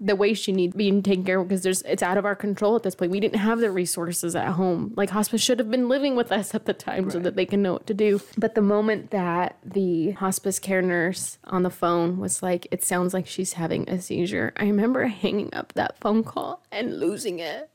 the 0.04 0.16
way 0.16 0.34
she 0.34 0.52
needs 0.52 0.76
being 0.76 1.04
taken 1.04 1.24
care 1.24 1.40
of 1.40 1.48
because 1.48 1.62
there's 1.62 1.84
it's 1.84 2.02
out 2.02 2.18
of 2.18 2.26
our 2.26 2.36
control 2.36 2.76
at 2.76 2.82
this 2.82 2.96
point. 2.96 3.12
We 3.12 3.20
didn't 3.20 3.40
have 3.40 3.60
the 3.60 3.70
resources 3.70 4.36
at 4.36 4.54
home. 4.54 4.94
Like 4.98 5.12
hospice 5.12 5.42
should 5.42 5.60
have 5.60 5.70
been 5.70 5.88
living 5.88 6.16
with 6.16 6.32
us 6.32 6.56
at 6.56 6.66
the 6.66 6.74
time 6.74 7.12
so 7.12 7.20
that 7.20 7.36
they 7.36 7.46
can 7.46 7.62
know 7.62 7.74
what 7.74 7.86
to 7.88 7.94
do. 7.94 8.20
But 8.36 8.56
the 8.56 8.62
moment 8.62 9.12
that 9.12 9.58
the 9.64 10.12
hospice 10.12 10.58
care 10.58 10.82
nurse 10.82 11.38
on 11.44 11.62
the 11.62 11.70
phone 11.70 12.18
was 12.18 12.42
like, 12.42 12.68
"It 12.72 12.84
sounds 12.84 13.14
like 13.14 13.28
she's 13.28 13.54
having 13.54 13.88
a 13.88 14.02
seizure," 14.02 14.54
I 14.58 14.64
remember 14.64 15.06
hanging 15.06 15.54
up 15.54 15.74
that 15.74 16.00
phone 16.00 16.24
call 16.24 16.64
and 16.72 17.00
losing 17.00 17.38
it. 17.38 17.70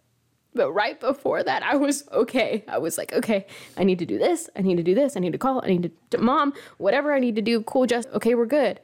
But 0.52 0.72
right 0.72 0.98
before 0.98 1.44
that, 1.44 1.62
I 1.62 1.76
was 1.76 2.08
okay. 2.10 2.64
I 2.66 2.78
was 2.78 2.96
like, 2.96 3.12
okay, 3.12 3.46
I 3.76 3.84
need 3.84 3.98
to 3.98 4.06
do 4.06 4.18
this. 4.18 4.48
I 4.56 4.62
need 4.62 4.78
to 4.78 4.82
do 4.82 4.94
this. 4.94 5.14
I 5.14 5.20
need 5.20 5.32
to 5.32 5.38
call. 5.38 5.62
I 5.62 5.68
need 5.68 5.82
to, 5.82 5.90
to 6.16 6.18
mom, 6.18 6.54
whatever 6.78 7.12
I 7.12 7.18
need 7.18 7.36
to 7.36 7.42
do. 7.42 7.60
Cool, 7.62 7.86
just 7.86 8.08
okay, 8.14 8.34
we're 8.34 8.46
good. 8.46 8.80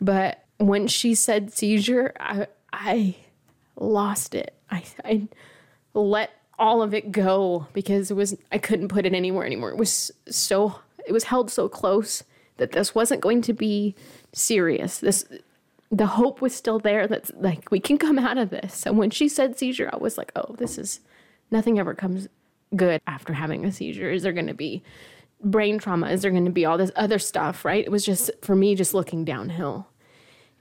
But 0.00 0.44
when 0.58 0.88
she 0.88 1.14
said 1.14 1.52
seizure, 1.52 2.12
I 2.18 2.48
I 2.80 3.16
lost 3.76 4.34
it. 4.34 4.54
I 4.70 4.84
I 5.04 5.28
let 5.94 6.30
all 6.58 6.82
of 6.82 6.94
it 6.94 7.12
go 7.12 7.66
because 7.72 8.10
it 8.10 8.14
was 8.14 8.36
I 8.52 8.58
couldn't 8.58 8.88
put 8.88 9.06
it 9.06 9.14
anywhere 9.14 9.46
anymore. 9.46 9.70
It 9.70 9.78
was 9.78 10.10
so 10.28 10.80
it 11.06 11.12
was 11.12 11.24
held 11.24 11.50
so 11.50 11.68
close 11.68 12.22
that 12.56 12.72
this 12.72 12.94
wasn't 12.94 13.20
going 13.20 13.42
to 13.42 13.52
be 13.52 13.94
serious. 14.32 14.98
This 14.98 15.24
the 15.90 16.06
hope 16.06 16.40
was 16.40 16.54
still 16.54 16.78
there 16.78 17.06
that 17.06 17.30
like 17.40 17.70
we 17.70 17.80
can 17.80 17.98
come 17.98 18.18
out 18.18 18.38
of 18.38 18.50
this. 18.50 18.86
And 18.86 18.98
when 18.98 19.10
she 19.10 19.28
said 19.28 19.58
seizure, 19.58 19.90
I 19.92 19.96
was 19.96 20.18
like, 20.18 20.32
oh, 20.36 20.54
this 20.58 20.78
is 20.78 21.00
nothing 21.50 21.78
ever 21.78 21.94
comes 21.94 22.28
good 22.74 23.00
after 23.06 23.32
having 23.32 23.64
a 23.64 23.72
seizure. 23.72 24.10
Is 24.10 24.22
there 24.22 24.32
going 24.32 24.46
to 24.46 24.54
be 24.54 24.82
brain 25.42 25.78
trauma? 25.78 26.10
Is 26.10 26.22
there 26.22 26.30
going 26.30 26.46
to 26.46 26.50
be 26.50 26.64
all 26.64 26.78
this 26.78 26.90
other 26.96 27.18
stuff? 27.18 27.64
Right? 27.64 27.84
It 27.84 27.90
was 27.90 28.04
just 28.04 28.30
for 28.42 28.56
me 28.56 28.74
just 28.74 28.94
looking 28.94 29.24
downhill. 29.24 29.86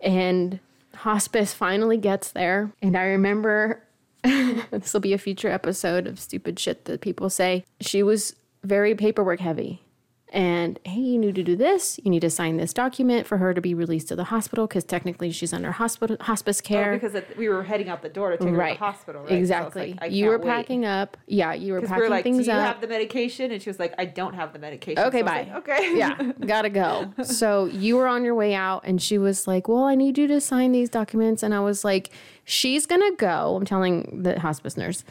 And 0.01 0.59
hospice 1.03 1.53
finally 1.53 1.97
gets 1.97 2.31
there. 2.31 2.71
And 2.81 2.95
I 2.95 3.03
remember 3.03 3.83
this 4.23 4.93
will 4.93 5.01
be 5.01 5.11
a 5.11 5.17
future 5.17 5.49
episode 5.49 6.07
of 6.07 6.17
stupid 6.17 6.57
shit 6.57 6.85
that 6.85 7.01
people 7.01 7.29
say. 7.29 7.65
She 7.81 8.01
was 8.01 8.33
very 8.63 8.95
paperwork 8.95 9.41
heavy. 9.41 9.81
And 10.33 10.79
hey, 10.83 10.99
you 10.99 11.19
need 11.19 11.35
to 11.35 11.43
do 11.43 11.55
this. 11.55 11.99
You 12.03 12.09
need 12.09 12.21
to 12.21 12.29
sign 12.31 12.57
this 12.57 12.73
document 12.73 13.27
for 13.27 13.37
her 13.37 13.53
to 13.53 13.61
be 13.61 13.75
released 13.75 14.07
to 14.07 14.15
the 14.15 14.23
hospital 14.23 14.65
because 14.65 14.83
technically 14.83 15.29
she's 15.29 15.53
under 15.53 15.71
hospital 15.71 16.17
hospice 16.21 16.59
oh, 16.65 16.67
care. 16.67 16.93
Oh, 16.93 16.95
because 16.95 17.13
it, 17.13 17.37
we 17.37 17.49
were 17.49 17.61
heading 17.63 17.87
out 17.87 18.01
the 18.01 18.09
door 18.09 18.31
to 18.31 18.37
take 18.37 18.47
her 18.49 18.67
to 18.69 18.73
the 18.73 18.79
hospital, 18.79 19.21
right? 19.21 19.29
So 19.29 19.35
Exactly. 19.35 19.91
like, 19.91 20.01
I 20.01 20.05
you 20.07 20.25
were 20.29 20.39
wait. 20.39 20.47
packing 20.47 20.85
up. 20.85 21.17
Yeah, 21.27 21.53
you 21.53 21.73
were 21.73 21.81
packing 21.81 21.95
we 21.97 22.01
were 22.01 22.09
like, 22.09 22.23
things 22.23 22.45
do 22.45 22.51
you 22.51 22.57
up. 22.57 22.65
have 22.65 22.81
the 22.81 22.87
medication? 22.87 23.51
And 23.51 23.61
she 23.61 23.69
was 23.69 23.77
like, 23.77 23.93
I 23.99 24.05
don't 24.05 24.33
have 24.33 24.53
the 24.53 24.59
medication. 24.59 25.03
Okay, 25.03 25.19
So 25.19 25.25
bye. 25.25 25.47
like, 25.53 25.69
okay. 25.69 25.95
yeah, 25.95 26.31
gotta 26.45 26.69
go. 26.69 27.13
So 27.23 27.65
you 27.65 27.97
were 27.97 28.07
on 28.07 28.23
your 28.23 28.35
way 28.35 28.55
out, 28.55 28.81
and 28.85 28.99
she 28.99 29.19
was 29.19 29.47
like, 29.47 29.67
Well, 29.67 29.83
I 29.83 29.93
need 29.93 30.17
you 30.17 30.25
to 30.27 30.41
sign 30.41 30.71
these 30.71 30.89
documents. 30.89 31.43
And 31.43 31.53
I 31.53 31.59
was 31.59 31.85
like, 31.85 32.09
She's 32.43 32.87
gonna 32.87 33.15
go. 33.17 33.55
I'm 33.55 33.65
telling 33.65 34.23
the 34.23 34.39
hospice 34.39 34.77
nurse 34.77 35.03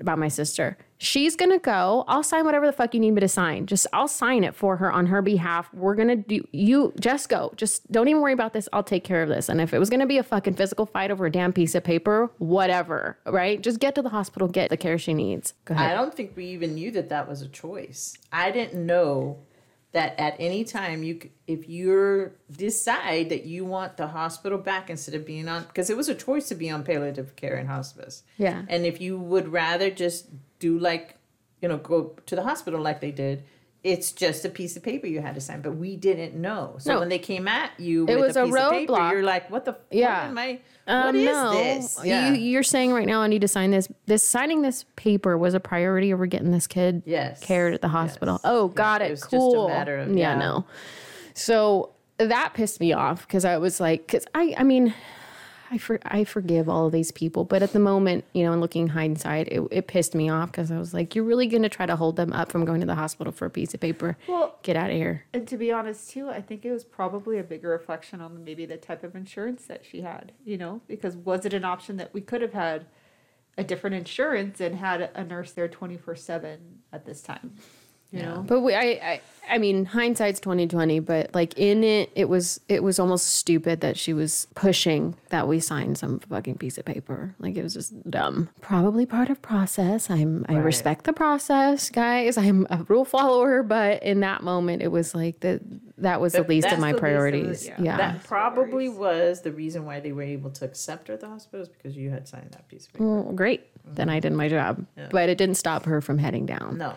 about 0.00 0.18
my 0.18 0.28
sister. 0.28 0.76
She's 0.98 1.36
gonna 1.36 1.58
go. 1.58 2.04
I'll 2.08 2.22
sign 2.22 2.44
whatever 2.44 2.66
the 2.66 2.72
fuck 2.72 2.94
you 2.94 3.00
need 3.00 3.10
me 3.10 3.20
to 3.20 3.28
sign. 3.28 3.66
Just 3.66 3.86
I'll 3.92 4.08
sign 4.08 4.44
it 4.44 4.54
for 4.54 4.76
her 4.78 4.90
on 4.90 5.06
her 5.06 5.20
behalf. 5.20 5.68
We're 5.74 5.94
gonna 5.94 6.16
do 6.16 6.46
you 6.52 6.94
just 6.98 7.28
go. 7.28 7.52
Just 7.56 7.90
don't 7.92 8.08
even 8.08 8.22
worry 8.22 8.32
about 8.32 8.52
this. 8.52 8.68
I'll 8.72 8.82
take 8.82 9.04
care 9.04 9.22
of 9.22 9.28
this. 9.28 9.48
And 9.48 9.60
if 9.60 9.74
it 9.74 9.78
was 9.78 9.90
gonna 9.90 10.06
be 10.06 10.18
a 10.18 10.22
fucking 10.22 10.54
physical 10.54 10.86
fight 10.86 11.10
over 11.10 11.26
a 11.26 11.30
damn 11.30 11.52
piece 11.52 11.74
of 11.74 11.84
paper, 11.84 12.30
whatever, 12.38 13.18
right? 13.26 13.60
Just 13.60 13.78
get 13.78 13.94
to 13.96 14.02
the 14.02 14.08
hospital, 14.08 14.48
get 14.48 14.70
the 14.70 14.76
care 14.76 14.98
she 14.98 15.12
needs. 15.12 15.54
Go 15.66 15.74
ahead. 15.74 15.90
I 15.90 15.94
don't 15.94 16.14
think 16.14 16.32
we 16.36 16.46
even 16.46 16.74
knew 16.74 16.90
that 16.92 17.10
that 17.10 17.28
was 17.28 17.42
a 17.42 17.48
choice. 17.48 18.16
I 18.32 18.50
didn't 18.50 18.86
know 18.86 19.38
that 19.92 20.18
at 20.20 20.36
any 20.38 20.62
time 20.62 21.02
you, 21.02 21.30
if 21.46 21.68
you 21.68 22.30
decide 22.54 23.30
that 23.30 23.44
you 23.46 23.64
want 23.64 23.96
the 23.96 24.08
hospital 24.08 24.58
back 24.58 24.90
instead 24.90 25.14
of 25.14 25.24
being 25.24 25.48
on, 25.48 25.62
because 25.62 25.88
it 25.88 25.96
was 25.96 26.08
a 26.08 26.14
choice 26.14 26.48
to 26.48 26.54
be 26.54 26.68
on 26.68 26.82
palliative 26.82 27.34
care 27.34 27.56
and 27.56 27.68
hospice. 27.68 28.22
Yeah. 28.36 28.62
And 28.68 28.84
if 28.84 29.00
you 29.00 29.18
would 29.18 29.48
rather 29.48 29.90
just 29.90 30.26
do 30.58 30.78
like 30.78 31.16
you 31.62 31.68
know, 31.70 31.78
go 31.78 32.14
to 32.26 32.36
the 32.36 32.42
hospital 32.42 32.80
like 32.80 33.00
they 33.00 33.10
did. 33.10 33.42
It's 33.82 34.10
just 34.12 34.44
a 34.44 34.48
piece 34.50 34.76
of 34.76 34.82
paper 34.82 35.06
you 35.06 35.20
had 35.20 35.34
to 35.36 35.40
sign, 35.40 35.62
but 35.62 35.76
we 35.76 35.96
didn't 35.96 36.34
know. 36.34 36.74
So 36.78 36.94
No. 36.94 36.98
when 37.00 37.08
they 37.08 37.18
came 37.20 37.46
at 37.48 37.70
you, 37.78 38.02
It 38.08 38.16
with 38.16 38.26
was 38.26 38.36
a 38.36 38.42
a 38.42 38.46
piece 38.46 38.56
of 38.56 38.70
paper, 38.72 38.92
roadblock. 38.92 39.12
you're 39.12 39.22
like, 39.22 39.48
"What 39.50 39.64
the? 39.64 39.76
Yeah. 39.90 40.22
What 40.22 40.30
am 40.30 40.38
I? 40.38 40.60
Um, 40.88 41.06
what 41.06 41.14
is 41.14 41.24
no, 41.26 41.52
this? 41.52 41.98
Yeah. 42.04 42.28
You, 42.30 42.34
you're 42.34 42.62
saying 42.62 42.92
right 42.92 43.06
now 43.06 43.22
I 43.22 43.26
need 43.28 43.40
to 43.42 43.48
sign 43.48 43.70
this. 43.70 43.88
This 44.06 44.22
signing 44.22 44.62
this 44.62 44.84
paper 44.96 45.38
was 45.38 45.54
a 45.54 45.60
priority 45.60 46.12
over 46.12 46.26
getting 46.26 46.50
this 46.50 46.66
kid 46.66 47.02
Yes. 47.06 47.40
cared 47.40 47.74
at 47.74 47.80
the 47.80 47.88
hospital. 47.88 48.34
Yes. 48.34 48.52
Oh, 48.52 48.68
got 48.68 49.02
It 49.02 49.06
it. 49.06 49.10
was 49.12 49.20
just 49.22 49.32
a 49.34 49.36
cool. 49.38 49.68
matter 49.68 49.98
of- 49.98 50.08
yeah, 50.10 50.32
yeah. 50.32 50.38
no. 50.38 50.64
So 51.34 51.90
that 52.18 52.52
pissed 52.54 52.80
me 52.80 52.92
off 52.92 53.26
because 53.26 53.44
I 53.44 53.56
was 53.58 53.80
like, 53.80 54.06
because 54.06 54.26
I, 54.34 54.54
I 54.58 54.62
mean, 54.64 54.94
I 55.70 55.78
for, 55.78 55.98
I 56.04 56.24
forgive 56.24 56.68
all 56.68 56.86
of 56.86 56.92
these 56.92 57.10
people, 57.10 57.44
but 57.44 57.62
at 57.62 57.72
the 57.72 57.78
moment, 57.78 58.24
you 58.32 58.44
know, 58.44 58.52
in 58.52 58.60
looking 58.60 58.88
hindsight, 58.88 59.48
it, 59.48 59.66
it 59.70 59.86
pissed 59.86 60.14
me 60.14 60.28
off 60.28 60.52
because 60.52 60.70
I 60.70 60.78
was 60.78 60.94
like, 60.94 61.14
you're 61.14 61.24
really 61.24 61.46
going 61.46 61.62
to 61.62 61.68
try 61.68 61.86
to 61.86 61.96
hold 61.96 62.16
them 62.16 62.32
up 62.32 62.50
from 62.50 62.64
going 62.64 62.80
to 62.80 62.86
the 62.86 62.94
hospital 62.94 63.32
for 63.32 63.46
a 63.46 63.50
piece 63.50 63.74
of 63.74 63.80
paper? 63.80 64.16
Well, 64.28 64.58
Get 64.62 64.76
out 64.76 64.90
of 64.90 64.96
here. 64.96 65.24
And 65.32 65.46
to 65.48 65.56
be 65.56 65.70
honest, 65.70 66.10
too, 66.10 66.28
I 66.28 66.40
think 66.40 66.64
it 66.64 66.72
was 66.72 66.84
probably 66.84 67.38
a 67.38 67.44
bigger 67.44 67.68
reflection 67.68 68.20
on 68.20 68.44
maybe 68.44 68.66
the 68.66 68.76
type 68.76 69.04
of 69.04 69.14
insurance 69.14 69.66
that 69.66 69.84
she 69.84 70.02
had, 70.02 70.32
you 70.44 70.56
know, 70.58 70.80
because 70.88 71.16
was 71.16 71.44
it 71.44 71.52
an 71.52 71.64
option 71.64 71.96
that 71.98 72.12
we 72.12 72.20
could 72.20 72.42
have 72.42 72.52
had 72.52 72.86
a 73.58 73.64
different 73.64 73.96
insurance 73.96 74.60
and 74.60 74.76
had 74.76 75.10
a 75.14 75.24
nurse 75.24 75.52
there 75.52 75.68
24 75.68 76.16
7 76.16 76.58
at 76.92 77.06
this 77.06 77.22
time, 77.22 77.54
you 78.10 78.22
know? 78.22 78.44
But 78.46 78.60
we, 78.60 78.74
I, 78.74 78.80
I, 78.82 79.20
I 79.48 79.58
mean, 79.58 79.84
hindsight's 79.84 80.40
twenty 80.40 80.66
twenty. 80.66 81.00
But 81.00 81.34
like 81.34 81.56
in 81.56 81.84
it, 81.84 82.10
it 82.14 82.28
was, 82.28 82.60
it 82.68 82.82
was 82.82 82.98
almost 82.98 83.26
stupid 83.28 83.80
that 83.80 83.96
she 83.96 84.12
was 84.12 84.46
pushing 84.54 85.16
that 85.28 85.46
we 85.46 85.60
sign 85.60 85.94
some 85.94 86.18
fucking 86.20 86.58
piece 86.58 86.78
of 86.78 86.84
paper. 86.84 87.34
Like 87.38 87.56
it 87.56 87.62
was 87.62 87.74
just 87.74 88.10
dumb. 88.10 88.48
Probably 88.60 89.06
part 89.06 89.30
of 89.30 89.40
process. 89.42 90.10
I'm, 90.10 90.44
I 90.48 90.56
respect 90.56 91.04
the 91.04 91.12
process, 91.12 91.90
guys. 91.90 92.36
I'm 92.36 92.66
a 92.70 92.84
rule 92.88 93.04
follower, 93.04 93.62
but 93.62 94.02
in 94.02 94.20
that 94.20 94.42
moment, 94.42 94.82
it 94.82 94.88
was 94.88 95.14
like 95.14 95.40
that. 95.40 95.60
That 95.98 96.20
was 96.20 96.34
the 96.34 96.40
That- 96.40 96.48
least 96.50 96.66
of 96.68 96.78
my 96.78 96.92
the 96.92 96.96
least 96.96 96.96
of 96.96 96.96
the- 96.96 97.00
priorities. 97.00 97.66
yeah. 97.66 97.74
yeah. 97.78 97.96
That 97.96 98.24
probably 98.24 98.90
was 98.90 99.40
the 99.40 99.50
reason 99.50 99.86
why 99.86 100.00
they 100.00 100.12
were 100.12 100.22
able 100.22 100.50
to 100.50 100.64
accept 100.66 101.08
her 101.08 101.14
at 101.14 101.20
the 101.20 101.28
hospital 101.28 101.62
is 101.62 101.68
because 101.70 101.96
you 101.96 102.10
had 102.10 102.28
signed 102.28 102.50
that 102.50 102.68
piece 102.68 102.86
of 102.86 102.92
paper. 102.92 103.06
Well, 103.06 103.32
great. 103.32 103.66
Then 103.94 104.10
I 104.10 104.16
mm-hmm. 104.16 104.20
did 104.20 104.32
my 104.34 104.48
job, 104.48 104.84
but 105.10 105.30
it 105.30 105.38
didn't 105.38 105.54
stop 105.54 105.86
her 105.86 106.00
from 106.02 106.18
heading 106.18 106.44
down. 106.44 106.76
No. 106.76 106.94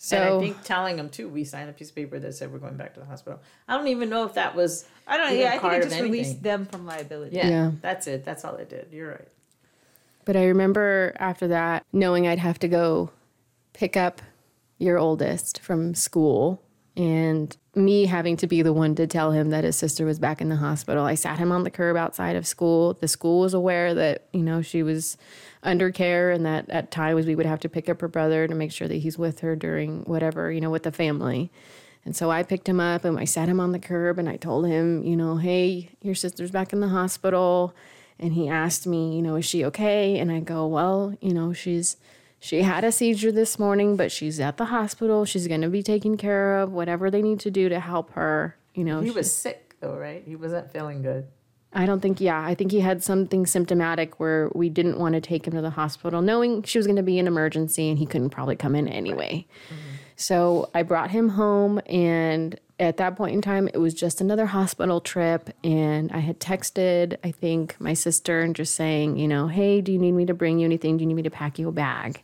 So 0.00 0.16
and 0.16 0.34
I 0.34 0.38
think 0.38 0.62
telling 0.62 0.96
them 0.96 1.10
too, 1.10 1.28
we 1.28 1.42
signed 1.42 1.68
a 1.68 1.72
piece 1.72 1.88
of 1.90 1.96
paper 1.96 2.20
that 2.20 2.32
said 2.32 2.52
we're 2.52 2.60
going 2.60 2.76
back 2.76 2.94
to 2.94 3.00
the 3.00 3.06
hospital. 3.06 3.40
I 3.66 3.76
don't 3.76 3.88
even 3.88 4.08
know 4.08 4.24
if 4.24 4.34
that 4.34 4.54
was. 4.54 4.86
I 5.08 5.16
don't 5.16 5.36
Yeah, 5.36 5.54
I 5.54 5.58
think 5.58 5.72
it 5.72 5.82
just 5.88 6.00
released 6.00 6.42
them 6.42 6.66
from 6.66 6.86
liability. 6.86 7.36
Yeah, 7.36 7.48
Yeah. 7.48 7.70
that's 7.82 8.06
it. 8.06 8.24
That's 8.24 8.44
all 8.44 8.54
it 8.56 8.70
did. 8.70 8.88
You're 8.92 9.10
right. 9.10 9.28
But 10.24 10.36
I 10.36 10.46
remember 10.46 11.14
after 11.18 11.48
that 11.48 11.84
knowing 11.92 12.28
I'd 12.28 12.38
have 12.38 12.60
to 12.60 12.68
go 12.68 13.10
pick 13.72 13.96
up 13.96 14.22
your 14.78 14.98
oldest 14.98 15.58
from 15.60 15.94
school 15.94 16.62
and 16.98 17.56
me 17.76 18.06
having 18.06 18.36
to 18.36 18.48
be 18.48 18.60
the 18.60 18.72
one 18.72 18.96
to 18.96 19.06
tell 19.06 19.30
him 19.30 19.50
that 19.50 19.62
his 19.62 19.76
sister 19.76 20.04
was 20.04 20.18
back 20.18 20.40
in 20.40 20.48
the 20.48 20.56
hospital. 20.56 21.04
I 21.04 21.14
sat 21.14 21.38
him 21.38 21.52
on 21.52 21.62
the 21.62 21.70
curb 21.70 21.96
outside 21.96 22.34
of 22.34 22.44
school. 22.44 22.94
The 22.94 23.06
school 23.06 23.40
was 23.40 23.54
aware 23.54 23.94
that, 23.94 24.24
you 24.32 24.42
know, 24.42 24.62
she 24.62 24.82
was 24.82 25.16
under 25.62 25.92
care 25.92 26.32
and 26.32 26.44
that 26.44 26.68
at 26.70 26.90
times 26.90 27.24
we 27.24 27.36
would 27.36 27.46
have 27.46 27.60
to 27.60 27.68
pick 27.68 27.88
up 27.88 28.00
her 28.00 28.08
brother 28.08 28.48
to 28.48 28.54
make 28.54 28.72
sure 28.72 28.88
that 28.88 28.96
he's 28.96 29.16
with 29.16 29.40
her 29.40 29.54
during 29.54 30.02
whatever, 30.02 30.50
you 30.50 30.60
know, 30.60 30.70
with 30.70 30.82
the 30.82 30.90
family. 30.90 31.52
And 32.04 32.16
so 32.16 32.32
I 32.32 32.42
picked 32.42 32.68
him 32.68 32.80
up 32.80 33.04
and 33.04 33.16
I 33.16 33.24
sat 33.24 33.48
him 33.48 33.60
on 33.60 33.70
the 33.70 33.78
curb 33.78 34.18
and 34.18 34.28
I 34.28 34.36
told 34.36 34.66
him, 34.66 35.04
you 35.04 35.16
know, 35.16 35.36
hey, 35.36 35.90
your 36.02 36.16
sister's 36.16 36.50
back 36.50 36.72
in 36.72 36.80
the 36.80 36.88
hospital. 36.88 37.76
And 38.18 38.32
he 38.32 38.48
asked 38.48 38.88
me, 38.88 39.14
you 39.14 39.22
know, 39.22 39.36
is 39.36 39.44
she 39.44 39.64
okay? 39.66 40.18
And 40.18 40.32
I 40.32 40.40
go, 40.40 40.66
well, 40.66 41.16
you 41.20 41.32
know, 41.32 41.52
she's 41.52 41.96
she 42.40 42.62
had 42.62 42.84
a 42.84 42.92
seizure 42.92 43.32
this 43.32 43.58
morning, 43.58 43.96
but 43.96 44.12
she's 44.12 44.38
at 44.40 44.56
the 44.56 44.66
hospital. 44.66 45.24
She's 45.24 45.48
going 45.48 45.62
to 45.62 45.68
be 45.68 45.82
taken 45.82 46.16
care 46.16 46.58
of, 46.58 46.72
whatever 46.72 47.10
they 47.10 47.22
need 47.22 47.40
to 47.40 47.50
do 47.50 47.68
to 47.68 47.80
help 47.80 48.12
her. 48.12 48.56
You 48.74 48.84
know, 48.84 49.00
He 49.00 49.08
she- 49.08 49.14
was 49.14 49.34
sick 49.34 49.74
though, 49.80 49.96
right? 49.96 50.22
He 50.26 50.36
wasn't 50.36 50.72
feeling 50.72 51.02
good. 51.02 51.26
I 51.72 51.84
don't 51.84 52.00
think, 52.00 52.18
yeah, 52.18 52.40
I 52.40 52.54
think 52.54 52.72
he 52.72 52.80
had 52.80 53.02
something 53.02 53.44
symptomatic 53.44 54.18
where 54.18 54.50
we 54.54 54.70
didn't 54.70 54.98
want 54.98 55.14
to 55.16 55.20
take 55.20 55.46
him 55.46 55.52
to 55.52 55.60
the 55.60 55.70
hospital, 55.70 56.22
knowing 56.22 56.62
she 56.62 56.78
was 56.78 56.86
going 56.86 56.96
to 56.96 57.02
be 57.02 57.18
an 57.18 57.26
emergency 57.26 57.90
and 57.90 57.98
he 57.98 58.06
couldn't 58.06 58.30
probably 58.30 58.56
come 58.56 58.74
in 58.74 58.88
anyway. 58.88 59.46
Mm-hmm. 59.66 59.96
So 60.16 60.70
I 60.74 60.82
brought 60.82 61.10
him 61.10 61.28
home, 61.28 61.80
and 61.86 62.58
at 62.80 62.96
that 62.96 63.16
point 63.16 63.34
in 63.34 63.42
time, 63.42 63.68
it 63.68 63.78
was 63.78 63.94
just 63.94 64.20
another 64.20 64.46
hospital 64.46 65.00
trip. 65.00 65.50
And 65.62 66.10
I 66.10 66.18
had 66.18 66.40
texted, 66.40 67.18
I 67.22 67.30
think, 67.30 67.76
my 67.78 67.92
sister 67.94 68.40
and 68.40 68.56
just 68.56 68.74
saying, 68.74 69.16
you 69.18 69.28
know, 69.28 69.46
hey, 69.46 69.80
do 69.80 69.92
you 69.92 69.98
need 69.98 70.12
me 70.12 70.26
to 70.26 70.34
bring 70.34 70.58
you 70.58 70.64
anything? 70.64 70.96
Do 70.96 71.02
you 71.02 71.06
need 71.06 71.14
me 71.14 71.22
to 71.22 71.30
pack 71.30 71.58
you 71.58 71.68
a 71.68 71.72
bag? 71.72 72.22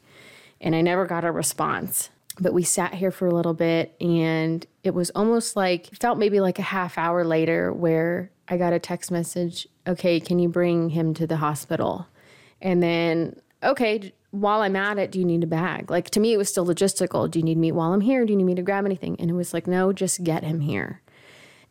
And 0.65 0.75
I 0.75 0.81
never 0.81 1.07
got 1.07 1.25
a 1.25 1.31
response. 1.31 2.11
But 2.41 2.53
we 2.53 2.65
sat 2.65 2.95
here 2.95 3.12
for 3.12 3.29
a 3.29 3.35
little 3.35 3.55
bit, 3.55 3.95
and 4.01 4.67
it 4.83 4.93
was 4.93 5.11
almost 5.11 5.55
like, 5.55 5.95
felt 6.01 6.19
maybe 6.19 6.41
like 6.41 6.59
a 6.59 6.62
half 6.62 6.99
hour 6.99 7.23
later 7.25 7.73
where 7.73 8.33
I 8.49 8.57
got 8.57 8.73
a 8.73 8.81
text 8.81 9.12
message, 9.12 9.69
okay, 9.87 10.19
can 10.19 10.41
you 10.41 10.49
bring 10.49 10.89
him 10.91 11.15
to 11.15 11.27
the 11.27 11.37
hospital? 11.37 12.09
And 12.61 12.83
then, 12.83 13.41
okay, 13.62 14.12
while 14.33 14.62
I'm 14.62 14.75
at 14.75 14.99
it, 14.99 15.12
do 15.12 15.21
you 15.21 15.25
need 15.25 15.45
a 15.45 15.47
bag? 15.47 15.91
Like 15.91 16.11
to 16.11 16.19
me, 16.19 16.33
it 16.33 16.39
was 16.39 16.49
still 16.49 16.67
logistical. 16.67 17.31
Do 17.31 17.39
you 17.39 17.45
need 17.45 17.59
me 17.59 17.71
while 17.71 17.93
I'm 17.93 18.01
here? 18.01 18.25
Do 18.25 18.33
you 18.33 18.37
need 18.37 18.45
me 18.45 18.57
to 18.57 18.62
grab 18.62 18.85
anything? 18.85 19.17
And 19.21 19.31
it 19.31 19.35
was 19.35 19.55
like, 19.55 19.69
no, 19.69 19.93
just 19.93 20.25
get 20.25 20.43
him 20.43 20.61
here. 20.61 21.03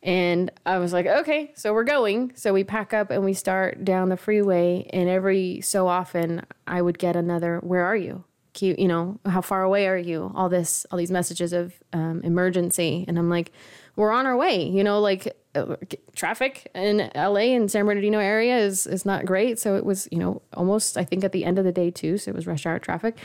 And 0.01 0.49
I 0.65 0.77
was 0.77 0.93
like, 0.93 1.05
okay, 1.05 1.51
so 1.55 1.73
we're 1.73 1.83
going. 1.83 2.31
So 2.35 2.53
we 2.53 2.63
pack 2.63 2.93
up 2.93 3.09
and 3.09 3.25
we 3.25 3.33
start 3.33 3.83
down 3.83 4.09
the 4.09 4.17
freeway. 4.17 4.87
And 4.93 5.09
every 5.09 5.61
so 5.61 5.87
often, 5.87 6.45
I 6.67 6.81
would 6.81 6.99
get 6.99 7.15
another, 7.15 7.59
where 7.59 7.83
are 7.83 7.97
you? 7.97 8.23
Cute, 8.53 8.79
you 8.79 8.87
know, 8.87 9.19
how 9.25 9.41
far 9.41 9.63
away 9.63 9.87
are 9.87 9.97
you? 9.97 10.31
All 10.35 10.47
this, 10.47 10.85
all 10.91 10.97
these 10.97 11.11
messages 11.11 11.53
of 11.53 11.73
um, 11.91 12.21
emergency. 12.23 13.03
And 13.07 13.17
I'm 13.17 13.29
like, 13.29 13.51
we're 13.95 14.11
on 14.11 14.25
our 14.25 14.35
way, 14.37 14.63
you 14.67 14.83
know, 14.83 14.99
like 14.99 15.35
uh, 15.55 15.75
traffic 16.15 16.69
in 16.73 17.11
LA 17.15 17.53
and 17.55 17.69
San 17.69 17.85
Bernardino 17.85 18.19
area 18.19 18.57
is, 18.57 18.87
is 18.87 19.05
not 19.05 19.25
great. 19.25 19.59
So 19.59 19.75
it 19.75 19.85
was, 19.85 20.07
you 20.11 20.17
know, 20.17 20.41
almost, 20.53 20.97
I 20.97 21.03
think 21.03 21.23
at 21.23 21.31
the 21.31 21.45
end 21.45 21.59
of 21.59 21.65
the 21.65 21.71
day 21.71 21.91
too. 21.91 22.17
So 22.17 22.29
it 22.29 22.35
was 22.35 22.47
rush 22.47 22.65
hour 22.65 22.79
traffic. 22.79 23.17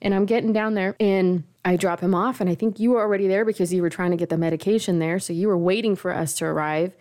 And 0.00 0.14
I'm 0.14 0.26
getting 0.26 0.52
down 0.52 0.74
there 0.74 0.96
and 0.98 1.44
I 1.64 1.76
drop 1.76 2.00
him 2.00 2.12
off. 2.14 2.40
And 2.40 2.50
I 2.50 2.56
think 2.56 2.80
you 2.80 2.90
were 2.90 3.00
already 3.00 3.28
there 3.28 3.44
because 3.44 3.72
you 3.72 3.82
were 3.82 3.90
trying 3.90 4.10
to 4.10 4.16
get 4.16 4.30
the 4.30 4.38
medication 4.38 4.98
there. 4.98 5.20
So 5.20 5.32
you 5.32 5.46
were 5.46 5.58
waiting 5.58 5.94
for 5.94 6.12
us 6.12 6.34
to 6.34 6.44
arrive. 6.44 6.92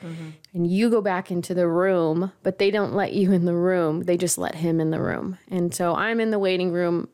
And 0.54 0.68
you 0.68 0.90
go 0.90 1.02
back 1.02 1.32
into 1.32 1.54
the 1.56 1.68
room, 1.68 2.32
but 2.44 2.60
they 2.60 2.70
don't 2.70 2.94
let 2.94 3.14
you 3.14 3.32
in 3.32 3.46
the 3.46 3.56
room. 3.56 4.04
They 4.04 4.18
just 4.18 4.38
let 4.38 4.56
him 4.56 4.80
in 4.80 4.92
the 4.92 5.02
room. 5.02 5.38
And 5.50 5.74
so 5.74 5.96
I'm 5.96 6.20
in 6.20 6.30
the 6.30 6.38
waiting 6.40 6.72
room. 6.72 7.08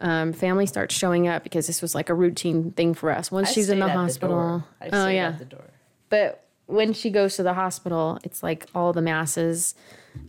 Um, 0.00 0.32
family 0.32 0.66
starts 0.66 0.94
showing 0.94 1.28
up 1.28 1.42
because 1.44 1.66
this 1.66 1.82
was 1.82 1.94
like 1.94 2.08
a 2.08 2.14
routine 2.14 2.72
thing 2.72 2.94
for 2.94 3.10
us. 3.10 3.30
Once 3.30 3.50
I 3.50 3.52
she's 3.52 3.68
in 3.68 3.78
the 3.78 3.88
hospital. 3.88 4.36
door. 4.36 4.64
I 4.80 4.88
oh, 4.92 5.08
yeah. 5.08 5.28
at 5.28 5.38
the 5.38 5.44
door. 5.44 5.70
But 6.08 6.44
when 6.66 6.92
she 6.92 7.10
goes 7.10 7.36
to 7.36 7.42
the 7.42 7.54
hospital, 7.54 8.18
it's 8.24 8.42
like 8.42 8.66
all 8.74 8.92
the 8.92 9.02
masses, 9.02 9.74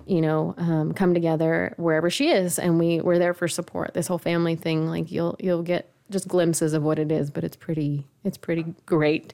you 0.05 0.21
know, 0.21 0.53
um, 0.57 0.93
come 0.93 1.13
together 1.13 1.73
wherever 1.77 2.09
she 2.09 2.29
is, 2.29 2.59
and 2.59 2.79
we 2.79 2.99
we're 2.99 3.19
there 3.19 3.33
for 3.33 3.47
support. 3.47 3.93
This 3.93 4.07
whole 4.07 4.17
family 4.17 4.55
thing, 4.55 4.87
like 4.87 5.11
you'll 5.11 5.35
you'll 5.39 5.63
get 5.63 5.89
just 6.09 6.27
glimpses 6.27 6.73
of 6.73 6.83
what 6.83 6.99
it 6.99 7.11
is, 7.11 7.29
but 7.29 7.43
it's 7.43 7.55
pretty 7.55 8.07
it's 8.23 8.37
pretty 8.37 8.75
great. 8.85 9.33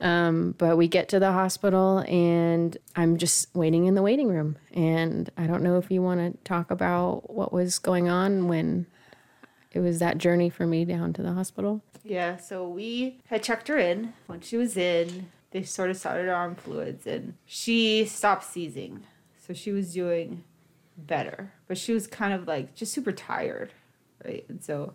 Um, 0.00 0.54
but 0.58 0.76
we 0.76 0.88
get 0.88 1.08
to 1.10 1.18
the 1.18 1.32
hospital, 1.32 1.98
and 2.06 2.76
I'm 2.96 3.16
just 3.16 3.54
waiting 3.54 3.86
in 3.86 3.94
the 3.94 4.02
waiting 4.02 4.28
room, 4.28 4.56
and 4.72 5.30
I 5.36 5.46
don't 5.46 5.62
know 5.62 5.78
if 5.78 5.90
you 5.90 6.02
want 6.02 6.20
to 6.20 6.44
talk 6.44 6.70
about 6.70 7.30
what 7.32 7.52
was 7.52 7.78
going 7.78 8.08
on 8.08 8.46
when 8.48 8.86
it 9.76 9.80
was 9.80 9.98
that 9.98 10.16
journey 10.16 10.48
for 10.48 10.66
me 10.66 10.86
down 10.86 11.12
to 11.12 11.22
the 11.22 11.34
hospital. 11.34 11.82
Yeah, 12.02 12.38
so 12.38 12.66
we 12.66 13.18
had 13.26 13.42
checked 13.42 13.68
her 13.68 13.76
in. 13.76 14.14
When 14.26 14.40
she 14.40 14.56
was 14.56 14.74
in, 14.74 15.28
they 15.50 15.64
sort 15.64 15.90
of 15.90 15.98
started 15.98 16.28
her 16.28 16.34
arm 16.34 16.54
fluids 16.54 17.06
and 17.06 17.34
she 17.44 18.06
stopped 18.06 18.44
seizing. 18.44 19.04
So 19.38 19.52
she 19.52 19.72
was 19.72 19.92
doing 19.92 20.44
better. 20.96 21.52
But 21.68 21.76
she 21.76 21.92
was 21.92 22.06
kind 22.06 22.32
of 22.32 22.48
like 22.48 22.74
just 22.74 22.94
super 22.94 23.12
tired, 23.12 23.74
right? 24.24 24.46
And 24.48 24.64
so 24.64 24.94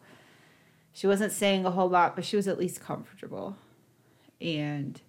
she 0.92 1.06
wasn't 1.06 1.32
saying 1.32 1.64
a 1.64 1.72
whole 1.72 1.90
lot, 1.90 2.16
but 2.16 2.26
she 2.26 2.36
was 2.36 2.48
at 2.48 2.58
least 2.58 2.82
comfortable. 2.82 3.58
And 4.42 5.00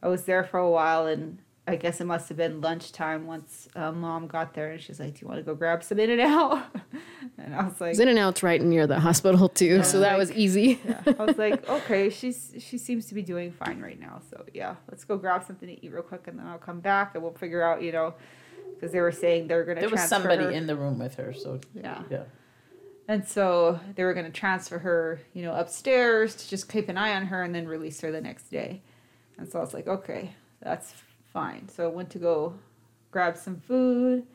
I 0.00 0.06
was 0.06 0.26
there 0.26 0.44
for 0.44 0.58
a 0.58 0.70
while 0.70 1.06
and 1.06 1.38
I 1.68 1.74
guess 1.76 2.00
it 2.00 2.04
must 2.04 2.28
have 2.28 2.38
been 2.38 2.60
lunchtime 2.60 3.26
once 3.26 3.68
uh, 3.74 3.90
mom 3.90 4.28
got 4.28 4.54
there 4.54 4.70
and 4.72 4.80
she's 4.80 5.00
like, 5.00 5.14
Do 5.14 5.20
you 5.22 5.28
want 5.28 5.38
to 5.40 5.42
go 5.42 5.54
grab 5.54 5.82
some 5.82 5.98
In-N-Out? 5.98 6.64
And 7.38 7.54
I 7.54 7.64
was 7.64 7.80
like, 7.80 7.98
In 7.98 8.08
and 8.08 8.18
Out's 8.18 8.42
right 8.42 8.62
near 8.62 8.86
the 8.86 9.00
hospital 9.00 9.48
too, 9.48 9.82
so 9.82 10.00
that 10.00 10.16
was 10.16 10.30
easy. 10.32 10.80
yeah. 10.86 11.02
I 11.18 11.24
was 11.24 11.36
like, 11.36 11.68
okay, 11.78 12.08
she's 12.08 12.54
she 12.58 12.78
seems 12.78 13.06
to 13.06 13.14
be 13.14 13.22
doing 13.22 13.50
fine 13.52 13.80
right 13.80 13.98
now. 13.98 14.20
So 14.30 14.44
yeah, 14.54 14.76
let's 14.90 15.04
go 15.04 15.16
grab 15.16 15.44
something 15.44 15.68
to 15.68 15.84
eat 15.84 15.92
real 15.92 16.02
quick, 16.02 16.28
and 16.28 16.38
then 16.38 16.46
I'll 16.46 16.56
come 16.58 16.80
back 16.80 17.14
and 17.14 17.22
we'll 17.22 17.32
figure 17.34 17.62
out, 17.62 17.82
you 17.82 17.92
know, 17.92 18.14
because 18.74 18.92
they 18.92 19.00
were 19.00 19.12
saying 19.12 19.48
they're 19.48 19.64
gonna. 19.64 19.80
There 19.80 19.90
was 19.90 20.02
somebody 20.08 20.44
her. 20.44 20.50
in 20.50 20.66
the 20.66 20.76
room 20.76 20.98
with 20.98 21.16
her, 21.16 21.32
so 21.32 21.60
Yeah, 21.74 22.02
yeah. 22.10 22.22
and 23.08 23.26
so 23.26 23.80
they 23.96 24.04
were 24.04 24.14
gonna 24.14 24.30
transfer 24.30 24.78
her, 24.78 25.20
you 25.34 25.42
know, 25.42 25.54
upstairs 25.54 26.36
to 26.36 26.48
just 26.48 26.68
keep 26.70 26.88
an 26.88 26.96
eye 26.96 27.14
on 27.14 27.26
her 27.26 27.42
and 27.42 27.54
then 27.54 27.66
release 27.66 28.00
her 28.02 28.10
the 28.12 28.20
next 28.20 28.50
day. 28.50 28.82
And 29.36 29.50
so 29.50 29.58
I 29.58 29.62
was 29.62 29.74
like, 29.74 29.88
okay, 29.88 30.32
that's 30.62 30.94
fine. 31.36 31.68
So 31.68 31.84
I 31.84 31.88
went 31.88 32.08
to 32.10 32.18
go 32.18 32.54
grab 33.10 33.36
some 33.36 33.60
food, 33.60 34.26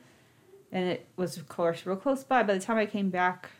and 0.70 0.88
it 0.88 1.08
was 1.16 1.36
of 1.36 1.48
course 1.48 1.84
real 1.84 1.96
close 1.96 2.22
by. 2.22 2.44
By 2.44 2.54
the 2.54 2.60
time 2.60 2.78
I 2.78 2.86
came 2.86 3.10
back, 3.10 3.50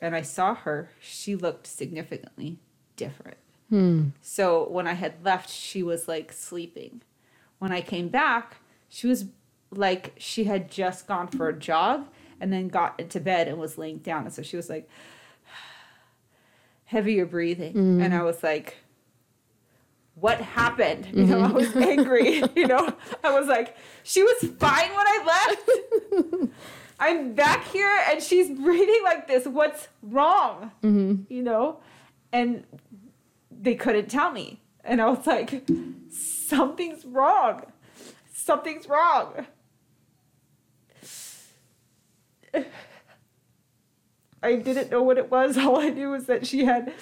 and 0.00 0.16
I 0.16 0.22
saw 0.22 0.54
her, 0.54 0.90
she 1.00 1.36
looked 1.36 1.68
significantly 1.68 2.58
different. 2.96 3.36
Hmm. 3.68 4.08
So 4.20 4.68
when 4.68 4.88
I 4.88 4.94
had 4.94 5.24
left, 5.24 5.48
she 5.48 5.84
was 5.84 6.08
like 6.08 6.32
sleeping. 6.32 7.02
When 7.60 7.70
I 7.70 7.80
came 7.80 8.08
back, 8.08 8.56
she 8.88 9.06
was 9.06 9.26
like 9.70 10.14
she 10.16 10.44
had 10.44 10.68
just 10.68 11.06
gone 11.06 11.28
for 11.28 11.48
a 11.48 11.56
jog 11.56 12.08
and 12.40 12.52
then 12.52 12.68
got 12.68 12.98
into 12.98 13.20
bed 13.20 13.46
and 13.46 13.56
was 13.58 13.78
laying 13.78 13.98
down. 13.98 14.24
And 14.24 14.32
so 14.32 14.42
she 14.42 14.56
was 14.56 14.68
like 14.68 14.88
heavier 16.86 17.24
breathing. 17.24 17.74
And 18.02 18.14
I 18.14 18.22
was 18.22 18.42
like, 18.42 18.78
what 20.20 20.40
happened? 20.40 21.06
You 21.18 21.24
know, 21.24 21.40
I 21.40 21.50
was 21.50 21.68
mm-hmm. 21.68 21.82
angry. 21.82 22.42
You 22.56 22.66
know, 22.66 22.94
I 23.24 23.38
was 23.38 23.48
like, 23.48 23.76
she 24.02 24.22
was 24.22 24.38
fine 24.58 24.90
when 24.90 25.06
I 25.06 25.22
left. 25.26 26.50
I'm 27.00 27.34
back 27.34 27.66
here 27.68 28.00
and 28.08 28.22
she's 28.22 28.50
breathing 28.50 29.00
like 29.04 29.28
this. 29.28 29.46
What's 29.46 29.88
wrong? 30.02 30.72
Mm-hmm. 30.82 31.32
You 31.32 31.42
know? 31.42 31.80
And 32.32 32.64
they 33.50 33.74
couldn't 33.74 34.08
tell 34.08 34.32
me. 34.32 34.60
And 34.84 35.00
I 35.00 35.08
was 35.10 35.26
like, 35.26 35.68
something's 36.10 37.04
wrong. 37.04 37.64
Something's 38.32 38.88
wrong. 38.88 39.46
I 44.42 44.54
didn't 44.54 44.90
know 44.90 45.02
what 45.02 45.18
it 45.18 45.30
was. 45.30 45.58
All 45.58 45.78
I 45.78 45.90
knew 45.90 46.10
was 46.10 46.26
that 46.26 46.46
she 46.46 46.64
had 46.64 46.92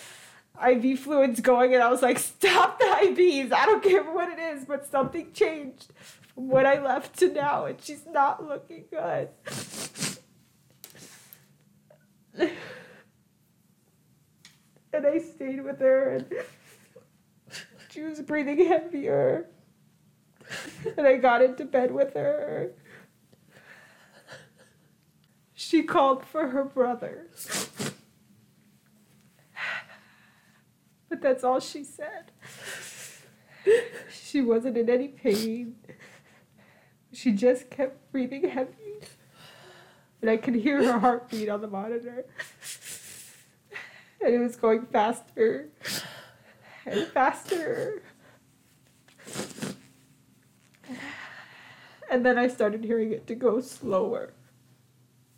IV 0.64 1.00
fluids 1.00 1.40
going, 1.40 1.74
and 1.74 1.82
I 1.82 1.90
was 1.90 2.02
like, 2.02 2.18
stop 2.18 2.78
the 2.78 2.84
IVs. 2.84 3.52
I 3.52 3.66
don't 3.66 3.82
care 3.82 4.02
what 4.02 4.30
it 4.30 4.38
is, 4.38 4.64
but 4.64 4.86
something 4.86 5.32
changed 5.32 5.92
from 6.34 6.48
when 6.48 6.66
I 6.66 6.80
left 6.80 7.18
to 7.20 7.32
now, 7.32 7.66
and 7.66 7.80
she's 7.80 8.06
not 8.06 8.46
looking 8.46 8.84
good. 8.90 9.28
and 14.92 15.06
I 15.06 15.18
stayed 15.18 15.64
with 15.64 15.80
her, 15.80 16.16
and 16.16 16.32
she 17.90 18.02
was 18.02 18.20
breathing 18.20 18.66
heavier. 18.66 19.48
And 20.96 21.06
I 21.06 21.16
got 21.16 21.42
into 21.42 21.64
bed 21.64 21.90
with 21.92 22.14
her. 22.14 22.70
She 25.54 25.82
called 25.82 26.24
for 26.24 26.48
her 26.48 26.64
brother. 26.64 27.26
But 31.08 31.22
that's 31.22 31.44
all 31.44 31.60
she 31.60 31.84
said. 31.84 32.32
She 34.10 34.40
wasn't 34.40 34.76
in 34.76 34.88
any 34.90 35.08
pain. 35.08 35.76
She 37.12 37.32
just 37.32 37.70
kept 37.70 38.12
breathing 38.12 38.48
heavy. 38.48 39.00
And 40.20 40.30
I 40.30 40.36
could 40.36 40.54
hear 40.54 40.84
her 40.84 40.98
heartbeat 40.98 41.48
on 41.48 41.60
the 41.60 41.68
monitor. 41.68 42.26
And 44.20 44.34
it 44.34 44.38
was 44.38 44.56
going 44.56 44.86
faster 44.86 45.68
and 46.84 47.06
faster. 47.08 48.02
And 52.10 52.24
then 52.24 52.38
I 52.38 52.48
started 52.48 52.84
hearing 52.84 53.12
it 53.12 53.26
to 53.26 53.34
go 53.34 53.60
slower 53.60 54.32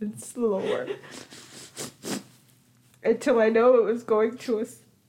and 0.01 0.21
slower 0.21 0.87
until 3.03 3.41
I 3.41 3.49
know 3.49 3.77
it 3.77 3.85
was 3.85 4.03
going 4.03 4.37
to 4.39 4.61
a, 4.61 4.67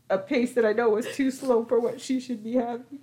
a 0.10 0.18
pace 0.18 0.54
that 0.54 0.66
I 0.66 0.74
know 0.74 0.90
was 0.90 1.06
too 1.16 1.32
slow 1.32 1.64
for 1.66 1.80
what 1.80 2.02
she 2.02 2.20
should 2.20 2.44
be 2.44 2.54
having. 2.56 3.00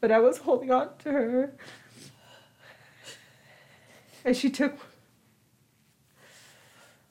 But 0.00 0.10
I 0.10 0.18
was 0.18 0.38
holding 0.38 0.70
on 0.70 0.96
to 1.00 1.12
her. 1.12 1.52
And 4.24 4.36
she 4.36 4.50
took 4.50 4.76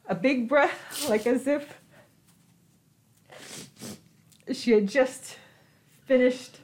a 0.08 0.16
big 0.16 0.50
breath, 0.50 1.08
like 1.10 1.28
as 1.28 1.48
if 1.48 1.80
she 4.52 4.72
had 4.72 4.88
just 4.88 5.38
finished 6.06 6.58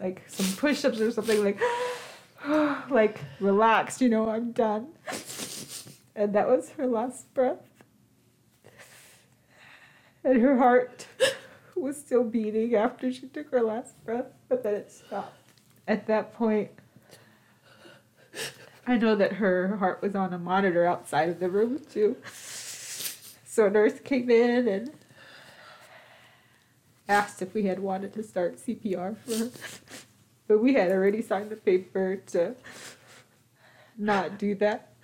like 0.00 0.22
some 0.28 0.56
push 0.56 0.84
ups 0.84 1.00
or 1.00 1.10
something, 1.12 1.44
like, 1.44 1.60
like 2.90 3.20
relaxed, 3.40 4.00
you 4.00 4.08
know, 4.08 4.28
I'm 4.28 4.52
done. 4.52 4.88
And 6.16 6.34
that 6.34 6.48
was 6.48 6.70
her 6.70 6.86
last 6.86 7.32
breath. 7.34 7.73
And 10.24 10.40
her 10.40 10.56
heart 10.56 11.06
was 11.76 11.98
still 11.98 12.24
beating 12.24 12.74
after 12.74 13.12
she 13.12 13.26
took 13.26 13.50
her 13.50 13.62
last 13.62 14.02
breath, 14.04 14.32
but 14.48 14.62
then 14.62 14.74
it 14.74 14.90
stopped. 14.90 15.52
At 15.86 16.06
that 16.06 16.32
point, 16.32 16.70
I 18.86 18.96
know 18.96 19.14
that 19.16 19.34
her 19.34 19.76
heart 19.76 20.00
was 20.00 20.14
on 20.14 20.32
a 20.32 20.38
monitor 20.38 20.86
outside 20.86 21.28
of 21.28 21.40
the 21.40 21.50
room 21.50 21.80
too. 21.90 22.16
So 23.46 23.66
a 23.66 23.70
nurse 23.70 24.00
came 24.00 24.30
in 24.30 24.66
and 24.66 24.90
asked 27.08 27.42
if 27.42 27.52
we 27.54 27.64
had 27.64 27.80
wanted 27.80 28.14
to 28.14 28.22
start 28.22 28.56
CPR 28.56 29.16
for 29.18 29.36
her. 29.36 29.50
But 30.48 30.62
we 30.62 30.74
had 30.74 30.90
already 30.90 31.22
signed 31.22 31.50
the 31.50 31.56
paper 31.56 32.16
to 32.28 32.54
not 33.96 34.38
do 34.38 34.54
that 34.56 34.94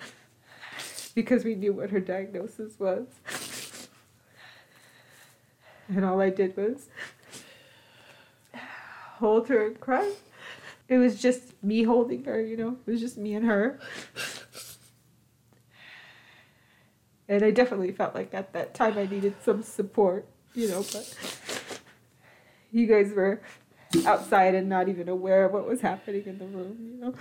because 1.14 1.44
we 1.44 1.54
knew 1.54 1.72
what 1.72 1.90
her 1.90 2.00
diagnosis 2.00 2.78
was. 2.78 3.06
And 5.90 6.04
all 6.04 6.20
I 6.20 6.30
did 6.30 6.56
was 6.56 6.88
hold 9.18 9.48
her 9.48 9.66
and 9.66 9.78
cry. 9.78 10.12
It 10.88 10.98
was 10.98 11.20
just 11.20 11.62
me 11.62 11.82
holding 11.82 12.24
her, 12.24 12.40
you 12.40 12.56
know, 12.56 12.76
it 12.86 12.90
was 12.90 13.00
just 13.00 13.18
me 13.18 13.34
and 13.34 13.44
her. 13.46 13.78
And 17.28 17.44
I 17.44 17.50
definitely 17.50 17.92
felt 17.92 18.14
like 18.14 18.34
at 18.34 18.52
that 18.54 18.74
time 18.74 18.98
I 18.98 19.06
needed 19.06 19.34
some 19.44 19.62
support, 19.62 20.26
you 20.54 20.68
know, 20.68 20.84
but 20.92 21.14
you 22.72 22.86
guys 22.86 23.12
were 23.12 23.40
outside 24.06 24.54
and 24.54 24.68
not 24.68 24.88
even 24.88 25.08
aware 25.08 25.44
of 25.44 25.52
what 25.52 25.66
was 25.66 25.80
happening 25.80 26.24
in 26.26 26.38
the 26.38 26.46
room, 26.46 26.76
you 26.80 27.00
know. 27.00 27.14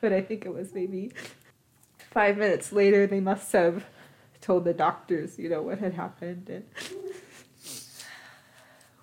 But 0.00 0.12
I 0.12 0.20
think 0.20 0.44
it 0.44 0.54
was 0.54 0.74
maybe 0.74 1.12
five 2.10 2.36
minutes 2.36 2.72
later 2.72 3.06
they 3.06 3.20
must 3.20 3.50
have 3.52 3.84
told 4.40 4.64
the 4.64 4.74
doctors, 4.74 5.38
you 5.38 5.48
know, 5.48 5.62
what 5.62 5.78
had 5.78 5.94
happened 5.94 6.48
and 6.48 6.64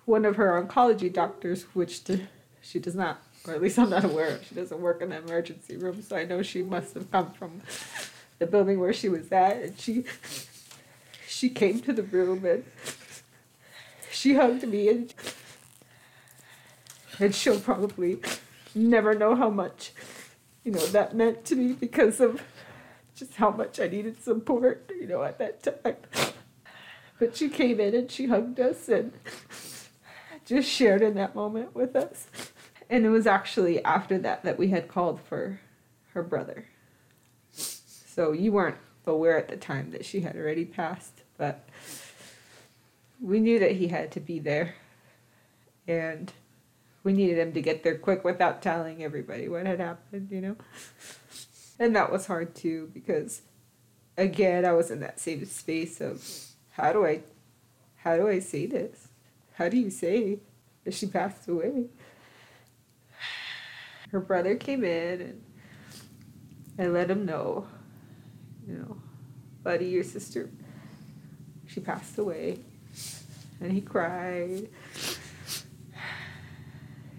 one 0.04 0.24
of 0.24 0.36
her 0.36 0.60
oncology 0.62 1.12
doctors, 1.12 1.62
which 1.74 2.04
d- 2.04 2.26
she 2.62 2.78
does 2.78 2.94
not, 2.94 3.22
or 3.46 3.54
at 3.54 3.62
least 3.62 3.78
I'm 3.78 3.90
not 3.90 4.04
aware 4.04 4.28
of, 4.36 4.44
she 4.46 4.54
doesn't 4.54 4.80
work 4.80 5.02
in 5.02 5.10
the 5.10 5.18
emergency 5.18 5.76
room, 5.76 6.02
so 6.02 6.16
I 6.16 6.24
know 6.24 6.42
she 6.42 6.62
must 6.62 6.94
have 6.94 7.10
come 7.10 7.32
from 7.32 7.62
the 8.38 8.46
building 8.46 8.80
where 8.80 8.92
she 8.92 9.08
was 9.08 9.30
at, 9.32 9.56
and 9.56 9.78
she 9.78 10.04
she 11.26 11.48
came 11.48 11.80
to 11.80 11.92
the 11.92 12.02
room 12.02 12.44
and 12.44 12.64
she 14.10 14.34
hugged 14.34 14.66
me 14.68 14.88
and 14.88 15.14
and 17.18 17.34
she'll 17.34 17.60
probably 17.60 18.20
never 18.74 19.14
know 19.14 19.34
how 19.34 19.50
much 19.50 19.92
you 20.64 20.72
know 20.72 20.86
that 20.86 21.14
meant 21.14 21.44
to 21.46 21.56
me 21.56 21.72
because 21.72 22.20
of 22.20 22.42
just 23.16 23.34
how 23.34 23.50
much 23.50 23.78
I 23.78 23.86
needed 23.86 24.22
support, 24.22 24.90
you 25.00 25.06
know, 25.06 25.22
at 25.22 25.38
that 25.38 25.62
time. 25.62 25.96
But 27.18 27.36
she 27.36 27.48
came 27.48 27.78
in 27.78 27.94
and 27.94 28.10
she 28.10 28.26
hugged 28.26 28.58
us 28.58 28.88
and 28.88 29.12
just 30.44 30.68
shared 30.68 31.02
in 31.02 31.14
that 31.14 31.34
moment 31.34 31.74
with 31.74 31.96
us. 31.96 32.26
And 32.90 33.04
it 33.04 33.10
was 33.10 33.26
actually 33.26 33.82
after 33.84 34.18
that 34.18 34.44
that 34.44 34.58
we 34.58 34.68
had 34.68 34.88
called 34.88 35.20
for 35.20 35.60
her 36.12 36.22
brother. 36.22 36.66
So 37.50 38.32
you 38.32 38.52
weren't 38.52 38.76
aware 39.06 39.38
at 39.38 39.48
the 39.48 39.56
time 39.56 39.90
that 39.90 40.04
she 40.04 40.20
had 40.20 40.36
already 40.36 40.64
passed, 40.64 41.22
but 41.36 41.68
we 43.20 43.40
knew 43.40 43.58
that 43.58 43.72
he 43.72 43.88
had 43.88 44.12
to 44.12 44.20
be 44.20 44.38
there. 44.38 44.74
And 45.86 46.32
we 47.02 47.12
needed 47.12 47.38
him 47.38 47.52
to 47.52 47.60
get 47.60 47.82
there 47.82 47.98
quick 47.98 48.24
without 48.24 48.62
telling 48.62 49.02
everybody 49.02 49.48
what 49.48 49.66
had 49.66 49.80
happened, 49.80 50.28
you 50.30 50.40
know? 50.40 50.56
And 51.78 51.94
that 51.96 52.10
was 52.10 52.26
hard 52.26 52.54
too 52.54 52.90
because 52.94 53.42
again, 54.16 54.64
I 54.64 54.72
was 54.72 54.90
in 54.90 55.00
that 55.00 55.20
same 55.20 55.44
space 55.44 56.00
of 56.00 56.26
how 56.72 56.92
do 56.92 57.04
I 57.04 57.20
how 57.96 58.16
do 58.16 58.28
I 58.28 58.38
say 58.38 58.66
this? 58.66 59.03
How 59.54 59.68
do 59.68 59.76
you 59.76 59.90
say 59.90 60.40
that 60.84 60.94
she 60.94 61.06
passed 61.06 61.48
away? 61.48 61.86
Her 64.10 64.20
brother 64.20 64.56
came 64.56 64.82
in 64.84 65.20
and 65.20 65.42
I 66.78 66.86
let 66.86 67.08
him 67.08 67.24
know, 67.24 67.66
you 68.66 68.74
know, 68.74 68.96
buddy, 69.62 69.86
your 69.86 70.02
sister, 70.02 70.50
she 71.66 71.80
passed 71.80 72.18
away. 72.18 72.58
And 73.60 73.70
he 73.70 73.80
cried. 73.80 74.68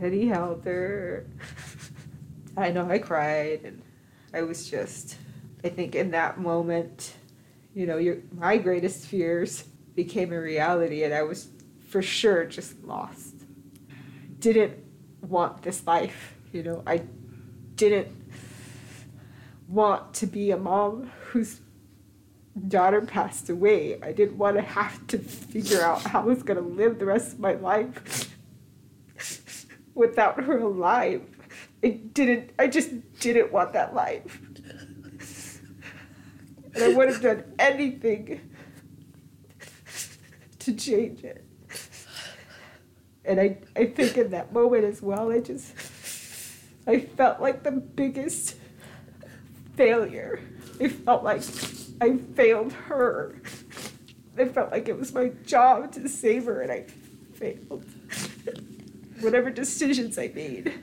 And 0.01 0.13
he 0.13 0.27
held 0.27 0.65
her. 0.65 1.25
I 2.57 2.71
know 2.71 2.89
I 2.89 2.99
cried 2.99 3.61
and 3.63 3.81
I 4.33 4.41
was 4.41 4.69
just 4.69 5.17
I 5.63 5.69
think 5.69 5.95
in 5.95 6.11
that 6.11 6.37
moment, 6.37 7.13
you 7.73 7.85
know, 7.85 7.97
your 7.97 8.17
my 8.31 8.57
greatest 8.57 9.05
fears 9.05 9.63
became 9.95 10.33
a 10.33 10.39
reality 10.39 11.03
and 11.03 11.13
I 11.13 11.23
was 11.23 11.47
for 11.95 12.01
sure 12.01 12.43
just 12.43 12.83
lost. 12.83 13.35
Didn't 14.39 14.73
want 15.21 15.61
this 15.61 15.87
life, 15.87 16.35
you 16.51 16.61
know. 16.61 16.83
I 16.85 17.03
didn't 17.75 18.09
want 19.69 20.13
to 20.15 20.27
be 20.27 20.51
a 20.51 20.57
mom 20.57 21.09
whose 21.27 21.61
daughter 22.67 22.99
passed 22.99 23.49
away, 23.49 23.97
I 24.03 24.11
didn't 24.11 24.37
want 24.37 24.57
to 24.57 24.61
have 24.61 25.07
to 25.07 25.17
figure 25.17 25.81
out 25.81 26.01
how 26.01 26.23
I 26.23 26.25
was 26.25 26.43
going 26.43 26.61
to 26.61 26.69
live 26.69 26.99
the 26.99 27.05
rest 27.05 27.31
of 27.31 27.39
my 27.39 27.53
life 27.53 28.29
without 29.93 30.43
her 30.43 30.57
alive. 30.57 31.23
I 31.81 31.91
didn't, 31.91 32.51
I 32.59 32.67
just 32.67 32.89
didn't 33.21 33.53
want 33.53 33.71
that 33.71 33.95
life. 33.95 34.41
And 36.73 36.83
I 36.83 36.89
would 36.89 37.07
have 37.07 37.21
done 37.21 37.45
anything 37.57 38.51
to 40.59 40.73
change 40.73 41.23
it. 41.23 41.44
And 43.25 43.39
I, 43.39 43.57
I 43.75 43.85
think 43.85 44.17
in 44.17 44.31
that 44.31 44.53
moment 44.53 44.83
as 44.83 45.01
well, 45.01 45.31
I 45.31 45.39
just, 45.39 45.73
I 46.85 46.99
felt 46.99 47.41
like 47.41 47.63
the 47.63 47.71
biggest 47.71 48.55
failure. 49.75 50.39
I 50.79 50.89
felt 50.89 51.23
like 51.23 51.41
I 52.01 52.17
failed 52.35 52.73
her. 52.73 53.41
I 54.37 54.45
felt 54.45 54.71
like 54.71 54.89
it 54.89 54.97
was 54.97 55.13
my 55.13 55.29
job 55.45 55.91
to 55.93 56.07
save 56.09 56.45
her, 56.45 56.61
and 56.61 56.71
I 56.71 56.85
failed. 57.33 57.85
Whatever 59.21 59.49
decisions 59.49 60.17
I 60.17 60.27
made, 60.35 60.73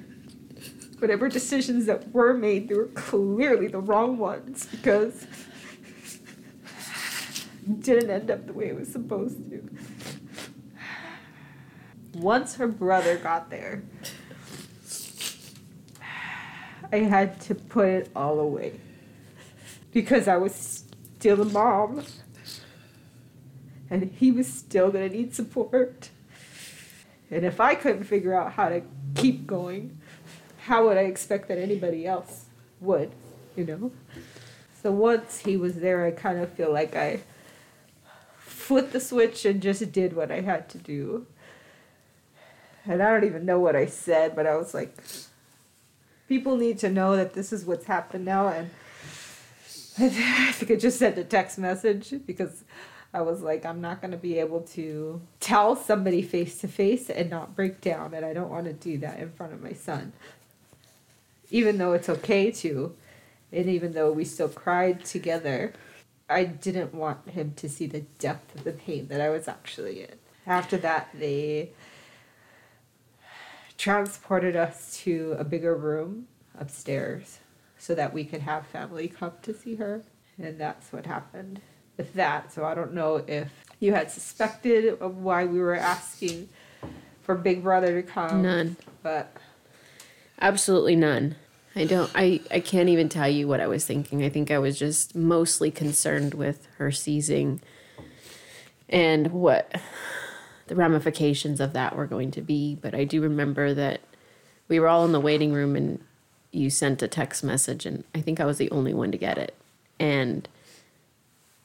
whatever 0.99 1.28
decisions 1.28 1.86
that 1.86 2.11
were 2.12 2.32
made, 2.32 2.68
they 2.68 2.74
were 2.74 2.86
clearly 2.86 3.68
the 3.68 3.80
wrong 3.80 4.16
ones 4.16 4.66
because 4.66 5.26
it 7.66 7.80
didn't 7.82 8.11
end 8.11 8.30
up 8.30 8.47
the 8.47 8.53
way 8.55 8.68
it 8.68 8.76
was 8.76 8.88
supposed 8.88 9.51
to. 9.51 9.68
Once 12.15 12.57
her 12.57 12.69
brother 12.69 13.17
got 13.17 13.51
there, 13.51 13.83
I 16.93 16.97
had 16.97 17.41
to 17.43 17.55
put 17.55 17.89
it 17.89 18.11
all 18.15 18.39
away 18.39 18.81
because 19.93 20.29
I 20.29 20.37
was 20.37 20.85
still 21.17 21.41
a 21.41 21.47
mom 21.47 22.05
and 23.89 24.11
he 24.19 24.31
was 24.31 24.47
still 24.47 24.91
going 24.91 25.09
to 25.09 25.17
need 25.17 25.35
support. 25.35 26.11
And 27.31 27.45
if 27.45 27.61
I 27.61 27.75
couldn't 27.75 28.05
figure 28.05 28.35
out 28.35 28.53
how 28.53 28.69
to 28.69 28.83
keep 29.15 29.47
going, 29.47 29.99
how 30.67 30.87
would 30.87 30.97
I 30.97 31.03
expect 31.03 31.49
that 31.49 31.59
anybody 31.59 32.07
else 32.07 32.47
would, 32.81 33.11
you 33.57 33.65
know? 33.65 33.93
So 34.83 34.93
once 34.93 35.39
he 35.39 35.57
was 35.57 35.77
there, 35.77 36.05
I 36.05 36.11
kind 36.11 36.39
of 36.39 36.53
feel 36.53 36.73
like 36.73 36.95
I 36.95 37.21
flipped 38.39 38.93
the 38.93 39.01
switch 39.01 39.45
and 39.45 39.63
just 39.63 39.93
did 39.93 40.15
what 40.15 40.31
I 40.31 40.41
had 40.41 40.69
to 40.71 40.79
do. 40.79 41.27
And 42.85 43.03
I 43.03 43.11
don't 43.11 43.24
even 43.24 43.47
know 43.47 43.61
what 43.61 43.76
I 43.76 43.87
said, 43.87 44.35
but 44.35 44.47
I 44.47 44.57
was 44.57 44.74
like, 44.74 44.97
people 46.28 46.57
need 46.57 46.78
to 46.78 46.89
know 46.89 47.16
that 47.16 47.35
this 47.35 47.53
is 47.53 47.64
what's 47.64 47.87
happened 47.87 48.24
now. 48.24 48.49
And 48.49 48.70
I 49.99 50.53
think 50.53 50.70
I 50.70 50.76
just 50.76 50.99
sent 50.99 51.18
a 51.18 51.24
text 51.24 51.59
message 51.59 52.14
because 52.26 52.64
I 53.14 53.20
was 53.20 53.43
like, 53.43 53.66
I'm 53.66 53.80
not 53.80 54.01
going 54.01 54.11
to 54.12 54.16
be 54.16 54.39
able 54.39 54.62
to 54.62 55.20
tell 55.39 55.76
somebody 55.76 56.22
face 56.22 56.59
to 56.61 56.68
face 56.68 57.11
and 57.11 57.28
not 57.28 57.55
break 57.55 57.80
down. 57.80 58.14
And 58.14 58.24
I 58.24 58.33
don't 58.33 58.51
want 58.51 58.64
to 58.64 58.72
do 58.72 58.99
that 58.99 59.20
in 59.20 59.30
front 59.30 59.53
of 59.53 59.62
my 59.62 59.74
son. 59.74 60.12
Even 61.51 61.76
though 61.76 61.93
it's 61.93 62.09
okay 62.09 62.51
to, 62.51 62.97
and 63.53 63.68
even 63.68 63.93
though 63.93 64.11
we 64.11 64.24
still 64.24 64.49
cried 64.49 65.05
together, 65.05 65.74
I 66.28 66.45
didn't 66.45 66.95
want 66.95 67.28
him 67.28 67.53
to 67.57 67.68
see 67.68 67.87
the 67.87 68.01
depth 68.18 68.55
of 68.55 68.64
the 68.64 68.72
pain 68.72 69.09
that 69.09 69.20
I 69.20 69.28
was 69.28 69.47
actually 69.47 70.01
in. 70.03 70.14
After 70.47 70.78
that, 70.78 71.11
they 71.12 71.72
transported 73.83 74.55
us 74.55 74.97
to 74.97 75.35
a 75.41 75.43
bigger 75.43 75.74
room 75.74 76.28
upstairs 76.57 77.41
so 77.76 77.97
that 77.97 78.14
we 78.14 78.22
could 78.22 78.41
have 78.41 78.64
family 78.64 79.09
come 79.09 79.33
to 79.43 79.53
see 79.53 79.74
her. 79.74 80.05
And 80.39 80.57
that's 80.57 80.93
what 80.93 81.05
happened 81.05 81.61
with 81.97 82.14
that. 82.14 82.53
So 82.53 82.64
I 82.64 82.76
don't 82.76 82.95
know 82.95 83.24
if 83.26 83.51
you 83.80 83.93
had 83.93 84.09
suspected 84.09 85.01
of 85.01 85.16
why 85.16 85.47
we 85.47 85.59
were 85.59 85.74
asking 85.74 86.49
for 87.22 87.35
Big 87.35 87.64
Brother 87.64 88.01
to 88.01 88.07
come. 88.07 88.43
None. 88.43 88.76
But 89.03 89.37
Absolutely 90.41 90.95
none. 90.95 91.35
I 91.74 91.85
don't 91.85 92.11
I 92.14 92.41
I 92.53 92.61
can't 92.61 92.89
even 92.89 93.09
tell 93.09 93.28
you 93.28 93.49
what 93.49 93.61
I 93.61 93.66
was 93.66 93.85
thinking. 93.85 94.22
I 94.22 94.28
think 94.28 94.53
I 94.53 94.61
was 94.61 94.78
just 94.78 95.16
mostly 95.16 95.72
concerned 95.72 96.35
with 96.35 96.68
her 96.78 96.93
seizing 96.93 97.61
and 98.89 99.33
what 99.33 99.74
the 100.73 100.77
ramifications 100.77 101.61
of 101.61 101.75
that 101.75 101.95
were 101.95 102.07
going 102.07 102.31
to 102.31 102.41
be, 102.41 102.75
but 102.81 102.95
I 102.95 103.05
do 103.05 103.20
remember 103.20 103.75
that 103.75 104.01
we 104.68 104.81
were 104.81 104.89
all 104.89 105.05
in 105.05 105.12
the 105.12 105.20
waiting 105.20 105.53
room 105.53 105.77
and 105.77 106.03
you 106.51 106.70
sent 106.70 107.03
a 107.03 107.09
text 107.09 107.45
message 107.45 107.85
and 107.85 108.05
I 108.14 108.23
think 108.23 108.41
I 108.41 108.47
was 108.47 108.57
the 108.57 108.70
only 108.70 108.95
one 108.95 109.12
to 109.12 109.18
get 109.18 109.37
it. 109.37 109.55
And 110.01 110.49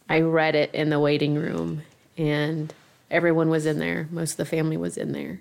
I 0.09 0.19
read 0.19 0.55
it 0.55 0.75
in 0.75 0.89
the 0.89 0.99
waiting 0.99 1.35
room 1.35 1.83
and 2.17 2.73
everyone 3.09 3.47
was 3.49 3.65
in 3.65 3.79
there. 3.79 4.09
Most 4.11 4.31
of 4.31 4.37
the 4.37 4.45
family 4.45 4.75
was 4.75 4.97
in 4.97 5.13
there. 5.13 5.39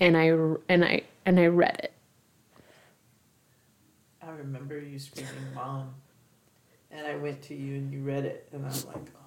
And 0.00 0.16
I 0.16 0.28
and 0.70 0.86
I 0.86 1.02
and 1.26 1.38
I 1.38 1.48
read 1.48 1.80
it 1.84 1.92
I 4.22 4.30
remember 4.30 4.78
you 4.78 4.98
screaming, 4.98 5.54
"Mom!" 5.54 5.94
And 6.90 7.06
I 7.06 7.16
went 7.16 7.42
to 7.42 7.54
you 7.54 7.74
and 7.74 7.92
you 7.92 8.00
read 8.00 8.24
it, 8.24 8.48
and 8.52 8.64
I'm 8.64 8.72
like! 8.86 9.17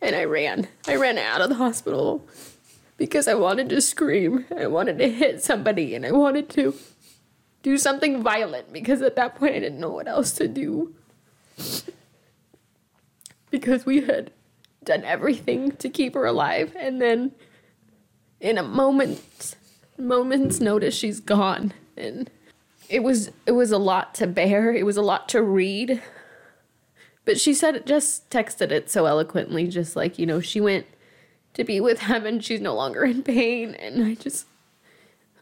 And 0.00 0.16
I 0.16 0.24
ran. 0.24 0.68
I 0.86 0.96
ran 0.96 1.18
out 1.18 1.40
of 1.40 1.48
the 1.48 1.56
hospital 1.56 2.26
because 2.96 3.28
I 3.28 3.34
wanted 3.34 3.68
to 3.70 3.80
scream. 3.80 4.46
I 4.56 4.66
wanted 4.66 4.98
to 4.98 5.08
hit 5.08 5.42
somebody 5.42 5.94
and 5.94 6.04
I 6.04 6.12
wanted 6.12 6.48
to 6.50 6.74
do 7.62 7.76
something 7.76 8.22
violent 8.22 8.72
because 8.72 9.02
at 9.02 9.16
that 9.16 9.36
point 9.36 9.54
I 9.54 9.60
didn't 9.60 9.80
know 9.80 9.90
what 9.90 10.08
else 10.08 10.32
to 10.32 10.48
do. 10.48 10.94
Because 13.50 13.84
we 13.84 14.02
had 14.02 14.30
done 14.84 15.04
everything 15.04 15.72
to 15.72 15.88
keep 15.88 16.14
her 16.14 16.24
alive 16.24 16.74
and 16.78 17.00
then 17.00 17.32
in 18.40 18.56
a 18.56 18.62
moment 18.62 19.56
moment's 19.98 20.60
notice 20.60 20.94
she's 20.94 21.20
gone 21.20 21.74
and 21.94 22.30
it 22.88 23.02
was 23.02 23.30
it 23.46 23.52
was 23.52 23.70
a 23.70 23.78
lot 23.78 24.14
to 24.16 24.26
bear. 24.26 24.74
It 24.74 24.84
was 24.84 24.96
a 24.96 25.02
lot 25.02 25.28
to 25.30 25.42
read. 25.42 26.02
But 27.24 27.40
she 27.40 27.54
said 27.54 27.76
it 27.76 27.86
just 27.86 28.30
texted 28.30 28.70
it 28.70 28.90
so 28.90 29.06
eloquently, 29.06 29.68
just 29.68 29.94
like, 29.94 30.18
you 30.18 30.26
know, 30.26 30.40
she 30.40 30.60
went 30.60 30.86
to 31.54 31.64
be 31.64 31.80
with 31.80 32.00
heaven. 32.00 32.40
She's 32.40 32.60
no 32.60 32.74
longer 32.74 33.04
in 33.04 33.22
pain. 33.22 33.74
And 33.74 34.02
I 34.04 34.14
just, 34.14 34.46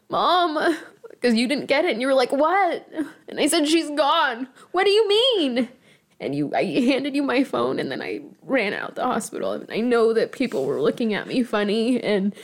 Mom, 0.09 0.77
because 1.09 1.35
you 1.35 1.47
didn't 1.47 1.67
get 1.67 1.85
it. 1.85 1.91
And 1.91 2.01
you 2.01 2.07
were 2.07 2.13
like, 2.13 2.31
What? 2.31 2.87
And 3.27 3.39
I 3.39 3.47
said, 3.47 3.67
She's 3.67 3.89
gone. 3.91 4.47
What 4.71 4.85
do 4.85 4.89
you 4.89 5.07
mean? 5.07 5.69
And 6.19 6.35
you, 6.35 6.51
I 6.53 6.65
handed 6.65 7.15
you 7.15 7.23
my 7.23 7.43
phone 7.45 7.79
and 7.79 7.89
then 7.89 8.01
I 8.01 8.21
ran 8.41 8.73
out 8.73 8.95
the 8.95 9.03
hospital. 9.03 9.53
And 9.53 9.69
I 9.71 9.79
know 9.79 10.13
that 10.13 10.33
people 10.33 10.65
were 10.65 10.81
looking 10.81 11.13
at 11.13 11.27
me 11.27 11.43
funny 11.43 12.01
and 12.01 12.35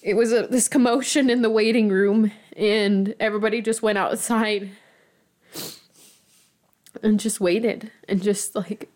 it 0.00 0.14
was 0.14 0.32
a, 0.32 0.46
this 0.46 0.68
commotion 0.68 1.28
in 1.28 1.42
the 1.42 1.50
waiting 1.50 1.88
room 1.88 2.30
and 2.56 3.14
everybody 3.18 3.62
just 3.62 3.82
went 3.82 3.98
outside 3.98 4.70
and 7.02 7.20
just 7.20 7.40
waited 7.40 7.90
and 8.08 8.22
just 8.22 8.54
like 8.54 8.90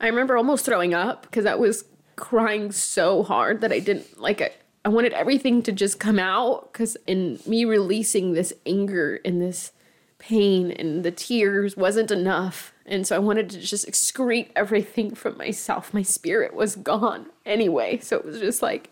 I 0.00 0.06
remember 0.06 0.36
almost 0.36 0.64
throwing 0.64 0.94
up 0.94 1.22
because 1.22 1.46
I 1.46 1.54
was 1.54 1.84
crying 2.16 2.72
so 2.72 3.22
hard 3.22 3.60
that 3.60 3.72
I 3.72 3.78
didn't 3.78 4.20
like 4.20 4.40
I, 4.40 4.50
I 4.84 4.88
wanted 4.88 5.12
everything 5.12 5.62
to 5.62 5.72
just 5.72 5.98
come 5.98 6.18
out 6.18 6.72
because 6.72 6.96
in 7.06 7.38
me 7.46 7.64
releasing 7.64 8.32
this 8.32 8.52
anger 8.66 9.20
and 9.24 9.40
this 9.40 9.72
pain 10.18 10.70
and 10.70 11.04
the 11.04 11.10
tears 11.10 11.76
wasn't 11.76 12.10
enough. 12.10 12.72
And 12.86 13.06
so 13.06 13.16
I 13.16 13.18
wanted 13.18 13.50
to 13.50 13.60
just 13.60 13.86
excrete 13.86 14.50
everything 14.54 15.14
from 15.14 15.36
myself. 15.36 15.94
My 15.94 16.02
spirit 16.02 16.54
was 16.54 16.76
gone 16.76 17.26
anyway. 17.46 17.98
So 17.98 18.16
it 18.16 18.24
was 18.24 18.40
just 18.40 18.62
like 18.62 18.90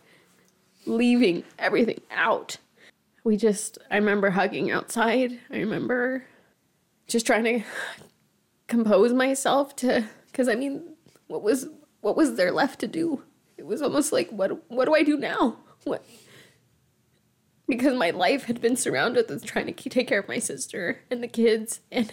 leaving 0.87 1.45
everything 1.59 2.01
out. 2.11 2.57
We 3.25 3.37
just 3.37 3.79
I 3.91 3.97
remember 3.97 4.31
hugging 4.31 4.71
outside. 4.71 5.39
I 5.51 5.59
remember 5.59 6.25
just 7.07 7.27
trying 7.27 7.45
to 7.45 7.63
compose 8.73 9.13
myself 9.13 9.77
to 9.77 10.03
because 10.29 10.49
I 10.49 10.55
mean 10.55 10.95
what 11.27 11.43
was 11.43 11.69
what 12.01 12.17
was 12.17 12.37
there 12.37 12.51
left 12.51 12.81
to 12.81 12.87
do? 12.87 13.23
It 13.59 13.67
was 13.67 13.83
almost 13.83 14.13
like 14.13 14.31
what 14.31 14.71
what 14.71 14.87
do 14.87 14.95
I 14.95 15.03
do 15.03 15.19
now? 15.19 15.59
What 15.85 16.03
because 17.69 17.95
my 17.95 18.11
life 18.11 18.45
had 18.45 18.63
been 18.63 18.77
surrounded 18.77 19.29
with 19.29 19.45
trying 19.45 19.73
to 19.73 19.89
take 19.91 20.09
care 20.09 20.21
of 20.21 20.29
my 20.29 20.39
sister 20.39 21.01
and 21.11 21.23
the 21.23 21.29
kids 21.29 21.81
and 21.91 22.13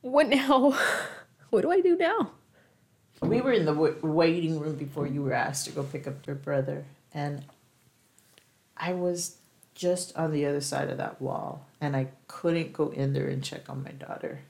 what 0.00 0.28
now? 0.28 0.76
What 1.50 1.62
do 1.62 1.70
I 1.70 1.80
do 1.80 1.96
now? 1.96 2.32
We 3.22 3.40
were 3.40 3.52
in 3.52 3.64
the 3.64 3.72
waiting 4.02 4.58
room 4.58 4.74
before 4.74 5.06
you 5.06 5.22
were 5.22 5.32
asked 5.32 5.66
to 5.66 5.70
go 5.70 5.84
pick 5.84 6.08
up 6.08 6.26
your 6.26 6.34
brother, 6.34 6.84
and 7.12 7.44
I 8.76 8.94
was 8.94 9.36
just 9.74 10.16
on 10.16 10.32
the 10.32 10.46
other 10.46 10.60
side 10.60 10.88
of 10.88 10.98
that 10.98 11.20
wall, 11.20 11.66
and 11.80 11.96
I 11.96 12.08
couldn't 12.28 12.72
go 12.72 12.90
in 12.90 13.12
there 13.12 13.26
and 13.26 13.42
check 13.42 13.68
on 13.68 13.82
my 13.82 13.90
daughter. 13.90 14.40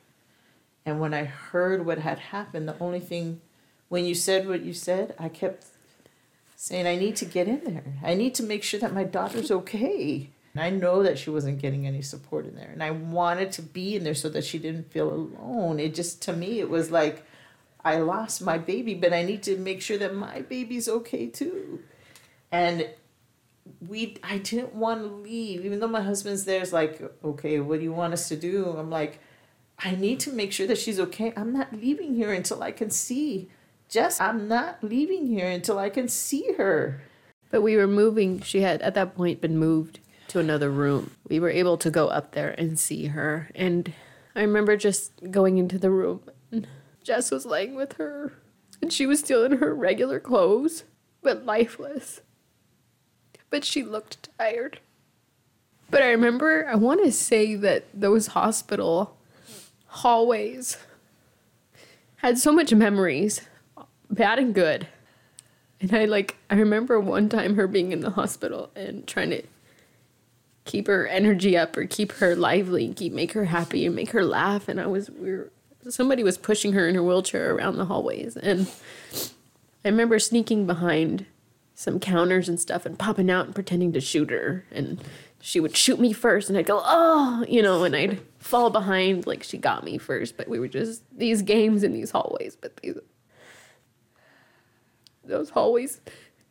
And 0.86 1.00
when 1.00 1.14
I 1.14 1.24
heard 1.24 1.86
what 1.86 1.98
had 1.98 2.18
happened, 2.18 2.68
the 2.68 2.78
only 2.78 3.00
thing, 3.00 3.40
when 3.88 4.04
you 4.04 4.14
said 4.14 4.46
what 4.46 4.62
you 4.62 4.74
said, 4.74 5.14
I 5.18 5.28
kept 5.30 5.66
saying, 6.56 6.86
I 6.86 6.96
need 6.96 7.16
to 7.16 7.24
get 7.24 7.48
in 7.48 7.64
there. 7.64 7.94
I 8.02 8.14
need 8.14 8.34
to 8.36 8.42
make 8.42 8.62
sure 8.62 8.80
that 8.80 8.94
my 8.94 9.04
daughter's 9.04 9.50
okay. 9.50 10.30
And 10.54 10.62
I 10.62 10.70
know 10.70 11.02
that 11.02 11.18
she 11.18 11.30
wasn't 11.30 11.60
getting 11.60 11.86
any 11.86 12.02
support 12.02 12.46
in 12.46 12.54
there. 12.54 12.70
And 12.70 12.82
I 12.82 12.90
wanted 12.90 13.50
to 13.52 13.62
be 13.62 13.96
in 13.96 14.04
there 14.04 14.14
so 14.14 14.28
that 14.28 14.44
she 14.44 14.58
didn't 14.58 14.92
feel 14.92 15.10
alone. 15.10 15.80
It 15.80 15.94
just, 15.94 16.22
to 16.22 16.32
me, 16.32 16.60
it 16.60 16.70
was 16.70 16.90
like, 16.90 17.24
I 17.84 17.98
lost 17.98 18.40
my 18.40 18.56
baby, 18.56 18.94
but 18.94 19.12
I 19.12 19.22
need 19.22 19.42
to 19.44 19.56
make 19.56 19.82
sure 19.82 19.98
that 19.98 20.14
my 20.14 20.42
baby's 20.42 20.88
okay 20.88 21.26
too. 21.26 21.82
And 22.52 22.88
we, 23.86 24.16
I 24.22 24.38
didn't 24.38 24.74
want 24.74 25.02
to 25.02 25.08
leave, 25.08 25.64
even 25.64 25.80
though 25.80 25.88
my 25.88 26.02
husband's 26.02 26.44
there. 26.44 26.60
Is 26.60 26.72
like, 26.72 27.00
okay, 27.24 27.60
what 27.60 27.78
do 27.78 27.84
you 27.84 27.92
want 27.92 28.12
us 28.12 28.28
to 28.28 28.36
do? 28.36 28.74
I'm 28.78 28.90
like, 28.90 29.18
I 29.78 29.94
need 29.94 30.20
to 30.20 30.32
make 30.32 30.52
sure 30.52 30.66
that 30.66 30.78
she's 30.78 31.00
okay. 31.00 31.32
I'm 31.36 31.52
not 31.52 31.72
leaving 31.72 32.14
here 32.14 32.32
until 32.32 32.62
I 32.62 32.72
can 32.72 32.90
see. 32.90 33.50
Jess, 33.88 34.20
I'm 34.20 34.48
not 34.48 34.82
leaving 34.82 35.26
here 35.26 35.48
until 35.48 35.78
I 35.78 35.90
can 35.90 36.08
see 36.08 36.52
her. 36.56 37.02
But 37.50 37.62
we 37.62 37.76
were 37.76 37.86
moving. 37.86 38.40
She 38.40 38.62
had 38.62 38.82
at 38.82 38.94
that 38.94 39.14
point 39.14 39.40
been 39.40 39.58
moved 39.58 40.00
to 40.28 40.40
another 40.40 40.70
room. 40.70 41.12
We 41.28 41.38
were 41.38 41.50
able 41.50 41.76
to 41.78 41.90
go 41.90 42.08
up 42.08 42.32
there 42.32 42.54
and 42.58 42.78
see 42.78 43.06
her. 43.06 43.50
And 43.54 43.92
I 44.34 44.40
remember 44.40 44.76
just 44.76 45.30
going 45.30 45.58
into 45.58 45.78
the 45.78 45.90
room 45.90 46.22
and 46.50 46.66
Jess 47.04 47.30
was 47.30 47.46
laying 47.46 47.74
with 47.74 47.94
her. 47.94 48.32
And 48.82 48.92
she 48.92 49.06
was 49.06 49.20
still 49.20 49.44
in 49.44 49.58
her 49.58 49.74
regular 49.74 50.18
clothes, 50.18 50.84
but 51.22 51.46
lifeless. 51.46 52.20
But 53.54 53.64
she 53.64 53.84
looked 53.84 54.28
tired. 54.36 54.80
But 55.88 56.02
I 56.02 56.10
remember, 56.10 56.66
I 56.68 56.74
want 56.74 57.04
to 57.04 57.12
say 57.12 57.54
that 57.54 57.84
those 57.94 58.26
hospital 58.26 59.16
hallways 59.86 60.76
had 62.16 62.36
so 62.36 62.50
much 62.50 62.74
memories, 62.74 63.42
bad 64.10 64.40
and 64.40 64.52
good. 64.56 64.88
And 65.80 65.94
I 65.94 66.04
like 66.04 66.36
I 66.50 66.56
remember 66.56 66.98
one 66.98 67.28
time 67.28 67.54
her 67.54 67.68
being 67.68 67.92
in 67.92 68.00
the 68.00 68.10
hospital 68.10 68.70
and 68.74 69.06
trying 69.06 69.30
to 69.30 69.44
keep 70.64 70.88
her 70.88 71.06
energy 71.06 71.56
up 71.56 71.76
or 71.76 71.86
keep 71.86 72.10
her 72.14 72.34
lively, 72.34 72.92
keep 72.92 73.12
make 73.12 73.34
her 73.34 73.44
happy 73.44 73.86
and 73.86 73.94
make 73.94 74.10
her 74.10 74.24
laugh. 74.24 74.66
And 74.66 74.80
I 74.80 74.88
was 74.88 75.10
we 75.10 75.30
were 75.30 75.52
somebody 75.88 76.24
was 76.24 76.38
pushing 76.38 76.72
her 76.72 76.88
in 76.88 76.96
her 76.96 77.04
wheelchair 77.04 77.54
around 77.54 77.76
the 77.76 77.84
hallways 77.84 78.36
and 78.36 78.66
I 79.84 79.90
remember 79.90 80.18
sneaking 80.18 80.66
behind 80.66 81.26
some 81.74 81.98
counters 81.98 82.48
and 82.48 82.60
stuff 82.60 82.86
and 82.86 82.98
popping 82.98 83.30
out 83.30 83.46
and 83.46 83.54
pretending 83.54 83.92
to 83.92 84.00
shoot 84.00 84.30
her 84.30 84.64
and 84.70 85.02
she 85.44 85.60
would 85.60 85.76
shoot 85.76 86.00
me 86.00 86.10
first 86.10 86.48
and 86.48 86.56
I'd 86.56 86.64
go, 86.64 86.80
oh, 86.82 87.44
you 87.46 87.60
know, 87.60 87.84
and 87.84 87.94
I'd 87.94 88.18
fall 88.38 88.70
behind 88.70 89.26
like 89.26 89.42
she 89.42 89.58
got 89.58 89.84
me 89.84 89.98
first. 89.98 90.38
But 90.38 90.48
we 90.48 90.58
were 90.58 90.68
just 90.68 91.02
these 91.14 91.42
games 91.42 91.82
in 91.82 91.92
these 91.92 92.10
hallways. 92.10 92.56
But 92.56 92.78
these, 92.78 92.96
those 95.22 95.50
hallways 95.50 96.00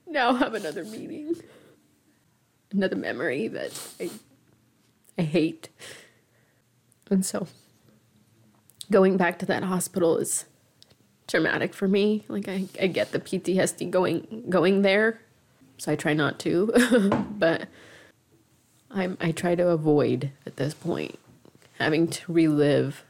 now 0.05 0.35
have 0.35 0.53
another 0.53 0.83
meaning, 0.83 1.33
another 2.71 2.95
memory 2.95 3.47
that 3.47 3.71
I, 3.99 4.11
I 5.17 5.23
hate. 5.23 5.69
And 7.09 7.25
so 7.25 7.47
going 8.91 9.17
back 9.17 9.39
to 9.39 9.47
that 9.47 9.63
hospital 9.63 10.17
is 10.17 10.45
traumatic 11.27 11.73
for 11.73 11.87
me. 11.87 12.23
Like 12.27 12.47
I, 12.47 12.65
I 12.79 12.87
get 12.87 13.11
the 13.11 13.19
PTSD 13.19 13.89
going 13.89 14.45
going 14.49 14.81
there. 14.81 15.19
So 15.77 15.91
I 15.91 15.95
try 15.95 16.13
not 16.13 16.39
to. 16.39 16.71
but 17.37 17.67
I 18.91 19.09
I 19.19 19.31
try 19.31 19.55
to 19.55 19.69
avoid 19.69 20.31
at 20.45 20.57
this 20.57 20.73
point 20.73 21.19
having 21.79 22.07
to 22.07 22.31
relive, 22.31 23.03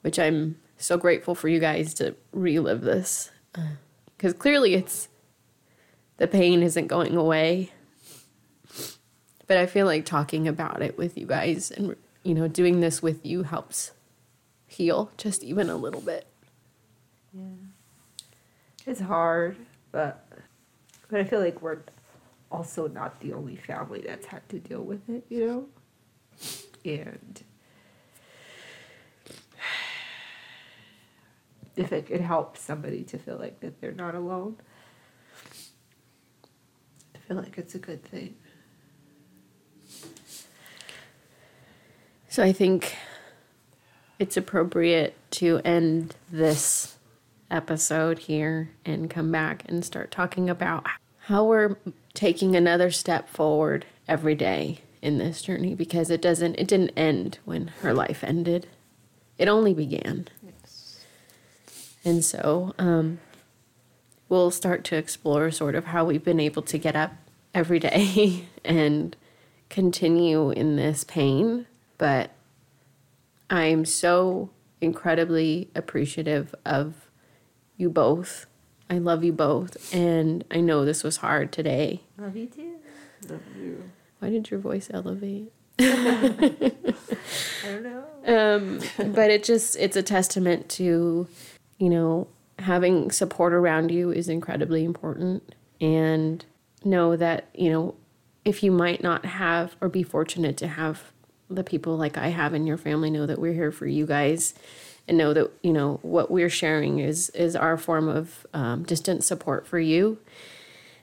which 0.00 0.18
I'm 0.18 0.56
so 0.78 0.96
grateful 0.96 1.34
for 1.34 1.48
you 1.48 1.60
guys 1.60 1.94
to 1.94 2.14
relive 2.32 2.80
this, 2.82 3.30
uh, 3.54 3.76
because 4.16 4.32
clearly 4.32 4.74
it's 4.74 5.08
the 6.16 6.26
pain 6.26 6.62
isn't 6.62 6.86
going 6.86 7.16
away. 7.16 7.72
But 9.46 9.58
I 9.58 9.66
feel 9.66 9.86
like 9.86 10.04
talking 10.04 10.48
about 10.48 10.82
it 10.82 10.98
with 10.98 11.16
you 11.16 11.26
guys 11.26 11.70
and 11.70 11.94
you 12.22 12.34
know 12.34 12.48
doing 12.48 12.80
this 12.80 13.02
with 13.02 13.24
you 13.24 13.44
helps 13.44 13.92
heal 14.66 15.10
just 15.16 15.44
even 15.44 15.70
a 15.70 15.76
little 15.76 16.00
bit. 16.00 16.26
Yeah. 17.36 17.42
It's 18.86 19.00
hard, 19.00 19.56
but 19.92 20.26
but 21.08 21.20
I 21.20 21.24
feel 21.24 21.40
like 21.40 21.60
we're 21.60 21.78
also 22.50 22.88
not 22.88 23.20
the 23.20 23.32
only 23.32 23.56
family 23.56 24.02
that's 24.06 24.26
had 24.26 24.48
to 24.48 24.58
deal 24.58 24.82
with 24.82 25.08
it, 25.08 25.24
you 25.28 25.46
know? 25.46 25.66
And 26.84 27.42
if 31.76 31.92
it 31.92 32.06
could 32.06 32.20
help 32.20 32.56
somebody 32.56 33.02
to 33.04 33.18
feel 33.18 33.36
like 33.36 33.60
that 33.60 33.80
they're 33.80 33.92
not 33.92 34.14
alone, 34.14 34.56
I 37.14 37.18
feel 37.18 37.36
like 37.36 37.58
it's 37.58 37.74
a 37.74 37.78
good 37.78 38.04
thing. 38.04 38.36
So 42.28 42.42
I 42.42 42.52
think 42.52 42.96
it's 44.18 44.36
appropriate 44.36 45.16
to 45.32 45.60
end 45.64 46.16
this 46.30 46.95
episode 47.50 48.20
here 48.20 48.70
and 48.84 49.10
come 49.10 49.30
back 49.30 49.62
and 49.66 49.84
start 49.84 50.10
talking 50.10 50.50
about 50.50 50.86
how 51.20 51.44
we're 51.44 51.76
taking 52.14 52.54
another 52.56 52.90
step 52.90 53.28
forward 53.28 53.84
every 54.08 54.34
day 54.34 54.80
in 55.02 55.18
this 55.18 55.42
journey 55.42 55.74
because 55.74 56.10
it 56.10 56.22
doesn't 56.22 56.54
it 56.56 56.66
didn't 56.66 56.90
end 56.96 57.38
when 57.44 57.68
her 57.82 57.92
life 57.92 58.24
ended. 58.24 58.66
It 59.38 59.48
only 59.48 59.74
began. 59.74 60.28
And 62.04 62.24
so 62.24 62.74
um, 62.78 63.18
we'll 64.28 64.52
start 64.52 64.84
to 64.84 64.96
explore 64.96 65.50
sort 65.50 65.74
of 65.74 65.86
how 65.86 66.04
we've 66.04 66.24
been 66.24 66.40
able 66.40 66.62
to 66.62 66.78
get 66.78 66.94
up 66.94 67.12
every 67.52 67.80
day 67.80 68.44
and 68.64 69.16
continue 69.68 70.50
in 70.50 70.76
this 70.76 71.04
pain. 71.04 71.66
But 71.98 72.30
I'm 73.50 73.84
so 73.84 74.50
incredibly 74.80 75.68
appreciative 75.74 76.54
of 76.64 77.05
you 77.76 77.90
both. 77.90 78.46
I 78.88 78.98
love 78.98 79.24
you 79.24 79.32
both. 79.32 79.92
And 79.94 80.44
I 80.50 80.60
know 80.60 80.84
this 80.84 81.02
was 81.02 81.18
hard 81.18 81.52
today. 81.52 82.02
Love 82.18 82.36
you 82.36 82.46
too. 82.46 82.76
Love 83.28 83.40
you. 83.58 83.90
Why 84.20 84.30
did 84.30 84.50
your 84.50 84.60
voice 84.60 84.88
elevate? 84.92 85.52
I 85.78 86.60
don't 87.64 87.82
know. 87.82 88.04
um, 88.26 88.80
but 89.12 89.30
it 89.30 89.44
just 89.44 89.76
it's 89.76 89.96
a 89.96 90.02
testament 90.02 90.68
to 90.70 91.28
you 91.78 91.88
know 91.90 92.28
having 92.58 93.10
support 93.10 93.52
around 93.52 93.90
you 93.90 94.10
is 94.10 94.28
incredibly 94.28 94.84
important 94.84 95.54
and 95.80 96.44
know 96.84 97.14
that 97.16 97.48
you 97.54 97.70
know 97.70 97.94
if 98.44 98.62
you 98.62 98.72
might 98.72 99.02
not 99.02 99.26
have 99.26 99.76
or 99.82 99.90
be 99.90 100.02
fortunate 100.02 100.56
to 100.56 100.66
have 100.66 101.12
the 101.50 101.62
people 101.62 101.96
like 101.98 102.16
i 102.16 102.28
have 102.28 102.54
in 102.54 102.66
your 102.66 102.78
family 102.78 103.10
know 103.10 103.26
that 103.26 103.38
we're 103.38 103.52
here 103.52 103.70
for 103.70 103.86
you 103.86 104.06
guys 104.06 104.54
and 105.08 105.16
know 105.18 105.32
that 105.32 105.50
you 105.62 105.72
know 105.72 105.98
what 106.02 106.30
we're 106.30 106.50
sharing 106.50 106.98
is 106.98 107.30
is 107.30 107.54
our 107.56 107.76
form 107.76 108.08
of 108.08 108.46
um, 108.52 108.82
distant 108.84 109.24
support 109.24 109.66
for 109.66 109.78
you 109.78 110.18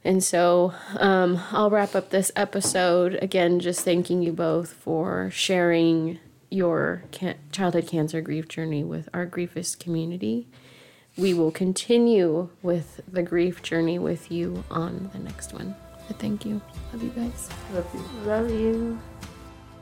and 0.06 0.24
so 0.24 0.74
um, 0.98 1.40
I'll 1.52 1.70
wrap 1.70 1.96
up 1.96 2.10
this 2.10 2.32
episode 2.36 3.18
again, 3.22 3.60
just 3.60 3.82
thanking 3.82 4.22
you 4.22 4.34
both 4.34 4.74
for 4.74 5.30
sharing 5.32 6.20
your 6.50 7.04
can- 7.12 7.38
childhood 7.52 7.88
cancer 7.88 8.20
grief 8.20 8.48
journey 8.48 8.84
with 8.84 9.08
our 9.14 9.26
griefist 9.26 9.80
community. 9.80 10.48
We 11.18 11.34
will 11.34 11.52
continue 11.52 12.50
with 12.62 13.02
the 13.08 13.24
grief 13.24 13.62
journey 13.62 13.98
with 13.98 14.32
you 14.32 14.64
on 14.70 15.10
the 15.14 15.20
next 15.20 15.54
one. 15.54 15.76
But 16.08 16.20
thank 16.20 16.46
you. 16.46 16.62
Love 16.92 17.04
you 17.04 17.10
guys. 17.12 17.50
Love 17.74 17.88
you. 17.94 18.30
Love 18.30 18.52
you. 18.52 19.00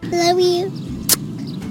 Love 0.04 0.40
you. 0.40 1.68